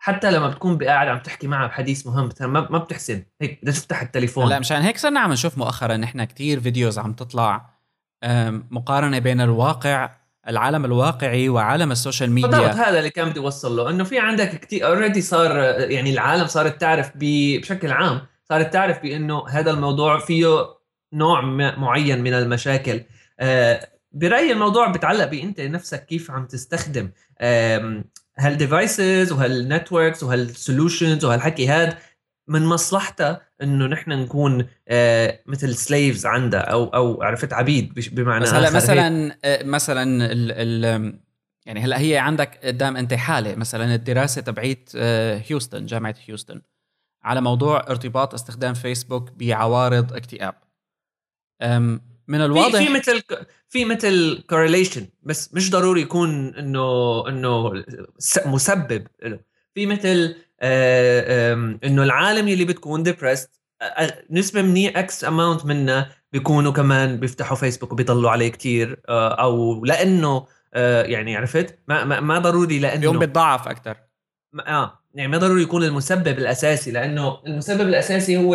حتى 0.00 0.30
لما 0.30 0.48
بتكون 0.48 0.78
قاعد 0.78 1.08
عم 1.08 1.18
تحكي 1.18 1.46
معه 1.46 1.66
بحديث 1.66 2.06
مهم 2.06 2.26
مثلا 2.26 2.46
ما 2.46 2.78
بتحسن. 2.78 3.22
هيك 3.42 3.58
بدها 3.62 3.74
تفتح 3.74 4.02
التليفون. 4.02 4.48
لا 4.48 4.58
مشان 4.58 4.82
هيك 4.82 4.98
صرنا 4.98 5.20
عم 5.20 5.32
نشوف 5.32 5.58
مؤخرا 5.58 5.96
نحن 5.96 6.24
كتير 6.24 6.60
videos 6.60 6.98
عم 6.98 7.12
تطلع 7.12 7.78
مقارنة 8.70 9.18
بين 9.18 9.40
الواقع 9.40 10.10
العالم 10.48 10.84
الواقعي 10.84 11.48
وعالم 11.48 11.92
ال 11.92 11.97
social 11.97 12.30
media. 12.30 12.50
بالضبط 12.50 12.76
هذا 12.76 12.98
اللي 12.98 13.10
كان 13.10 13.30
بدي 13.30 13.40
أوصل 13.40 13.76
له 13.76 13.90
إنه 13.90 14.04
في 14.04 14.18
عندك 14.18 14.60
كثير 14.60 14.86
already 14.86 15.22
صار 15.22 15.56
يعني 15.90 16.10
العالم 16.10 16.46
صارت 16.46 16.80
تعرف 16.80 17.10
بشكل 17.14 17.92
عام 17.92 18.20
صارت 18.48 18.72
تعرف 18.72 19.02
بإنه 19.02 19.48
هذا 19.48 19.70
الموضوع 19.70 20.18
فيه 20.18 20.46
نوع 21.12 21.40
معين 21.78 22.22
من 22.22 22.32
المشاكل. 22.34 23.00
آه، 23.40 23.88
برأيي 24.12 24.52
الموضوع 24.52 24.88
بتعلق 24.88 25.24
بأنت 25.24 25.60
نفسك 25.60 26.06
كيف 26.06 26.30
عم 26.30 26.46
تستخدم 26.46 27.10
هال 28.38 28.59
devices 28.59 29.32
وهال 29.32 29.56
networks 29.56 30.22
وهال 30.22 30.47
solutions 30.47 31.24
وهالحكي 31.24 31.68
هاد. 31.68 31.98
من 32.48 32.62
مصلحتها 32.62 33.40
إنه 33.62 33.86
نحن 33.86 34.10
نكون 34.10 34.66
آه 34.88 35.40
مثل 35.46 35.74
slaves 35.74 36.26
عندها 36.26 36.60
أو 36.60 36.84
أو 36.84 37.22
عرفت 37.22 37.52
عبيد 37.52 37.94
بمعنى 38.12 38.44
بس 38.44 38.54
هلا 38.54 38.70
مثلا 38.70 39.38
آه 39.44 39.64
مثلا 39.64 40.32
ال 40.32 40.52
ال 40.84 41.18
يعني 41.66 41.80
هلا 41.80 42.00
هي 42.00 42.18
عندك 42.18 42.60
قدام 42.64 42.96
أنت 42.96 43.14
حالة 43.14 43.54
مثلا 43.54 43.94
الدراسة 43.94 44.40
تبعيت 44.40 44.90
آه 44.96 45.42
هيوستن 45.48 45.86
جامعة 45.86 46.14
هيوستن 46.26 46.60
على 47.22 47.40
موضوع 47.40 47.80
ارتباط 47.90 48.34
استخدام 48.34 48.74
فيسبوك 48.74 49.30
بعوارض 49.30 50.12
اكتئاب. 50.12 50.54
من 52.28 52.40
الواضح 52.40 52.78
في, 52.78 52.92
مثل 52.92 53.22
في 53.68 53.84
مثل 53.84 54.44
correlation 54.50 55.06
بس 55.22 55.54
مش 55.54 55.70
ضروري 55.70 56.00
يكون 56.02 56.54
إنه 56.54 57.28
إنه 57.28 57.72
مسبب 58.46 59.06
له. 59.22 59.40
في 59.74 59.86
مثل 59.86 60.34
إنه 60.62 62.02
العالم 62.02 62.48
اللي 62.48 62.64
بتكون 62.64 63.02
depressed 63.02 63.60
نسبة 64.30 64.62
منيح 64.62 64.96
X 64.96 65.24
amount 65.24 65.66
منا 65.66 66.10
بيكونوا 66.32 66.72
كمان 66.72 67.16
بيفتحوا 67.16 67.56
فيسبوك 67.56 67.92
وبيضلوا 67.92 68.30
عليه 68.30 68.48
كتير 68.48 69.00
أو 69.08 69.84
لأنه 69.84 70.46
يعني 71.04 71.36
عرفت؟ 71.36 71.78
ما 71.88 72.04
ما, 72.04 72.20
ما 72.20 72.38
ضروري 72.38 72.78
لأنه 72.78 73.04
يوم 73.04 73.18
بتضاعف 73.18 73.68
أكثر 73.68 73.96
آه 74.66 74.98
يعني 75.14 75.30
ما 75.32 75.38
ضروري 75.38 75.62
يكون 75.62 75.84
المسبب 75.84 76.38
الأساسي 76.38 76.90
لأنه 76.90 77.38
المسبب 77.46 77.80
الأساسي 77.80 78.36
هو 78.36 78.54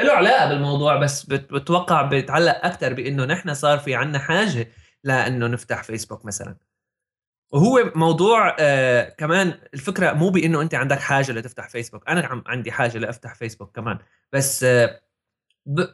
له 0.00 0.12
علاقة 0.12 0.48
بالموضوع 0.48 0.96
بس 0.96 1.24
بتوقع 1.26 2.02
بيتعلق 2.02 2.64
أكثر 2.64 2.92
بإنه 2.92 3.24
نحن 3.24 3.54
صار 3.54 3.78
في 3.78 3.94
عنا 3.94 4.18
حاجة 4.18 4.68
لأنه 5.04 5.46
نفتح 5.46 5.82
فيسبوك 5.82 6.24
مثلا. 6.24 6.56
وهو 7.52 7.92
موضوع 7.94 8.56
آه 8.58 9.08
كمان 9.08 9.58
الفكرة 9.74 10.12
مو 10.12 10.30
بإنه 10.30 10.62
أنت 10.62 10.74
عندك 10.74 10.98
حاجة 10.98 11.32
لتفتح 11.32 11.68
فيسبوك 11.68 12.08
أنا 12.08 12.26
عم 12.26 12.42
عندي 12.46 12.72
حاجة 12.72 12.98
لأفتح 12.98 13.34
فيسبوك 13.34 13.76
كمان 13.76 13.98
بس 14.32 14.64
آه. 14.64 15.00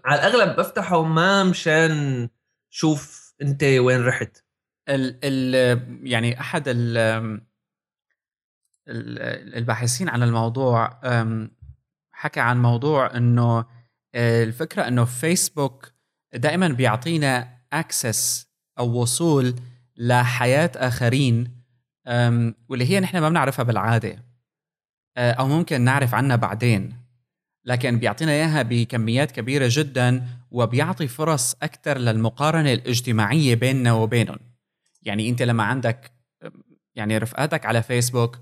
على 0.04 0.20
الأغلب 0.20 0.56
بفتحه 0.56 1.02
ما 1.02 1.44
مشان 1.44 2.28
شوف 2.70 3.34
أنت 3.42 3.64
وين 3.64 4.06
رحت 4.06 4.44
ال 4.88 5.18
ال 5.24 5.54
يعني 6.06 6.40
أحد 6.40 6.64
ال 6.66 7.40
الباحثين 8.88 10.08
عن 10.08 10.22
الموضوع 10.22 11.00
حكى 12.12 12.40
عن 12.40 12.62
موضوع 12.62 13.16
إنه 13.16 13.64
آه، 14.14 14.44
الفكرة 14.44 14.88
إنه 14.88 15.04
فيسبوك 15.04 15.92
دائما 16.34 16.68
بيعطينا 16.68 17.58
اكسس 17.72 18.48
أو 18.78 19.00
وصول 19.00 19.54
لحياة 19.98 20.70
آخرين 20.76 21.58
واللي 22.68 22.90
هي 22.90 23.00
نحن 23.00 23.18
ما 23.18 23.28
بنعرفها 23.28 23.62
بالعادة 23.62 24.24
آه، 25.16 25.32
أو 25.32 25.48
ممكن 25.48 25.80
نعرف 25.80 26.14
عنها 26.14 26.36
بعدين. 26.36 26.96
لكن 27.64 27.98
بيعطينا 27.98 28.32
إياها 28.32 28.62
بكميات 28.62 29.30
كبيرة 29.30 29.68
جدا 29.70 30.26
وبيعطي 30.50 31.08
فرص 31.08 31.56
أكثر 31.62 31.98
للمقارنة 31.98 32.72
الاجتماعية 32.72 33.54
بيننا 33.54 33.92
وبينهم. 33.92 34.38
يعني 35.02 35.28
أنت 35.28 35.42
لما 35.42 35.62
عندك 35.62 36.12
يعني 36.94 37.18
رفقاتك 37.18 37.66
على 37.66 37.82
فيسبوك 37.82 38.38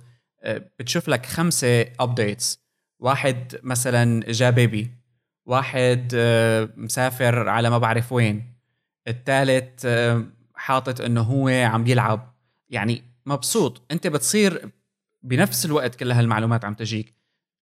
بتشوف 0.78 1.08
لك 1.08 1.26
خمسة 1.26 1.86
ابديتس 2.00 2.60
واحد 2.98 3.56
مثلا 3.62 4.32
جا 4.32 4.50
بيبي 4.50 4.90
واحد 5.46 6.12
آه، 6.14 6.68
مسافر 6.76 7.48
على 7.48 7.70
ما 7.70 7.78
بعرف 7.78 8.12
وين. 8.12 8.52
الثالث 9.08 9.86
آه، 9.86 10.24
حاطط 10.56 11.00
إنه 11.00 11.20
هو 11.20 11.48
عم 11.48 11.86
يلعب. 11.86 12.34
يعني 12.68 13.02
مبسوط. 13.26 13.82
أنت 13.90 14.06
بتصير 14.06 14.70
بنفس 15.22 15.66
الوقت 15.66 15.94
كل 15.94 16.12
هالمعلومات 16.12 16.64
عم 16.64 16.74
تجيك. 16.74 17.14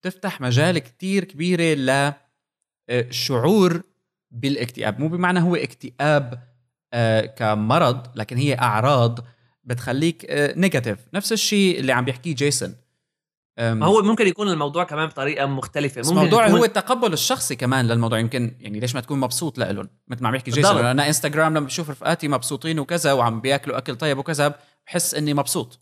تفتح 0.02 0.40
مجال 0.40 0.78
كتير 0.78 1.24
كبيرة 1.24 1.74
لشعور 2.90 3.76
آه، 3.76 3.82
بالاكتئاب. 4.30 5.00
مو 5.00 5.08
بمعنى 5.08 5.40
هو 5.40 5.56
اكتئاب 5.56 6.42
كمرض 7.36 8.18
لكن 8.18 8.36
هي 8.36 8.58
أعراض 8.58 9.26
بتخليك 9.64 10.26
negative 10.56 10.98
نفس 11.14 11.32
الشيء 11.32 11.80
اللي 11.80 11.92
عم 11.92 12.04
بيحكيه 12.04 12.34
جيسون. 12.34 12.74
هو 13.60 14.02
ممكن 14.02 14.26
يكون 14.26 14.48
الموضوع 14.48 14.84
كمان 14.84 15.06
بطريقة 15.06 15.46
مختلفة. 15.46 16.00
ممكن 16.00 16.10
الموضوع 16.10 16.46
يكون... 16.46 16.58
هو 16.58 16.64
التقبل 16.64 17.12
الشخصي 17.12 17.56
كمان 17.56 17.88
للموضوع. 17.88 18.18
يمكن 18.18 18.56
يعني 18.60 18.80
ليش 18.80 18.94
ما 18.94 19.00
تكون 19.00 19.20
مبسوط 19.20 19.58
لهم 19.58 19.88
مثل 20.08 20.22
ما 20.22 20.28
عم 20.28 20.34
يحكي 20.34 20.50
جيسون 20.50 20.84
أنا 20.84 21.06
إنستغرام 21.06 21.56
لما 21.56 21.66
بشوف 21.66 21.90
رفقاتي 21.90 22.28
مبسوطين 22.28 22.78
وكذا 22.78 23.12
وعم 23.12 23.40
بياكلوا 23.40 23.78
أكل 23.78 23.96
طيب 23.96 24.18
وكذا 24.18 24.54
بحس 24.86 25.14
إني 25.14 25.34
مبسوط. 25.34 25.80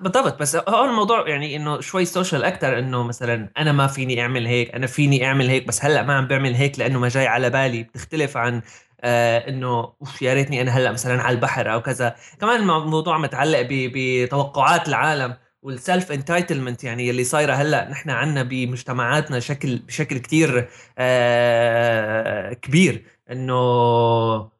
بالضبط. 0.00 0.40
بس 0.40 0.56
هون 0.56 0.88
الموضوع 0.88 1.28
يعني 1.28 1.56
إنه 1.56 1.80
شوي 1.80 2.04
social 2.04 2.44
أكثر 2.44 2.78
إنه 2.78 3.02
مثلا 3.02 3.50
أنا 3.58 3.72
ما 3.72 3.86
فيني 3.86 4.20
أعمل 4.20 4.46
هيك 4.46 4.74
أنا 4.74 4.86
فيني 4.86 5.26
أعمل 5.26 5.48
هيك 5.48 5.66
بس 5.66 5.84
هلأ 5.84 6.02
ما 6.02 6.14
عم 6.14 6.26
بعمل 6.26 6.54
هيك 6.54 6.78
لأنه 6.78 6.98
ما 6.98 7.08
جاي 7.08 7.26
على 7.26 7.50
بالي. 7.50 7.82
بتختلف 7.82 8.36
عن 8.36 8.62
آه 9.00 9.48
إنه 9.48 9.92
أوف 10.00 10.22
يا 10.22 10.34
ريتني 10.34 10.60
أنا 10.60 10.70
هلأ 10.70 10.92
مثلا 10.92 11.22
على 11.22 11.34
البحر 11.34 11.72
أو 11.72 11.82
كذا. 11.82 12.16
كمان 12.40 12.60
الموضوع 12.60 13.18
متعلق 13.18 13.68
بتوقعات 13.70 14.88
العالم. 14.88 15.36
والسلف 15.64 16.12
انتايتلمنت 16.12 16.84
يعني 16.84 17.10
اللي 17.10 17.24
صايره 17.24 17.52
هلأ 17.52 17.90
نحن 17.90 18.10
عندنا 18.10 18.42
بمجتمعاتنا 18.42 19.40
شكل 19.40 19.78
بشكل 19.78 20.18
كتير 20.18 20.68
آه 20.98 22.52
كبير. 22.52 23.04
إنه 23.30 24.54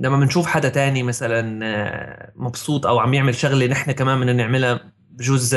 لما 0.00 0.16
بنشوف 0.20 0.46
حدا 0.46 0.68
تاني 0.68 1.02
مثلا 1.02 1.66
آه، 1.66 2.32
مبسوط 2.36 2.86
أو 2.86 2.98
عم 2.98 3.14
يعمل 3.14 3.34
شغلة 3.34 3.66
نحن 3.66 3.92
كمان 3.92 4.20
بدنا 4.20 4.32
نعملها 4.32 4.92
بجوز 5.10 5.56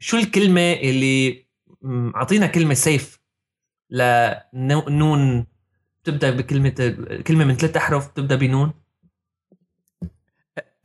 شو 0.00 0.16
الكلمة 0.16 0.72
اللي 0.72 1.46
أعطينا 2.16 2.46
كلمة 2.46 2.74
سيف 2.74 3.20
لنون 3.90 5.46
تبدا 6.04 6.30
بكلمة 6.30 6.96
كلمة 7.26 7.44
من 7.44 7.54
ثلاث 7.56 7.76
أحرف 7.76 8.06
تبدا 8.06 8.36
بنون؟ 8.36 8.72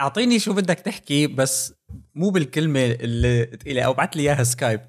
أعطيني 0.01 0.39
شو 0.39 0.53
بدك 0.53 0.79
تحكي 0.79 1.27
بس 1.27 1.73
مو 2.15 2.29
بالكلمة 2.29 2.79
اللي 2.85 3.45
تقيلة 3.45 3.81
أو 3.81 3.91
ابعث 3.91 4.09
لي 4.17 4.21
إياها 4.23 4.43
سكايب 4.43 4.81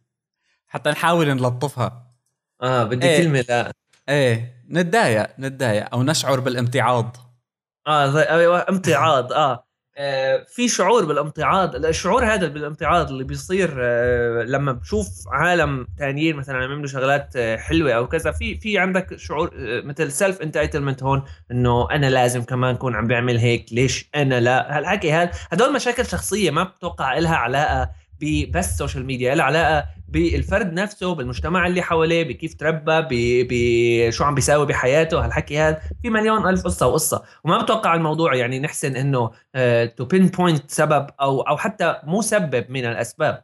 حتى 0.72 0.90
نحاول 0.90 1.28
نلطفها. 1.28 2.10
آه 2.62 2.84
بدي 2.84 3.06
إيه. 3.06 3.18
كلمة 3.22 3.44
لا. 3.48 3.72
إيه 4.08 4.64
نتضايق 4.70 5.26
نتضايق 5.38 5.92
أو 5.94 6.02
نشعر 6.02 6.40
بالامتعاض. 6.40 7.16
آه 7.86 8.20
أيوه 8.22 8.66
امتعاض 8.68 9.32
آه 9.32 9.52
آه، 9.52 9.64
في 10.46 10.68
شعور 10.68 11.04
بالامتعاض 11.04 11.84
الشعور 11.84 12.24
هذا 12.24 12.48
بالامتعاض 12.48 13.10
اللي 13.10 13.24
بيصير 13.24 13.74
آه، 13.78 14.42
لما 14.42 14.72
بشوف 14.72 15.08
عالم 15.32 15.86
تانيين 15.98 16.36
مثلا 16.36 16.56
عم 16.56 16.62
يعملوا 16.62 16.86
شغلات 16.86 17.32
آه، 17.36 17.56
حلوة 17.56 17.92
أو 17.92 18.08
كذا 18.08 18.32
في 18.32 18.56
في 18.56 18.78
عندك 18.78 19.16
شعور 19.16 19.50
مثل 19.84 20.12
self 20.12 20.42
entitlement 20.42 21.02
هون 21.02 21.22
إنه 21.50 21.90
أنا 21.90 22.10
لازم 22.10 22.42
كمان 22.42 22.74
أكون 22.74 22.94
عم 22.94 23.06
بعمل 23.06 23.38
هيك 23.38 23.66
ليش 23.72 24.08
أنا 24.14 24.40
لا؟ 24.40 24.78
هالحكي 24.78 25.12
هذا 25.12 25.30
هدول 25.52 25.72
مشاكل 25.72 26.06
شخصية 26.06 26.50
ما 26.50 26.62
بتوقع 26.62 27.18
لها 27.18 27.36
علاقة 27.36 27.90
ببس 28.20 28.78
social 28.78 29.06
media 29.06 29.34
لها 29.34 29.44
علاقة 29.44 29.84
بالفرد 30.08 30.72
نفسه 30.72 31.14
بالمجتمع 31.14 31.66
اللي 31.66 31.82
حواليه 31.82 32.24
بكيف 32.24 32.54
تربى 32.54 33.06
بشو 33.50 34.24
عم 34.24 34.34
بيساوي 34.34 34.66
بحياته 34.66 35.24
هالحكي 35.24 35.58
هذا. 35.58 35.80
في 36.02 36.10
مليون 36.10 36.48
ألف 36.48 36.64
قصة 36.64 36.86
وقصة. 36.86 37.22
وما 37.44 37.62
بتوقع 37.62 37.94
الموضوع 37.94 38.34
يعني 38.34 38.60
نحسن 38.60 38.96
إنه 38.96 39.30
to 39.86 40.04
pinpoint 40.04 40.70
سبب 40.70 41.06
أو 41.20 41.40
أو 41.40 41.56
حتى 41.56 41.96
مسبب 42.04 42.64
من 42.70 42.84
الأسباب. 42.84 43.42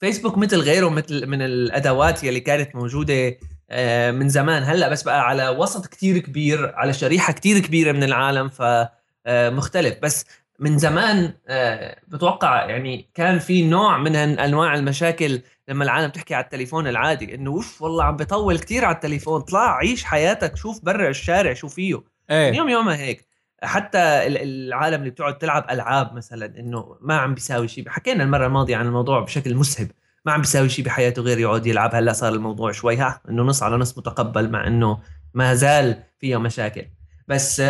فيسبوك 0.00 0.38
مثل 0.38 0.60
غيره 0.60 0.88
مثل 0.88 1.26
من 1.26 1.42
الأدوات 1.42 2.24
يلي 2.24 2.40
كانت 2.40 2.76
موجودة 2.76 3.36
آه، 3.70 4.10
من 4.10 4.28
زمان. 4.28 4.62
هلأ 4.62 4.88
بس 4.88 5.02
بقى 5.02 5.28
على 5.28 5.48
وسط 5.48 5.86
كتير 5.86 6.18
كبير 6.18 6.74
على 6.74 6.92
شريحة 6.92 7.32
كتير 7.32 7.58
كبيرة 7.58 7.92
من 7.92 8.02
العالم 8.02 8.48
فمختلف 8.48 9.94
آه، 9.94 10.00
بس 10.02 10.26
من 10.58 10.78
زمان 10.78 11.34
آه، 11.48 12.00
بتوقع 12.08 12.64
يعني 12.64 13.10
كان 13.14 13.38
في 13.38 13.68
نوع 13.68 13.98
من 13.98 14.16
أنواع 14.16 14.74
المشاكل 14.74 15.40
لما 15.68 15.84
العالم 15.84 16.10
تحكي 16.10 16.34
على 16.34 16.44
التليفون 16.44 16.86
العادي 16.86 17.34
إنه 17.34 17.50
اوف 17.50 17.82
والله 17.82 18.04
عم 18.04 18.16
بطول 18.16 18.58
كتير 18.58 18.84
على 18.84 18.94
التليفون 18.94 19.40
طلع 19.40 19.76
عيش 19.76 20.04
حياتك 20.04 20.56
شوف 20.56 20.84
برا 20.84 21.08
الشارع 21.08 21.52
شو 21.54 21.68
فيه. 21.68 22.02
إيه. 22.30 22.54
يوم 22.54 22.68
يوم 22.68 22.88
هيك. 22.88 23.28
حتى 23.62 23.98
العالم 24.26 25.00
اللي 25.00 25.10
بتقعد 25.10 25.38
تلعب 25.38 25.66
ألعاب 25.70 26.14
مثلا 26.14 26.58
إنه 26.58 26.96
ما 27.00 27.16
عم 27.16 27.34
بيساوي 27.34 27.68
شيء 27.68 27.88
حكينا 27.88 28.24
المرة 28.24 28.46
الماضية 28.46 28.76
عن 28.76 28.86
الموضوع 28.86 29.20
بشكل 29.20 29.54
مسهب. 29.54 29.90
ما 30.24 30.32
عم 30.32 30.40
بيساوي 30.40 30.68
شيء 30.68 30.84
بحياته 30.84 31.22
غير 31.22 31.38
يقعد 31.38 31.66
يلعب. 31.66 31.94
هلأ 31.94 32.12
صار 32.12 32.32
الموضوع 32.32 32.72
شوي 32.72 32.96
ها 32.96 33.20
إنه 33.28 33.42
نص 33.42 33.62
على 33.62 33.76
نص 33.76 33.98
متقبل 33.98 34.50
مع 34.50 34.66
إنه 34.66 34.98
ما 35.34 35.54
زال 35.54 36.02
فيه 36.18 36.36
مشاكل. 36.36 36.84
بس 37.28 37.62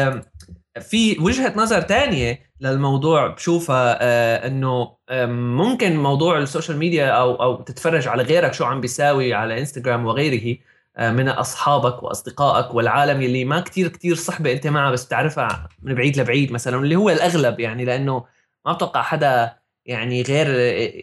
في 0.80 1.18
وجهة 1.20 1.52
نظر 1.56 1.80
تانية 1.80 2.40
للموضوع 2.60 3.26
بشوفها 3.26 3.98
آه 4.02 4.46
إنه 4.46 4.96
آه 5.08 5.26
ممكن 5.26 5.96
موضوع 5.96 6.38
ال 6.38 6.44
social 6.44 6.76
media 6.78 7.06
أو 7.06 7.34
أو 7.34 7.62
تتفرج 7.62 8.08
على 8.08 8.22
غيرك 8.22 8.52
شو 8.54 8.64
عم 8.64 8.80
بيساوي 8.80 9.34
على 9.34 9.60
إنستغرام 9.60 10.06
وغيره 10.06 10.56
آه 10.96 11.10
من 11.10 11.28
أصحابك 11.28 12.02
وأصدقائك 12.02 12.74
والعالم 12.74 13.22
اللي 13.22 13.44
ما 13.44 13.60
كتير 13.60 13.88
كتير 13.88 14.14
صحبة 14.14 14.52
أنت 14.52 14.66
معها 14.66 14.90
بس 14.90 15.08
تعرفها 15.08 15.68
من 15.82 15.94
بعيد 15.94 16.20
لبعيد 16.20 16.52
مثلا 16.52 16.76
اللي 16.76 16.96
هو 16.96 17.10
الأغلب 17.10 17.60
يعني 17.60 17.84
لأنه 17.84 18.24
ما 18.66 18.72
بتوقع 18.72 19.02
حدا 19.02 19.56
يعني 19.86 20.22
غير 20.22 20.46
آه، 20.50 21.02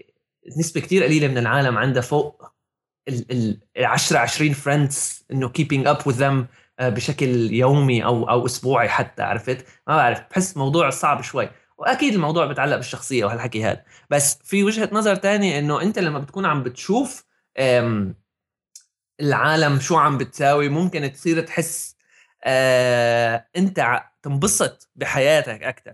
نسبة 0.60 0.82
كتير 0.82 1.04
قليلة 1.04 1.28
من 1.28 1.38
العالم 1.38 1.78
عندها 1.78 2.02
فوق 2.02 2.52
ال 3.08 3.60
10 3.78 4.18
20 4.18 4.54
فريندز 4.54 5.26
إنه 5.32 5.50
up 5.94 6.04
with 6.04 6.18
them. 6.18 6.24
آه، 6.24 6.48
بشكل 6.90 7.54
يومي 7.54 8.06
أو 8.06 8.30
أو 8.30 8.46
أسبوعي 8.46 8.90
حتى 8.90 9.24
عرفت؟ 9.24 9.66
ما 9.88 9.96
بعرف 9.96 10.22
بحس 10.32 10.58
موضوع 10.58 10.90
صعب 10.90 11.22
شوي. 11.22 11.50
وأكيد 11.78 12.14
الموضوع 12.14 12.46
بتعلق 12.46 12.76
بالشخصية 12.76 13.26
وهالحكي 13.26 13.64
هذا. 13.64 13.84
بس 14.10 14.40
في 14.44 14.64
وجهة 14.64 14.90
نظر 14.92 15.16
تانية 15.16 15.60
إنه 15.60 15.82
أنت 15.82 16.00
لما 16.00 16.20
بتكون 16.20 16.46
عم 16.46 16.64
بتشوف 16.64 17.26
العالم 19.22 19.80
شو 19.80 19.98
عم 19.98 20.18
بتساوي 20.18 20.70
ممكن 20.70 21.12
تصير 21.12 21.42
تحس 21.42 21.96
آه، 22.44 23.48
أنت 23.58 24.04
تنبسط 24.24 24.90
بحياتك 24.96 25.64
أكثر 25.64 25.94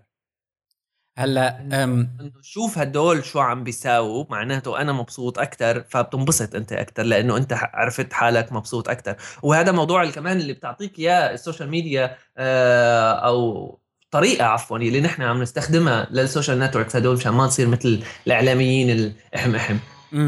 هلأ 1.18 1.59
إنه 1.59 2.07
شوف 2.41 2.78
هدول 2.78 3.26
شو 3.26 3.39
عم 3.39 3.63
بيساووا 3.63 4.26
معناته 4.30 4.82
أنا 4.82 4.93
مبسوط 4.93 5.39
أكثر 5.39 5.84
فبتنبسط 5.89 6.55
أنت 6.55 6.74
أكثر 6.74 7.03
لأنه 7.03 7.38
أنت 7.38 7.53
عرفت 7.74 8.13
حالك 8.13 8.53
مبسوط 8.53 8.89
أكثر 8.89 9.15
وهذا 9.43 9.72
موضوع 9.72 10.05
كمان 10.05 10.38
اللي 10.38 10.53
بتعطيك 10.53 10.99
إياه 10.99 11.34
ال 11.34 11.39
social 11.39 11.70
media 11.70 12.18
آه، 12.38 13.11
أو 13.11 13.80
طريقة 14.11 14.45
عفوا 14.45 14.78
اللي 14.78 15.01
نحن 15.01 15.22
عم 15.22 15.41
نستخدمها 15.41 16.07
لل 16.12 16.24
social 16.24 16.60
networks 16.60 16.95
هدول 16.95 17.15
مشان 17.15 17.32
ما 17.32 17.45
نصير 17.45 17.68
مثل 17.68 18.03
الإعلاميين 18.28 18.89
الاحم 18.89 19.55
إحم 19.55 19.78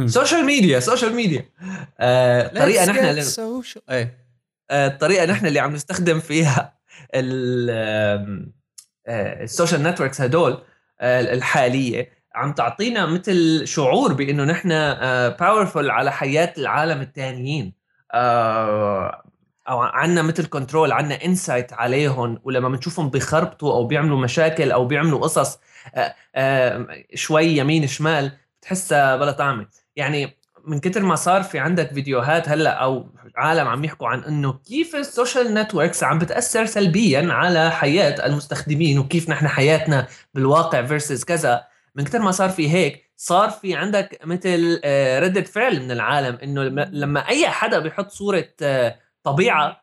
social 0.08 0.46
media 0.46 0.80
social 0.80 1.14
media. 1.14 1.46
طريقة 2.60 2.86
نحن 2.86 3.06
اللي... 3.06 3.24
إيه. 3.90 4.18
الطريقة 4.72 5.26
نحن 5.26 5.46
اللي 5.46 5.60
عم 5.60 5.74
نستخدم 5.74 6.20
فيها 6.20 6.80
ال 9.08 9.19
social 9.19 9.84
networks 9.84 10.22
هدول 10.22 10.62
الحالية 11.02 12.20
عم 12.36 12.54
تعطينا 12.54 13.06
مثل 13.06 13.68
شعور 13.68 14.14
بإنه 14.14 14.44
نحن 14.44 14.70
powerful 15.38 15.90
على 15.90 16.12
حياة 16.12 16.54
العالم 16.58 17.02
الثانيين 17.02 17.74
أو 19.70 19.80
عندنا 19.82 20.22
مثل 20.22 20.46
control 20.46 20.92
عندنا 20.92 21.26
insight 21.26 21.74
عليهم 21.74 22.40
ولما 22.44 22.70
بنشوفهم 22.70 23.10
بيخربطوا 23.10 23.74
أو 23.74 23.88
بيعملوا 23.88 24.18
مشاكل 24.18 24.72
أو 24.72 24.86
بيعملوا 24.86 25.20
قصص 25.20 25.60
شوي 27.16 27.46
يمين 27.46 27.88
شمال 27.88 28.32
بتحسها 28.62 29.16
بلا 29.16 29.32
طعمة. 29.32 29.68
يعني 29.96 30.38
من 30.68 30.80
كتر 30.80 31.02
ما 31.04 31.16
صار 31.16 31.44
في 31.44 31.60
عندك 31.60 31.94
فيديوهات 31.94 32.50
هلأ 32.50 32.72
أو 32.72 33.10
عالم 33.36 33.68
عم 33.68 33.84
يحكوا 33.84 34.08
عن 34.08 34.24
إنه 34.24 34.54
كيف 34.54 34.96
ال 34.96 35.04
social 35.04 35.54
networks 35.54 36.04
عم 36.04 36.20
بتأثر 36.20 36.66
سلبيا 36.66 37.34
على 37.34 37.72
حياة 37.72 38.26
المستخدمين 38.26 39.00
وكيف 39.00 39.30
نحن 39.30 39.48
حياتنا 39.48 40.08
بالواقع 40.34 40.86
versus 40.86 41.24
كذا. 41.24 41.64
من 41.96 42.04
كتر 42.04 42.20
ما 42.20 42.32
صار 42.32 42.50
في 42.50 42.70
هيك 42.70 43.12
صار 43.18 43.50
في 43.50 43.76
عندك 43.76 44.20
مثل 44.26 44.82
آه، 44.84 45.20
ردة 45.20 45.42
فعل 45.42 45.82
من 45.84 45.92
العالم 45.92 46.36
إنه 46.44 46.64
لما 46.92 47.20
أي 47.20 47.50
حدا 47.50 47.80
بيحط 47.80 48.12
صورة 48.12 48.48
آه، 48.62 49.00
طبيعة 49.24 49.82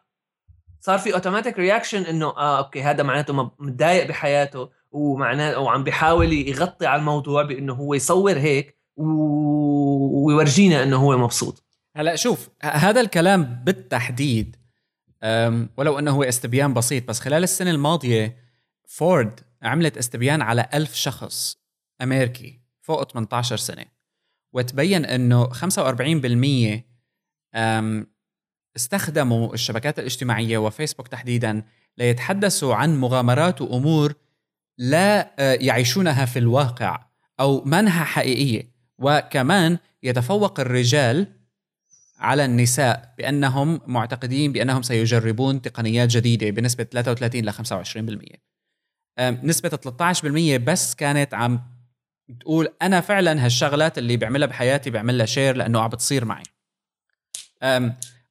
صار 0.81 0.99
في 0.99 1.15
automatic 1.15 1.59
reaction 1.59 2.03
إنه 2.03 2.27
آه 2.27 2.59
okay 2.59 2.83
هذا 2.83 3.03
معناته 3.03 3.51
متضايق 3.59 4.09
بحياته 4.09 4.69
ومعناه 4.91 5.59
وعم 5.59 5.85
بيحاول 5.85 6.33
يغطي 6.33 6.87
على 6.87 6.99
الموضوع 7.01 7.43
بإنه 7.43 7.75
هو 7.75 7.95
يصور 7.95 8.39
هيك 8.39 8.77
ويورجينا 8.97 10.83
إنه 10.83 10.97
هو 10.97 11.19
مبسوط. 11.19 11.66
هلا 11.97 12.17
شوف 12.17 12.49
هذا 12.63 13.01
الكلام 13.01 13.45
بالتحديد 13.65 14.57
ولو 15.77 15.99
أنه 15.99 16.11
هو 16.11 16.23
استبيان 16.23 16.75
بسيط 16.75 17.09
بس 17.09 17.21
خلال 17.21 17.43
السنة 17.43 17.71
الماضية 17.71 18.37
فورد 18.89 19.41
عملت 19.63 19.97
استبيان 19.97 20.43
على 20.43 20.69
ألف 20.75 20.95
شخص 20.95 21.59
أمريكي 22.03 22.61
فوق 22.81 23.13
18 23.13 23.57
سنة 23.57 23.85
وتبين 24.53 25.05
إنه 25.05 25.49
45% 25.49 26.83
استخدموا 28.77 29.55
الشبكات 29.55 29.99
الاجتماعية 29.99 30.59
وفيسبوك 30.59 31.09
تحديدا 31.09 31.63
ليتحدثوا 31.99 32.75
عن 32.75 33.01
مغامرات 33.01 33.61
وأمور 33.61 34.15
لا 34.79 35.35
آه، 35.39 35.59
يعيشونها 35.61 36.25
في 36.25 36.39
الواقع 36.39 37.07
أو 37.41 37.65
منها 37.65 38.05
حقيقية 38.05 38.71
وكمان 38.99 39.79
يتفوق 40.03 40.61
الرجال 40.61 41.36
على 42.19 42.45
النساء 42.45 43.15
بأنهم 43.19 43.81
معتقدين 43.87 44.53
بأنهم 44.53 44.83
سيجربون 44.83 45.63
تقنيات 45.63 46.09
جديدة 46.09 46.51
بنسبة 46.51 46.85
33 46.85 47.45
ل 47.45 47.53
25% 47.53 48.47
نسبة 49.21 49.69
13% 49.69 50.57
بس 50.57 50.95
كانت 50.95 51.35
عم 51.35 51.61
تقول 52.41 52.69
أنا 52.83 53.01
فعلا 53.01 53.45
هالشغلات 53.45 53.99
اللي 53.99 54.17
بعملها 54.17 54.47
بحياتي 54.49 54.91
بعملها 54.91 55.27
share 55.27 55.57
لأنه 55.57 55.81
عم 55.81 55.89
بتصير 55.89 56.25
معي. 56.25 56.43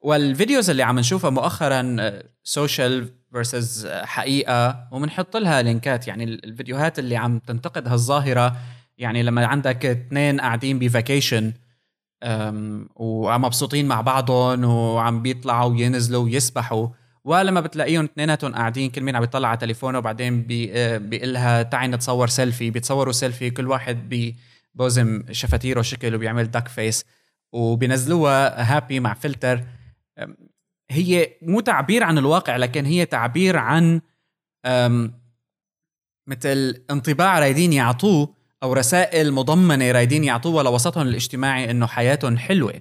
وال 0.01 0.18
videos 0.18 0.69
اللي 0.69 0.83
عم 0.83 0.99
نشوفها 0.99 1.29
مؤخرا 1.29 1.97
social 2.43 3.09
versus 3.31 3.87
حقيقة 3.87 4.87
وبنحط 4.91 5.37
لها 5.37 5.61
لينكات. 5.61 6.07
يعني 6.07 6.23
الفيديوهات 6.23 6.99
اللي 6.99 7.15
عم 7.17 7.39
تنتقد 7.39 7.87
هالظاهرة 7.87 8.57
يعني 8.97 9.23
لما 9.23 9.45
عندك 9.45 9.85
اثنين 9.85 10.41
قاعدين 10.41 10.79
ب 10.79 10.88
vacation 10.88 11.53
ومبسوطين 12.95 13.87
مع 13.87 14.01
بعضهم 14.01 14.63
وعم 14.63 15.21
بيطلعوا 15.21 15.69
وينزلوا 15.69 16.23
ويسبحوا. 16.23 16.87
ولما 17.23 17.61
بتلاقيهم 17.61 18.03
اثنيناتهم 18.03 18.55
قاعدين 18.55 18.89
كل 18.89 19.01
مين 19.01 19.15
عم 19.15 19.23
يطلع 19.23 19.47
على 19.47 19.57
تليفونه 19.57 19.97
وبعدين 19.97 20.47
آه، 20.71 20.97
بيقول 20.97 21.33
لها 21.33 21.63
تعي 21.63 21.87
نتصور 21.87 22.27
سيلفي. 22.27 22.71
بيتصوروا 22.71 23.13
سيلفي 23.13 23.49
كل 23.49 23.67
واحد 23.67 24.33
ببوزم 24.75 25.23
شفاتيره 25.31 25.81
شكل 25.81 26.15
وبيعمل 26.15 26.51
duck 26.51 26.67
face 26.67 27.05
وبينزلوها 27.53 28.75
happy 28.75 28.99
مع 28.99 29.13
فلتر 29.13 29.63
هي 30.91 31.29
مو 31.41 31.59
تعبير 31.59 32.03
عن 32.03 32.17
الواقع 32.17 32.55
لكن 32.55 32.85
هي 32.85 33.05
تعبير 33.05 33.57
عن 33.57 34.01
مثل 36.27 36.83
انطباع 36.91 37.39
رايدين 37.39 37.73
يعطوه 37.73 38.34
أو 38.65 38.73
رسائل 38.73 39.31
مضمنة 39.31 39.91
رايدين 39.91 40.23
يعطوها 40.23 40.63
لوسطهم 40.63 41.07
الاجتماعي 41.07 41.71
إنه 41.71 41.87
حياتهم 41.87 42.37
حلوة. 42.37 42.73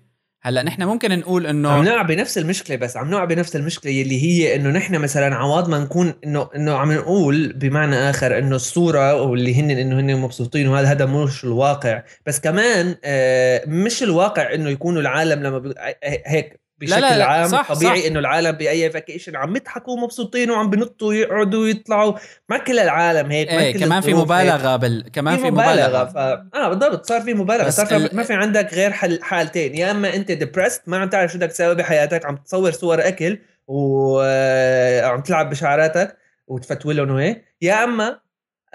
هلأ 0.42 0.62
نحن 0.62 0.82
ممكن 0.82 1.18
نقول 1.18 1.46
إنه 1.46 1.68
عم 1.70 1.84
نقع 1.84 2.02
بنفس 2.02 2.38
المشكلة 2.38 2.76
بس 2.76 2.96
عم 2.96 3.10
نقع 3.10 3.24
بنفس 3.24 3.56
المشكلة 3.56 4.02
اللي 4.02 4.22
هي 4.22 4.56
إنه 4.56 4.70
نحن 4.70 4.98
مثلا 4.98 5.34
عوض 5.34 5.68
ما 5.68 5.78
نكون 5.78 6.14
إنه 6.24 6.48
إنه 6.56 6.72
عم 6.72 6.92
نقول 6.92 7.52
بمعنى 7.52 7.96
آخر 7.96 8.38
إنه 8.38 8.56
الصورة 8.56 9.22
واللي 9.22 9.60
هن 9.60 9.70
إنه 9.70 10.00
هن 10.00 10.16
مبسوطين 10.16 10.68
وهذا 10.68 10.88
هذا 10.88 11.06
مش 11.06 11.44
الواقع. 11.44 12.02
بس 12.26 12.40
كمان 12.40 12.96
آه 13.04 13.62
مش 13.66 14.02
الواقع 14.02 14.54
إنه 14.54 14.70
يكونوا 14.70 15.00
العالم 15.00 15.42
لما 15.42 15.74
هيك 16.04 16.63
بشكل 16.78 17.00
لا 17.00 17.18
لا 17.18 17.24
عام 17.24 17.48
صح 17.48 17.72
طبيعي 17.72 18.00
صح. 18.00 18.06
إنه 18.06 18.18
العالم 18.18 18.52
بأي 18.52 18.90
فاكيشن 18.90 19.36
عم 19.36 19.56
يضحكوا 19.56 19.92
ومبسوطين 19.94 20.50
وعم 20.50 20.70
بنطوا 20.70 21.08
ويقعدوا 21.08 21.62
ويطلعوا. 21.62 22.14
ما 22.48 22.58
كل 22.58 22.78
العالم 22.78 23.30
هيك 23.30 23.52
ما 23.52 23.60
إيه 23.60 23.72
كل 23.72 23.80
كمان 23.80 24.00
في 24.00 24.14
مبالغة 24.14 24.76
بال... 24.76 25.10
كمان 25.12 25.36
في 25.36 25.50
مبالغة, 25.50 26.04
ف... 26.04 26.16
آه 26.16 26.68
بالضبط 26.68 27.06
صار 27.06 27.20
في 27.20 27.34
مبالغة 27.34 27.70
صار 27.70 27.86
في 27.86 27.96
ال... 27.96 28.16
ما 28.16 28.22
في 28.22 28.32
عندك 28.32 28.74
غير 28.74 28.90
حل... 28.90 29.22
حالتين 29.22 29.74
يا 29.74 29.90
إما 29.90 30.14
أنت 30.14 30.32
depressed 30.32 30.82
ما 30.86 30.98
عم 30.98 31.08
تعرف 31.08 31.32
شو 31.32 31.38
بدك 31.38 31.48
تسوي 31.52 31.74
بحياتك 31.74 32.26
عم 32.26 32.36
تصور 32.36 32.72
صور 32.72 33.08
أكل 33.08 33.38
وعم 33.66 35.20
تلعب 35.20 35.50
بشعراتك 35.50 36.16
وتفتولهم 36.46 37.10
وهيك 37.10 37.44
يا 37.62 37.84
إما 37.84 38.24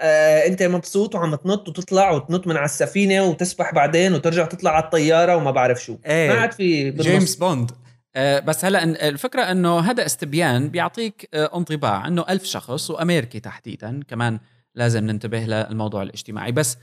آه 0.00 0.46
أنت 0.46 0.62
مبسوط 0.62 1.14
وعم 1.14 1.34
تنط 1.34 1.68
وتطلع 1.68 2.10
وتنط 2.10 2.46
من 2.46 2.56
على 2.56 2.64
السفينة 2.64 3.24
وتسبح 3.24 3.74
بعدين 3.74 4.14
وترجع 4.14 4.44
تطلع 4.44 4.70
على 4.70 4.84
الطيارة 4.84 5.36
وما 5.36 5.50
بعرف 5.50 5.84
شو. 5.84 5.96
إيه. 6.06 6.28
ما 6.28 6.34
عاد 6.34 6.52
في 6.52 6.90
جيمس 6.90 7.34
بوند. 7.36 7.70
آه، 7.70 7.89
بس 8.16 8.64
هلا 8.64 9.08
الفكرة 9.08 9.42
إنه 9.42 9.80
هذا 9.80 10.06
استبيان 10.06 10.68
بيعطيك 10.68 11.28
آه، 11.34 11.56
انطباع 11.56 12.08
إنه 12.08 12.24
ألف 12.28 12.44
شخص 12.44 12.90
وأمريكي 12.90 13.40
تحديدا 13.40 14.00
كمان 14.08 14.40
لازم 14.74 15.06
ننتبه 15.06 15.38
للموضوع 15.38 16.02
الاجتماعي. 16.02 16.52
بس 16.52 16.78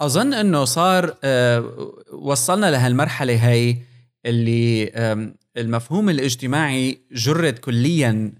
أظن 0.00 0.34
إنه 0.34 0.64
صار 0.64 1.16
آه، 1.24 1.92
وصلنا 2.12 2.70
لهالمرحلة 2.70 3.48
هي 3.48 3.76
اللي 4.26 4.92
المفهوم 5.56 6.10
الاجتماعي 6.10 7.00
جرد 7.12 7.58
كليا 7.58 8.32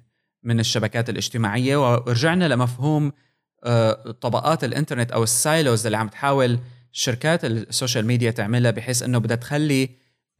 من 0.43 0.61
الشبكات 0.61 1.11
الاجتماعية 1.11 1.93
ورجعنا 1.93 2.49
لمفهوم 2.49 3.13
طبقات 4.21 4.65
الإنترنت 4.65 5.13
أو 5.13 5.23
ال 5.23 5.33
silos 5.33 5.87
اللي 5.87 5.97
عم 5.99 6.09
تحاول 6.09 6.59
شركات 6.93 7.45
ال 7.45 7.54
social 7.54 8.07
media 8.07 8.31
تعملها 8.31 8.71
بحيث 8.71 9.03
إنه 9.03 9.19
بدها 9.19 9.37
تخلي 9.37 9.85
آه، 9.85 9.89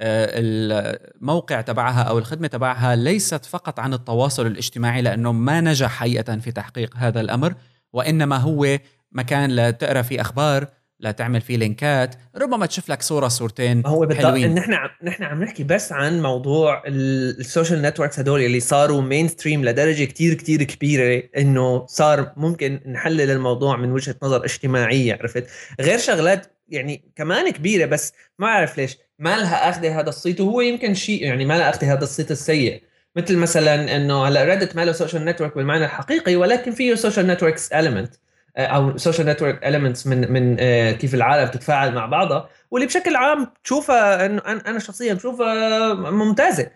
الموقع 0.03 1.61
تبعها 1.61 2.03
أو 2.03 2.19
الخدمة 2.19 2.49
تبعها 2.49 2.97
ليست 2.97 3.45
فقط 3.45 3.81
عن 3.81 3.95
التواصل 3.95 4.47
الاجتماعي 4.47 5.03
لأنه 5.03 5.33
ما 5.33 5.61
نجح 5.61 5.91
حقيقة 5.91 6.39
في 6.39 6.53
تحقيق 6.53 6.97
هذا 6.97 7.21
الأمر 7.21 7.55
وإنما 7.93 8.37
هو 8.37 8.79
مكان 9.13 9.57
لتقرا 9.57 10.03
فيه 10.03 10.21
أخبار 10.21 10.69
لا 11.01 11.11
تعمل 11.11 11.41
فيه 11.41 11.57
لينكات 11.57 12.15
ربما 12.37 12.67
تشوف 12.67 12.89
لك 12.89 13.03
صورة 13.03 13.29
صورتين 13.29 13.83
هو 13.87 14.09
حلوين. 14.09 14.55
نحن 14.55 14.73
نحن 15.03 15.23
عم 15.23 15.43
نحكي 15.43 15.65
بس 15.65 15.93
عن 15.93 16.23
موضوع 16.23 16.83
ال 16.87 17.00
social 17.00 17.83
networks 17.83 18.19
هدول 18.19 18.41
اللي 18.41 18.61
صاروا 18.61 19.03
mainstream 19.03 19.65
لدرجة 19.65 20.05
كتير 20.05 20.35
كتير 20.35 20.63
كبيرة 20.63 21.23
إنه 21.37 21.87
صار 21.87 22.33
ممكن 22.37 22.81
نحلل 22.87 23.31
الموضوع 23.31 23.77
من 23.77 23.93
وجهة 23.93 24.15
نظر 24.23 24.45
اجتماعية 24.45 25.13
عرفت؟ 25.15 25.47
غير 25.81 25.99
شغلات 25.99 26.47
يعني 26.69 27.13
كمان 27.17 27.51
كبيرة 27.51 27.87
بس 27.87 28.13
ما 28.39 28.47
اعرف 28.47 28.79
ليش 28.79 28.99
ما 29.19 29.37
لها 29.37 29.69
أخذة 29.69 30.01
هذا 30.01 30.09
الصيت 30.09 30.41
وهو 30.41 30.61
يمكن 30.61 30.95
شيء 30.95 31.23
يعني 31.23 31.45
ما 31.45 31.59
لها 31.59 31.71
أخذة 31.71 31.93
هذا 31.93 32.03
الصيت 32.03 32.31
السيء. 32.31 32.83
مثل 33.17 33.37
مثلا 33.37 33.97
إنه 33.97 34.25
هلأ 34.25 34.45
ريدت 34.45 34.77
ما 34.77 34.85
له 34.85 34.93
social 34.93 35.25
network 35.25 35.57
بالمعنى 35.57 35.85
الحقيقي 35.85 36.37
ولكن 36.37 36.73
فيه 36.73 36.95
social 36.95 37.27
networks 37.27 37.73
element 37.73 38.15
أو 38.57 38.97
social 38.97 39.27
network 39.27 39.65
elements 39.65 40.07
من 40.07 40.33
من 40.33 40.57
آه، 40.61 40.93
كيف 40.93 41.15
العالم 41.15 41.49
تتفاعل 41.49 41.95
مع 41.95 42.07
بعضها 42.07 42.49
واللي 42.71 42.87
بشكل 42.87 43.17
عام 43.17 43.47
تشوفها 43.65 44.27
انه 44.27 44.43
أنا 44.47 44.79
شخصيا 44.79 45.15
بشوفها 45.15 45.95
ممتازة. 45.95 46.71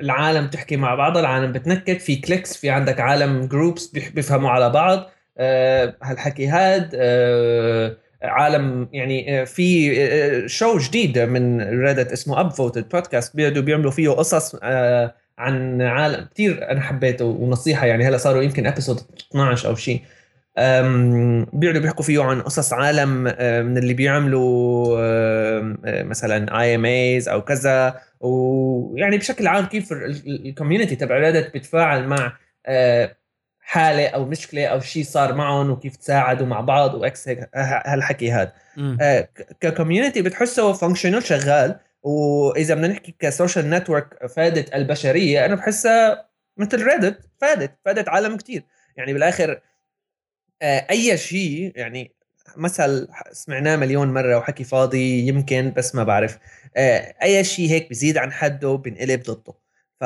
العالم 0.00 0.48
تحكي 0.48 0.76
مع 0.76 0.94
بعضها 0.94 1.20
العالم 1.20 1.52
بتنكت 1.52 2.02
في 2.02 2.16
cliques 2.16 2.56
في 2.56 2.70
عندك 2.70 3.00
عالم 3.00 3.46
groups 3.46 3.86
بيفهموا 3.86 4.50
على 4.50 4.70
بعض. 4.70 5.10
هالحكي 6.02 6.46
هاد 6.46 6.96
عالم 8.22 8.88
يعني 8.92 9.46
في 9.46 10.48
شو 10.48 10.78
جديد 10.78 11.18
من 11.18 11.60
Reddit 11.80 12.12
اسمه 12.12 12.40
Upvoted 12.40 12.88
podcast 12.88 13.36
بيقعدوا 13.36 13.62
بيعملوا 13.62 13.90
فيه 13.90 14.08
قصص 14.08 14.56
عن 15.38 15.82
عالم 15.82 16.28
كثير 16.34 16.70
أنا 16.70 16.80
حبيته 16.80 17.24
ونصيحة 17.24 17.86
يعني 17.86 18.08
هلأ 18.08 18.16
صاروا 18.16 18.42
يمكن 18.42 18.66
episode 18.66 19.00
12 19.30 19.68
أو 19.68 19.74
شيء 19.74 20.00
بيقعدوا 21.52 21.80
بيحكوا 21.80 22.04
فيه 22.04 22.22
عن 22.22 22.42
قصص 22.42 22.72
عالم 22.72 23.08
من 23.66 23.78
اللي 23.78 23.94
بيعملوا 23.94 24.98
مثلا 26.02 26.60
AMAs 26.60 27.28
أو 27.28 27.42
كذا. 27.42 28.00
ويعني 28.20 29.18
بشكل 29.18 29.46
عام 29.46 29.64
كيف 29.64 29.92
ال 29.92 30.02
community 30.02 30.96
تبع 30.96 31.16
Reddit 31.16 31.52
بيتفاعل 31.52 32.06
مع 32.06 32.32
حالة 33.60 34.06
أو 34.06 34.24
مشكلة 34.24 34.66
أو 34.66 34.80
شيء 34.80 35.04
صار 35.04 35.34
معهم 35.34 35.70
وكيف 35.70 35.96
تساعدوا 35.96 36.46
مع 36.46 36.60
بعض 36.60 36.94
و 36.94 37.11
X 37.11 37.28
هيك 37.28 37.48
هالحكي 37.54 38.32
هذا 38.32 38.52
ك 39.60 39.66
community 39.66 40.22
بتحسه 40.22 40.72
functional 40.72 41.22
شغال. 41.22 41.76
وإذا 42.02 42.74
بدنا 42.74 42.88
نحكي 42.88 43.14
ك 43.18 43.25
social 43.25 43.70
network 43.70 44.26
فادت 44.26 44.74
البشرية 44.74 45.46
أنا 45.46 45.54
بحسها 45.54 46.28
مثل 46.56 46.82
Reddit 46.82 47.30
فادت 47.40 47.78
فادت 47.84 48.08
عالم 48.08 48.36
كتير. 48.36 48.64
يعني 48.96 49.12
بالآخر 49.12 49.60
آه، 50.62 50.86
أي 50.90 51.18
شيء 51.18 51.72
يعني 51.76 52.14
مثل 52.56 53.08
سمعناه 53.32 53.76
مليون 53.76 54.14
مرة 54.14 54.36
وحكي 54.38 54.64
فاضي 54.64 55.26
يمكن 55.28 55.72
بس 55.76 55.94
ما 55.94 56.04
بعرف 56.04 56.38
آه، 56.76 57.14
أي 57.22 57.44
شيء 57.44 57.70
هيك 57.70 57.90
بزيد 57.90 58.18
عن 58.18 58.32
حده 58.32 58.74
بنقلب 58.74 59.22
ضده. 59.22 59.54
ف 60.00 60.02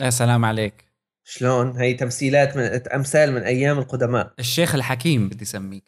يا 0.00 0.10
سلام 0.10 0.44
عليك. 0.44 0.84
شلون؟ 1.24 1.76
هي 1.76 1.94
تمثيلات 1.94 2.56
من 2.56 2.62
أمثال 2.94 3.32
من 3.32 3.42
أيام 3.42 3.78
القدماء. 3.78 4.32
الشيخ 4.38 4.74
الحكيم 4.74 5.28
بدي 5.28 5.44
اسميك 5.44 5.84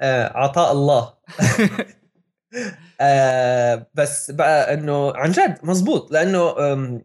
آه 0.00 0.38
عطاء 0.38 0.72
الله. 0.72 1.14
آه 3.00 3.86
بس 3.94 4.30
بقى 4.30 4.74
إنه 4.74 5.12
عن 5.16 5.30
جد 5.32 5.58
مزبوط 5.62 6.12
لأنه 6.12 6.38
آه 6.38 7.00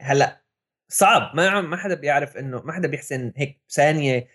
هلأ 0.00 0.40
صعب. 0.88 1.30
ما 1.36 1.60
ما 1.60 1.76
حدا 1.76 1.94
بيعرف 1.94 2.36
إنه 2.36 2.62
ما 2.64 2.72
حدا 2.72 2.88
بيحسن 2.88 3.32
هيك 3.36 3.60
ثانية. 3.70 4.26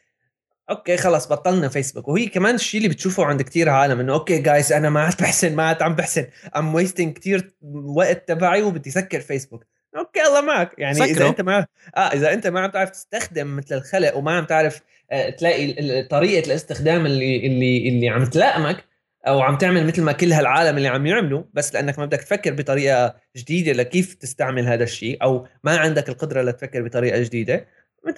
okay 0.70 0.98
خلص 0.98 1.28
بطلنا 1.28 1.68
فيسبوك 1.70 2.08
وهي 2.08 2.26
كمان 2.28 2.56
الشيء 2.56 2.78
اللي 2.82 2.90
بتشوفه 2.94 3.26
عند 3.26 3.42
كتير 3.42 3.70
عالم 3.70 4.00
إنه 4.00 4.14
okay 4.14 4.38
جايز 4.38 4.74
أنا 4.74 4.90
ما 4.90 5.00
عاد 5.02 5.14
بحسن 5.22 5.56
ما 5.56 5.64
عاد 5.64 5.82
عم 5.84 5.96
بحسن. 5.96 6.26
I'm 6.58 6.76
wasting 6.76 7.14
كتير 7.14 7.54
وقت 7.86 8.28
تبعي 8.28 8.62
وبدي 8.62 8.92
سكر 8.92 9.20
فيسبوك 9.20 9.66
okay 9.98 10.22
الله 10.22 10.42
معك. 10.42 10.72
يعني 10.78 10.96
سكره. 10.96 11.06
اذا 11.12 11.28
أنت 11.28 11.42
ما 11.42 11.66
آه 11.98 12.00
إذا 12.00 12.34
أنت 12.34 12.48
ما 12.48 12.60
عم 12.60 12.72
تعرف 12.72 12.90
تستخدم 12.90 13.56
مثل 13.56 13.76
الخلق 13.76 14.18
وما 14.18 14.38
عم 14.38 14.46
تعرف 14.46 14.82
آه 15.12 15.30
تلاقي 15.30 16.04
طريقة 16.04 16.48
الاستخدام 16.48 17.06
اللي 17.06 17.48
اللي 17.48 17.90
اللي 17.90 18.10
عم 18.10 18.26
تلائمك 18.26 18.84
أو 19.28 19.42
عم 19.42 19.58
تعمل 19.58 19.88
مثل 19.88 20.02
ما 20.02 20.12
كل 20.12 20.34
هالعالم 20.34 20.78
اللي 20.78 20.88
عم 20.88 21.06
يعملوا 21.06 21.44
بس 21.54 21.74
لأنك 21.74 22.00
ما 22.00 22.06
بدك 22.06 22.22
تفكر 22.22 22.54
بطريقة 22.54 23.16
جديدة 23.38 23.72
لكيف 23.72 24.14
تستعمل 24.14 24.68
هذا 24.68 24.84
الشيء 24.84 25.24
أو 25.24 25.48
ما 25.64 25.78
عندك 25.78 26.10
القدرة 26.10 26.42
لتفكر 26.42 26.82
بطريقة 26.82 27.24
جديدة. 27.24 27.66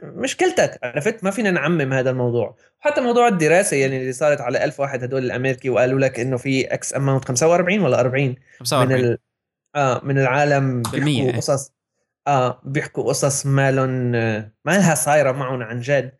مشكلتك 0.03 0.79
عرفت؟ 0.83 1.23
ما 1.23 1.31
فينا 1.31 1.51
نعمم 1.51 1.93
هذا 1.93 2.09
الموضوع. 2.09 2.55
وحتى 2.79 3.01
موضوع 3.01 3.27
الدراسة 3.27 3.77
يعني 3.77 3.97
اللي 3.97 4.13
صارت 4.13 4.41
على 4.41 4.63
ألف 4.63 4.79
واحد 4.79 5.03
هدول 5.03 5.23
الأمريكي 5.25 5.69
وقالوا 5.69 5.99
لك 5.99 6.19
إنه 6.19 6.37
في 6.37 6.73
X 6.73 6.95
amount 6.95 7.25
45 7.25 7.79
ولا 7.79 7.99
40 7.99 8.35
45 8.59 8.87
من 8.87 9.05
ال... 9.05 9.17
آه 9.75 10.01
من 10.03 10.17
العالم 10.17 10.81
بيحكوا. 10.81 11.37
قصص. 11.37 11.71
آه 12.27 12.61
بيحكوا 12.63 13.03
قصص 13.03 13.45
مالهم 13.45 14.11
ما 14.11 14.51
لها 14.65 14.95
صايرة 14.95 15.31
معهم 15.31 15.61
عن 15.61 15.79
جد. 15.79 16.11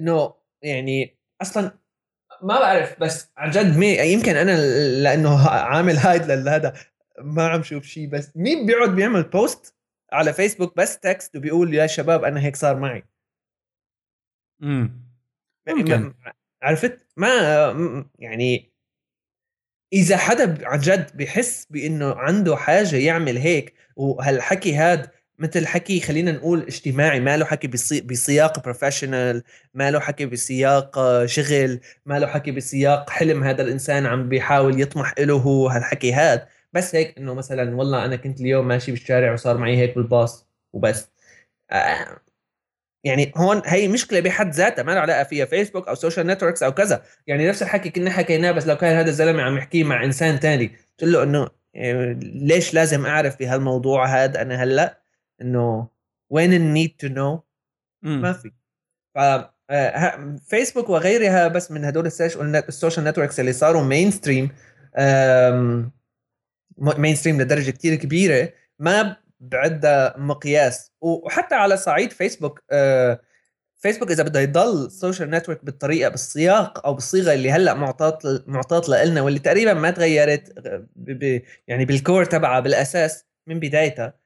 إنه 0.00 0.34
يعني 0.62 1.18
أصلا 1.42 1.72
ما 2.42 2.60
بعرف 2.60 3.00
بس 3.00 3.30
عن 3.36 3.50
جد 3.50 3.76
مي 3.76 4.12
يمكن 4.12 4.36
أنا 4.36 4.56
لأنه 5.02 5.48
عامل 5.48 5.96
hide 5.96 6.22
لهذا 6.22 6.74
ما 7.18 7.48
عم 7.48 7.62
شوف 7.62 7.84
شيء 7.84 8.08
بس 8.08 8.32
مين 8.36 8.66
بيقعد 8.66 8.94
بيعمل 8.94 9.22
post 9.22 9.74
على 10.12 10.32
فيسبوك 10.32 10.76
بس 10.76 10.98
text 10.98 11.36
وبيقول 11.36 11.74
يا 11.74 11.86
شباب 11.86 12.24
أنا 12.24 12.40
هيك 12.40 12.56
صار 12.56 12.76
معي؟ 12.76 13.04
امم 14.62 15.06
ممكن. 15.68 16.14
عرفت؟ 16.62 17.06
ما 17.16 17.28
يعني 18.18 18.72
إذا 19.92 20.16
حدا 20.16 20.68
عن 20.68 20.78
جد 20.78 21.16
بحس 21.16 21.66
بإنه 21.70 22.14
عنده 22.14 22.56
حاجة 22.56 22.96
يعمل 22.96 23.36
هيك 23.36 23.74
وهالحكي 23.96 24.74
هاد 24.74 25.10
مثل 25.38 25.66
حكي 25.66 26.00
خلينا 26.00 26.32
نقول 26.32 26.62
اجتماعي 26.62 27.20
ما 27.20 27.36
له 27.36 27.44
حكي 27.44 27.66
بسياق 28.04 28.64
professional 28.64 29.42
ما 29.74 29.90
له 29.90 30.00
حكي 30.00 30.26
بسياق 30.26 31.24
شغل 31.26 31.80
ما 32.06 32.18
له 32.18 32.26
حكي 32.26 32.50
بسياق 32.50 33.10
حلم 33.10 33.44
هذا 33.44 33.62
الإنسان 33.62 34.06
عم 34.06 34.28
بيحاول 34.28 34.80
يطمح 34.80 35.14
له 35.18 35.34
هو 35.34 35.68
هالحكي 35.68 36.12
هاد. 36.12 36.46
بس 36.72 36.94
هيك 36.94 37.18
إنه 37.18 37.34
مثلا 37.34 37.76
والله 37.76 38.04
أنا 38.04 38.16
كنت 38.16 38.40
اليوم 38.40 38.68
ماشي 38.68 38.90
بالشارع 38.92 39.32
وصار 39.32 39.58
معي 39.58 39.76
هيك 39.76 39.94
بالباص 39.94 40.46
وبس. 40.72 41.10
آه 41.70 42.20
يعني 43.04 43.32
هون 43.36 43.62
هي 43.66 43.88
مشكلة 43.88 44.20
بحد 44.20 44.50
ذاتها 44.54 44.82
ما 44.82 44.92
له 44.92 45.00
علاقة 45.00 45.24
فيها 45.24 45.44
فيسبوك 45.44 45.88
أو 45.88 45.94
social 45.94 46.26
networks 46.26 46.62
أو 46.62 46.72
كذا. 46.74 47.02
يعني 47.26 47.48
نفس 47.48 47.62
الحكي 47.62 47.90
كنا 47.90 48.10
حكيناه 48.10 48.52
بس 48.52 48.66
لو 48.66 48.76
كان 48.76 48.96
هذا 48.96 49.08
الزلمة 49.08 49.42
عم 49.42 49.56
يحكيه 49.58 49.84
مع 49.84 50.04
إنسان 50.04 50.40
تاني 50.40 50.66
قلت 50.66 51.10
له 51.10 51.22
إنه 51.22 51.48
آه، 51.76 52.12
ليش 52.22 52.74
لازم 52.74 53.06
أعرف 53.06 53.38
بهالموضوع 53.38 54.06
هذا 54.06 54.42
أنا 54.42 54.62
هلأ؟ 54.62 55.05
إنه 55.40 55.88
وين 56.30 56.52
ال 56.52 56.61
need 56.61 56.96
to 56.98 57.06
know 57.06 57.42
ما 58.02 58.32
في. 58.32 58.50
ف 59.14 59.18
فيسبوك 60.50 60.88
وغيرها 60.88 61.48
بس 61.48 61.70
من 61.70 61.84
هدول 61.84 62.06
ال 62.06 62.20
social 62.20 63.04
networks 63.04 63.40
اللي 63.40 63.52
صاروا 63.52 63.82
mainstream 63.82 64.50
mainstream 66.78 67.40
لدرجة 67.40 67.70
كتير 67.70 67.94
كبيرة 67.94 68.52
ما 68.78 69.16
بعدها 69.40 70.14
مقياس. 70.18 70.92
وحتى 71.00 71.54
على 71.54 71.76
صعيد 71.76 72.12
فيسبوك 72.12 72.62
آه 72.70 73.20
فيسبوك 73.76 74.10
إذا 74.10 74.22
بده 74.22 74.40
يضل 74.40 74.90
social 74.90 75.30
network 75.30 75.64
بالطريقة 75.64 76.08
بالسياق 76.08 76.86
أو 76.86 76.94
بالصيغة 76.94 77.34
اللي 77.34 77.50
هلأ 77.50 77.74
معطاة 77.74 78.18
معطاة 78.46 79.04
لنا 79.04 79.22
واللي 79.22 79.38
تقريبا 79.38 79.74
ما 79.74 79.90
تغيرت 79.90 80.54
يعني 81.68 81.84
بال 81.84 81.97
core 81.97 82.24
تبعها 82.24 82.60
بالأساس 82.60 83.24
من 83.46 83.60
بدايتها. 83.60 84.06
آه 84.06 84.25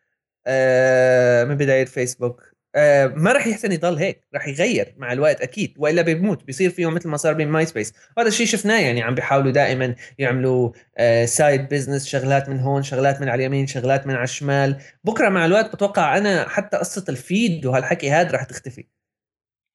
من 1.49 1.55
بداية 1.55 1.84
فيسبوك. 1.84 2.51
آه 2.74 3.07
ما 3.07 3.32
راح 3.32 3.47
يحسن 3.47 3.72
يضل 3.72 3.97
هيك 3.97 4.26
راح 4.34 4.49
يغير 4.49 4.95
مع 4.97 5.12
الوقت 5.12 5.41
أكيد 5.41 5.74
وإلا 5.78 6.03
بيموت 6.03 6.45
بيصير 6.45 6.70
فيهم 6.70 6.95
مثل 6.95 7.09
ما 7.09 7.16
صار 7.16 7.32
بين 7.32 7.49
MySpace 7.49 7.93
وهذا 8.16 8.28
الشيء 8.28 8.47
شفناه 8.47 8.80
يعني 8.80 9.03
عم 9.03 9.14
بيحاولوا 9.14 9.53
دائما 9.53 9.95
يعملوا 10.18 10.72
آه 10.99 11.24
side 11.24 11.68
business 11.68 12.07
شغلات 12.07 12.49
من 12.49 12.61
هون 12.61 12.82
شغلات 12.82 13.20
من 13.20 13.28
على 13.28 13.41
اليمين 13.41 13.66
شغلات 13.66 14.07
من 14.07 14.14
على 14.14 14.24
الشمال. 14.24 14.82
بكرة 15.05 15.28
مع 15.28 15.47
الوقت 15.47 15.74
بتوقع 15.74 16.18
أنا 16.18 16.49
حتى 16.49 16.76
قصة 16.76 17.05
ال 17.09 17.20
feed 17.20 17.66
وهالحكي 17.66 18.11
هذا 18.11 18.30
راح 18.30 18.45
تختفي. 18.45 18.86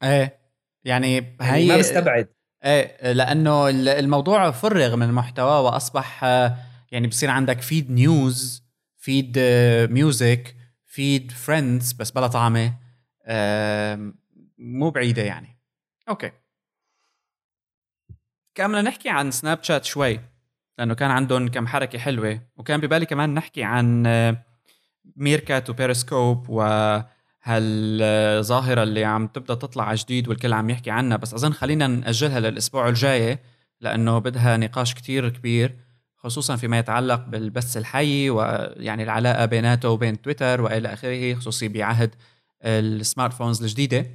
إيه 0.03 0.39
يعني, 0.83 1.15
يعني 1.15 1.31
هي 1.41 1.67
ما 1.67 1.77
بستبعد. 1.77 2.27
إيه 2.65 3.11
لأنه 3.11 3.69
الموضوع 3.69 4.51
فرغ 4.51 4.95
من 4.95 5.11
محتوى 5.11 5.63
وأصبح 5.63 6.23
آه، 6.23 6.57
يعني 6.91 7.07
بصير 7.07 7.29
عندك 7.29 7.61
feed 7.61 7.91
news 7.91 8.63
feed 8.97 9.39
music 9.89 10.54
feed 10.95 11.31
friends 11.31 11.93
بس 11.93 12.11
بلا 12.11 12.27
طعمه 12.27 12.73
مو 14.57 14.89
بعيدة 14.89 15.21
يعني. 15.21 15.57
أوكي. 16.09 16.31
كان 18.55 18.83
نحكي 18.83 19.09
عن 19.09 19.31
Snapchat 19.31 19.85
شوي 19.85 20.19
لأنه 20.77 20.93
كان 20.93 21.11
عندهم 21.11 21.47
كم 21.47 21.67
حركة 21.67 21.99
حلوة 21.99 22.41
وكان 22.57 22.81
ببالي 22.81 23.05
كمان 23.05 23.33
نحكي 23.33 23.63
عن 23.63 24.03
ميركات 25.15 25.69
وبيريسكوب 25.69 26.49
وهالظاهرة 26.49 28.83
اللي 28.83 29.05
عم 29.05 29.27
تبدأ 29.27 29.55
تطلع 29.55 29.93
جديد 29.93 30.27
والكل 30.27 30.53
عم 30.53 30.69
يحكي 30.69 30.91
عنها 30.91 31.17
بس 31.17 31.33
أظن 31.33 31.53
خلينا 31.53 31.87
نأجلها 31.87 32.39
للأسبوع 32.39 32.89
الجاي 32.89 33.39
لأنه 33.81 34.19
بدها 34.19 34.57
نقاش 34.57 34.93
كتير 34.93 35.29
كبير. 35.29 35.84
خصوصا 36.25 36.55
فيما 36.55 36.79
يتعلق 36.79 37.25
بالبث 37.25 37.77
الحي 37.77 38.29
ويعني 38.29 39.03
العلاقة 39.03 39.45
بيناته 39.45 39.89
وبين 39.89 40.21
تويتر 40.21 40.61
وإلى 40.61 40.93
آخره 40.93 41.33
خصوصي 41.33 41.67
بعهد 41.67 42.15
ال 42.63 42.75
smart 42.75 43.33
phones 43.33 43.63
الجديده 43.63 44.05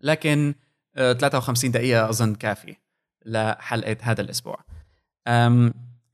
لكن 0.00 0.54
53 0.94 1.70
آه، 1.70 1.72
دقيقة 1.72 2.10
أظن 2.10 2.34
كافي 2.34 2.76
لحلقة 3.24 3.96
هذا 4.00 4.20
الأسبوع. 4.20 4.64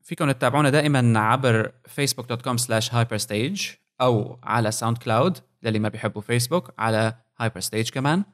فيكم 0.02 0.30
تتابعونا 0.30 0.70
دائما 0.70 1.18
عبر 1.18 1.72
slash 2.56 2.94
hyperstage 2.94 3.70
أو 4.00 4.38
على 4.42 4.70
SoundCloud 4.70 5.38
للي 5.62 5.78
ما 5.78 5.88
بيحبوا 5.88 6.22
فيسبوك 6.22 6.74
على 6.78 7.14
hyperstage 7.60 7.90
كمان. 7.90 8.24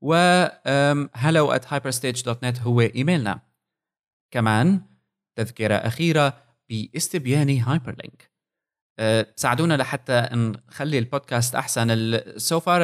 و 0.00 0.46
hello 1.16 1.58
at 1.58 1.64
hyperstage.net 1.64 2.60
هو 2.60 2.80
إيميلنا 2.80 3.40
كمان. 4.30 4.91
تذكرة 5.34 5.74
أخيرة 5.74 6.42
باستبيان 6.68 7.58
هايبر 7.58 7.96
لينك 8.02 8.32
أه 8.98 9.26
ساعدونا 9.36 9.74
لحتى 9.74 10.28
نخلي 10.32 10.98
البودكاست 10.98 11.54
أحسن. 11.54 12.18
so 12.36 12.60
far 12.60 12.80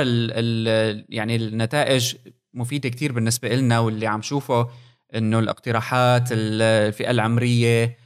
يعني 1.09 1.37
النتائج 1.37 2.17
مفيدة 2.55 2.89
كتير 2.89 3.13
بالنسبة 3.13 3.49
لنا 3.49 3.79
واللي 3.79 4.07
عم 4.07 4.23
شوفه 4.23 4.71
إنه 5.15 5.39
الاقتراحات 5.39 6.29
الفئة 6.33 7.11
العمرية 7.11 7.97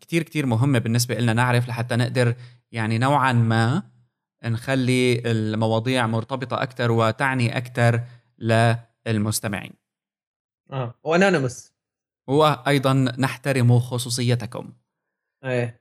كتير 0.00 0.22
كتير 0.22 0.46
مهمة 0.46 0.78
بالنسبة 0.78 1.14
لنا 1.14 1.32
نعرف 1.32 1.68
لحتى 1.68 1.96
نقدر 1.96 2.34
يعني 2.72 2.98
نوعا 2.98 3.32
ما 3.32 3.82
نخلي 4.44 5.30
المواضيع 5.30 6.06
مرتبطة 6.06 6.62
أكثر 6.62 6.90
وتعني 6.90 7.56
أكثر 7.56 8.00
للمستمعين. 8.38 9.72
آه 10.72 10.94
و 11.04 11.11
anonymous 11.11 11.77
وأيضا 12.28 12.92
نحترم 13.18 13.78
خصوصيتكم. 13.78 14.72
إيه. 15.44 15.80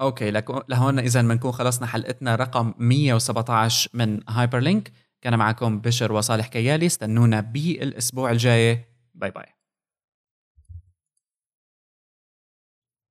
أوكي 0.00 0.30
لهون 0.68 0.98
اذا 0.98 1.22
بنكون 1.22 1.52
خلصنا 1.52 1.86
حلقتنا 1.86 2.34
رقم 2.34 2.74
117 2.78 3.90
من 3.94 4.30
هايبر 4.30 4.58
لينك 4.58 4.92
كان 5.20 5.38
معكم 5.38 5.80
بشر 5.80 6.12
وصالح 6.12 6.46
كيالي. 6.46 6.86
استنونا 6.86 7.40
بالأسبوع 7.40 8.30
الجاي. 8.30 8.84
باي 9.14 9.30
باي. 9.30 9.46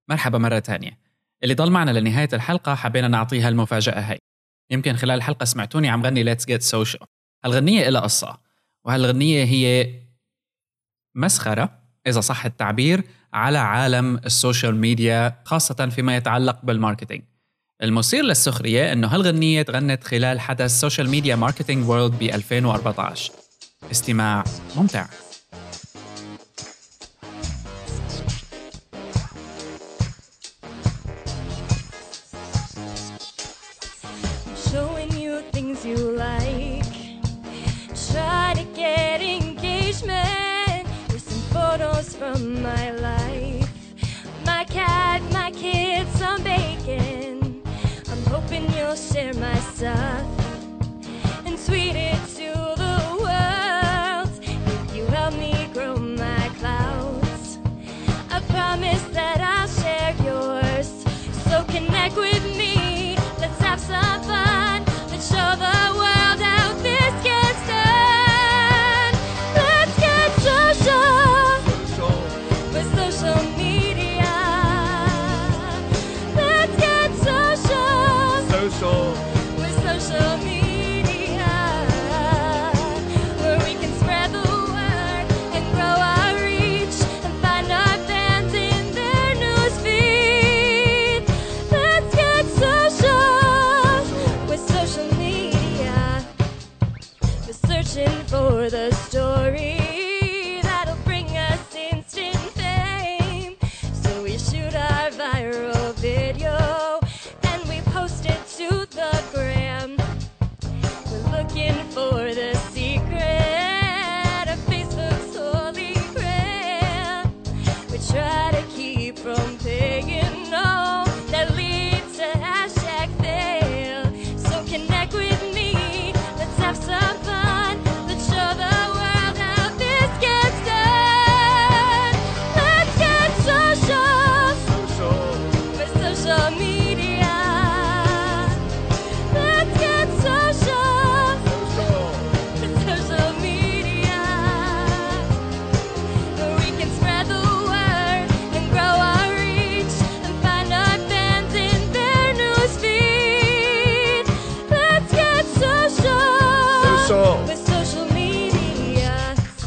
مرحبا 0.10 0.38
مرة 0.38 0.60
تانية 0.60 1.00
اللي 1.44 1.54
ضل 1.54 1.72
معنا 1.72 1.92
لنهاية 1.92 2.30
الحلقة 2.34 2.76
حبينا 2.76 3.08
نعطيها 3.08 3.50
المفاجأة 3.50 4.00
هاي 4.12 4.20
يمكن 4.72 4.96
خلال 4.96 5.16
الحلقة 5.16 5.44
سمعتوني 5.44 5.90
عم 5.90 6.06
غني 6.06 6.36
Let's 6.36 6.44
Get 6.44 6.62
Social. 6.62 7.06
هالغنية 7.46 7.88
إلها 7.88 8.02
قصة. 8.02 8.42
وهالغنية 8.86 9.44
هي 9.44 9.94
مسخرة. 11.16 11.77
إذا 12.08 12.22
صح 12.22 12.46
التعبير 12.46 13.04
على 13.34 13.58
عالم 13.58 14.20
ال 14.26 14.33
social 14.33 14.76
media 14.76 15.36
خاصة 15.46 15.90
فيما 15.90 16.16
يتعلق 16.16 16.60
بال 16.64 16.73
marketing. 16.73 17.22
المثير 17.84 18.24
للسخرية 18.24 18.94
أنه 18.94 19.08
هالغنية 19.08 19.62
تغنت 19.62 20.04
خلال 20.04 20.40
حدث 20.40 20.72
Social 20.72 21.10
Media 21.10 21.36
Marketing 21.36 21.90
World 21.90 22.14
ب 22.20 22.24
2014 22.24 23.32
استماع 23.92 24.44
ممتع. 24.76 25.06
From 42.18 42.64
my 42.64 42.92
life. 42.92 43.70
My 44.44 44.64
cat, 44.64 45.22
my 45.32 45.52
kids, 45.52 46.10
some 46.18 46.42
bacon. 46.44 47.62
I'm 48.10 48.24
hoping 48.26 48.72
you'll 48.74 48.96
share 48.96 49.34
my 49.36 49.56
stuff 49.60 50.37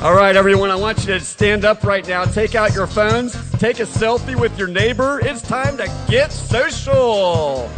All 0.02 0.14
right, 0.14 0.34
everyone, 0.34 0.70
I 0.70 0.76
want 0.76 1.00
you 1.00 1.12
to 1.12 1.20
stand 1.20 1.66
up 1.66 1.84
right 1.84 2.08
now. 2.08 2.24
Take 2.24 2.54
out 2.54 2.74
your 2.74 2.86
phones. 2.86 3.34
Take 3.58 3.80
a 3.80 3.82
selfie 3.82 4.34
with 4.34 4.58
your 4.58 4.66
neighbor. 4.66 5.20
It's 5.22 5.42
time 5.42 5.76
to 5.76 5.92
get 6.08 6.32
social. 6.32 7.68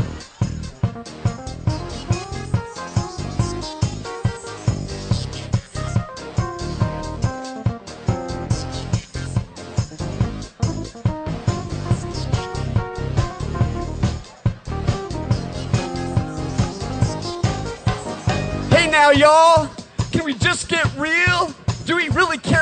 Hey 18.71 18.89
now, 18.89 19.11
y'all! 19.11 19.69
Can 20.13 20.25
we 20.25 20.35
just 20.35 20.69
get 20.69 20.87
real? 20.97 21.53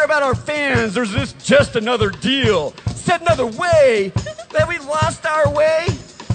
Care 0.00 0.06
about 0.06 0.22
our 0.22 0.34
fans, 0.34 0.96
or 0.96 1.02
is 1.02 1.12
this 1.12 1.34
just 1.34 1.76
another 1.76 2.08
deal? 2.08 2.72
Said 2.94 3.20
another 3.20 3.44
way, 3.44 4.10
that 4.48 4.64
we 4.66 4.78
lost 4.78 5.26
our 5.26 5.52
way? 5.52 5.88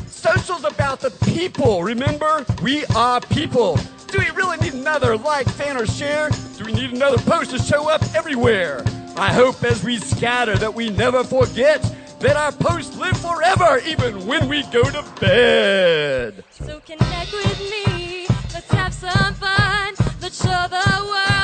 Social's 0.05 0.66
about 0.66 0.99
the 0.99 1.09
people, 1.26 1.84
remember? 1.84 2.45
We 2.61 2.86
are 2.95 3.22
people. 3.22 3.80
Do 4.05 4.20
we 4.20 4.30
really 4.36 4.57
need 4.57 4.76
another 4.76 5.18
like, 5.18 5.49
fan, 5.49 5.78
or 5.78 5.88
share? 5.88 6.30
Do 6.59 6.66
we 6.66 6.74
need 6.74 6.91
another 6.91 7.18
post 7.18 7.49
to 7.51 7.57
show 7.57 7.89
up 7.89 8.03
everywhere? 8.13 8.84
I 9.18 9.34
hope 9.34 9.63
as 9.63 9.84
we 9.84 9.97
scatter 9.97 10.55
that 10.57 10.76
we 10.76 10.91
never 10.91 11.24
forget 11.24 11.82
that 12.20 12.38
our 12.38 12.51
posts 12.51 12.95
live 12.95 13.18
forever, 13.18 13.82
even 13.88 14.28
when 14.28 14.47
we 14.47 14.61
go 14.68 14.84
to 14.84 15.03
bed. 15.20 16.43
So 16.51 16.80
connect 16.82 17.34
with 17.34 17.59
me. 17.61 18.28
Let's 18.53 18.72
have 18.74 18.93
some 18.93 19.34
fun. 19.34 19.95
Let's 20.22 20.39
show 20.39 20.68
the 20.70 21.03
world 21.03 21.34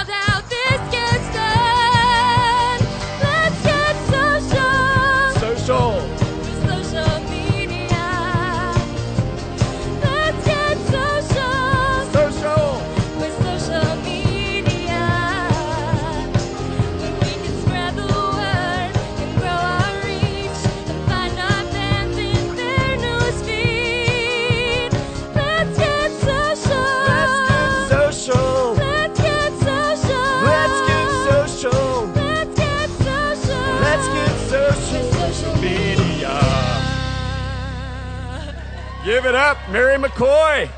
it 39.31 39.35
up, 39.35 39.57
Mary 39.69 39.95
McCoy. 39.95 40.69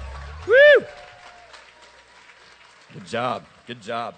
Woo! 0.46 0.86
Good 2.94 3.06
job. 3.08 3.44
Good 3.66 3.82
job. 3.82 4.14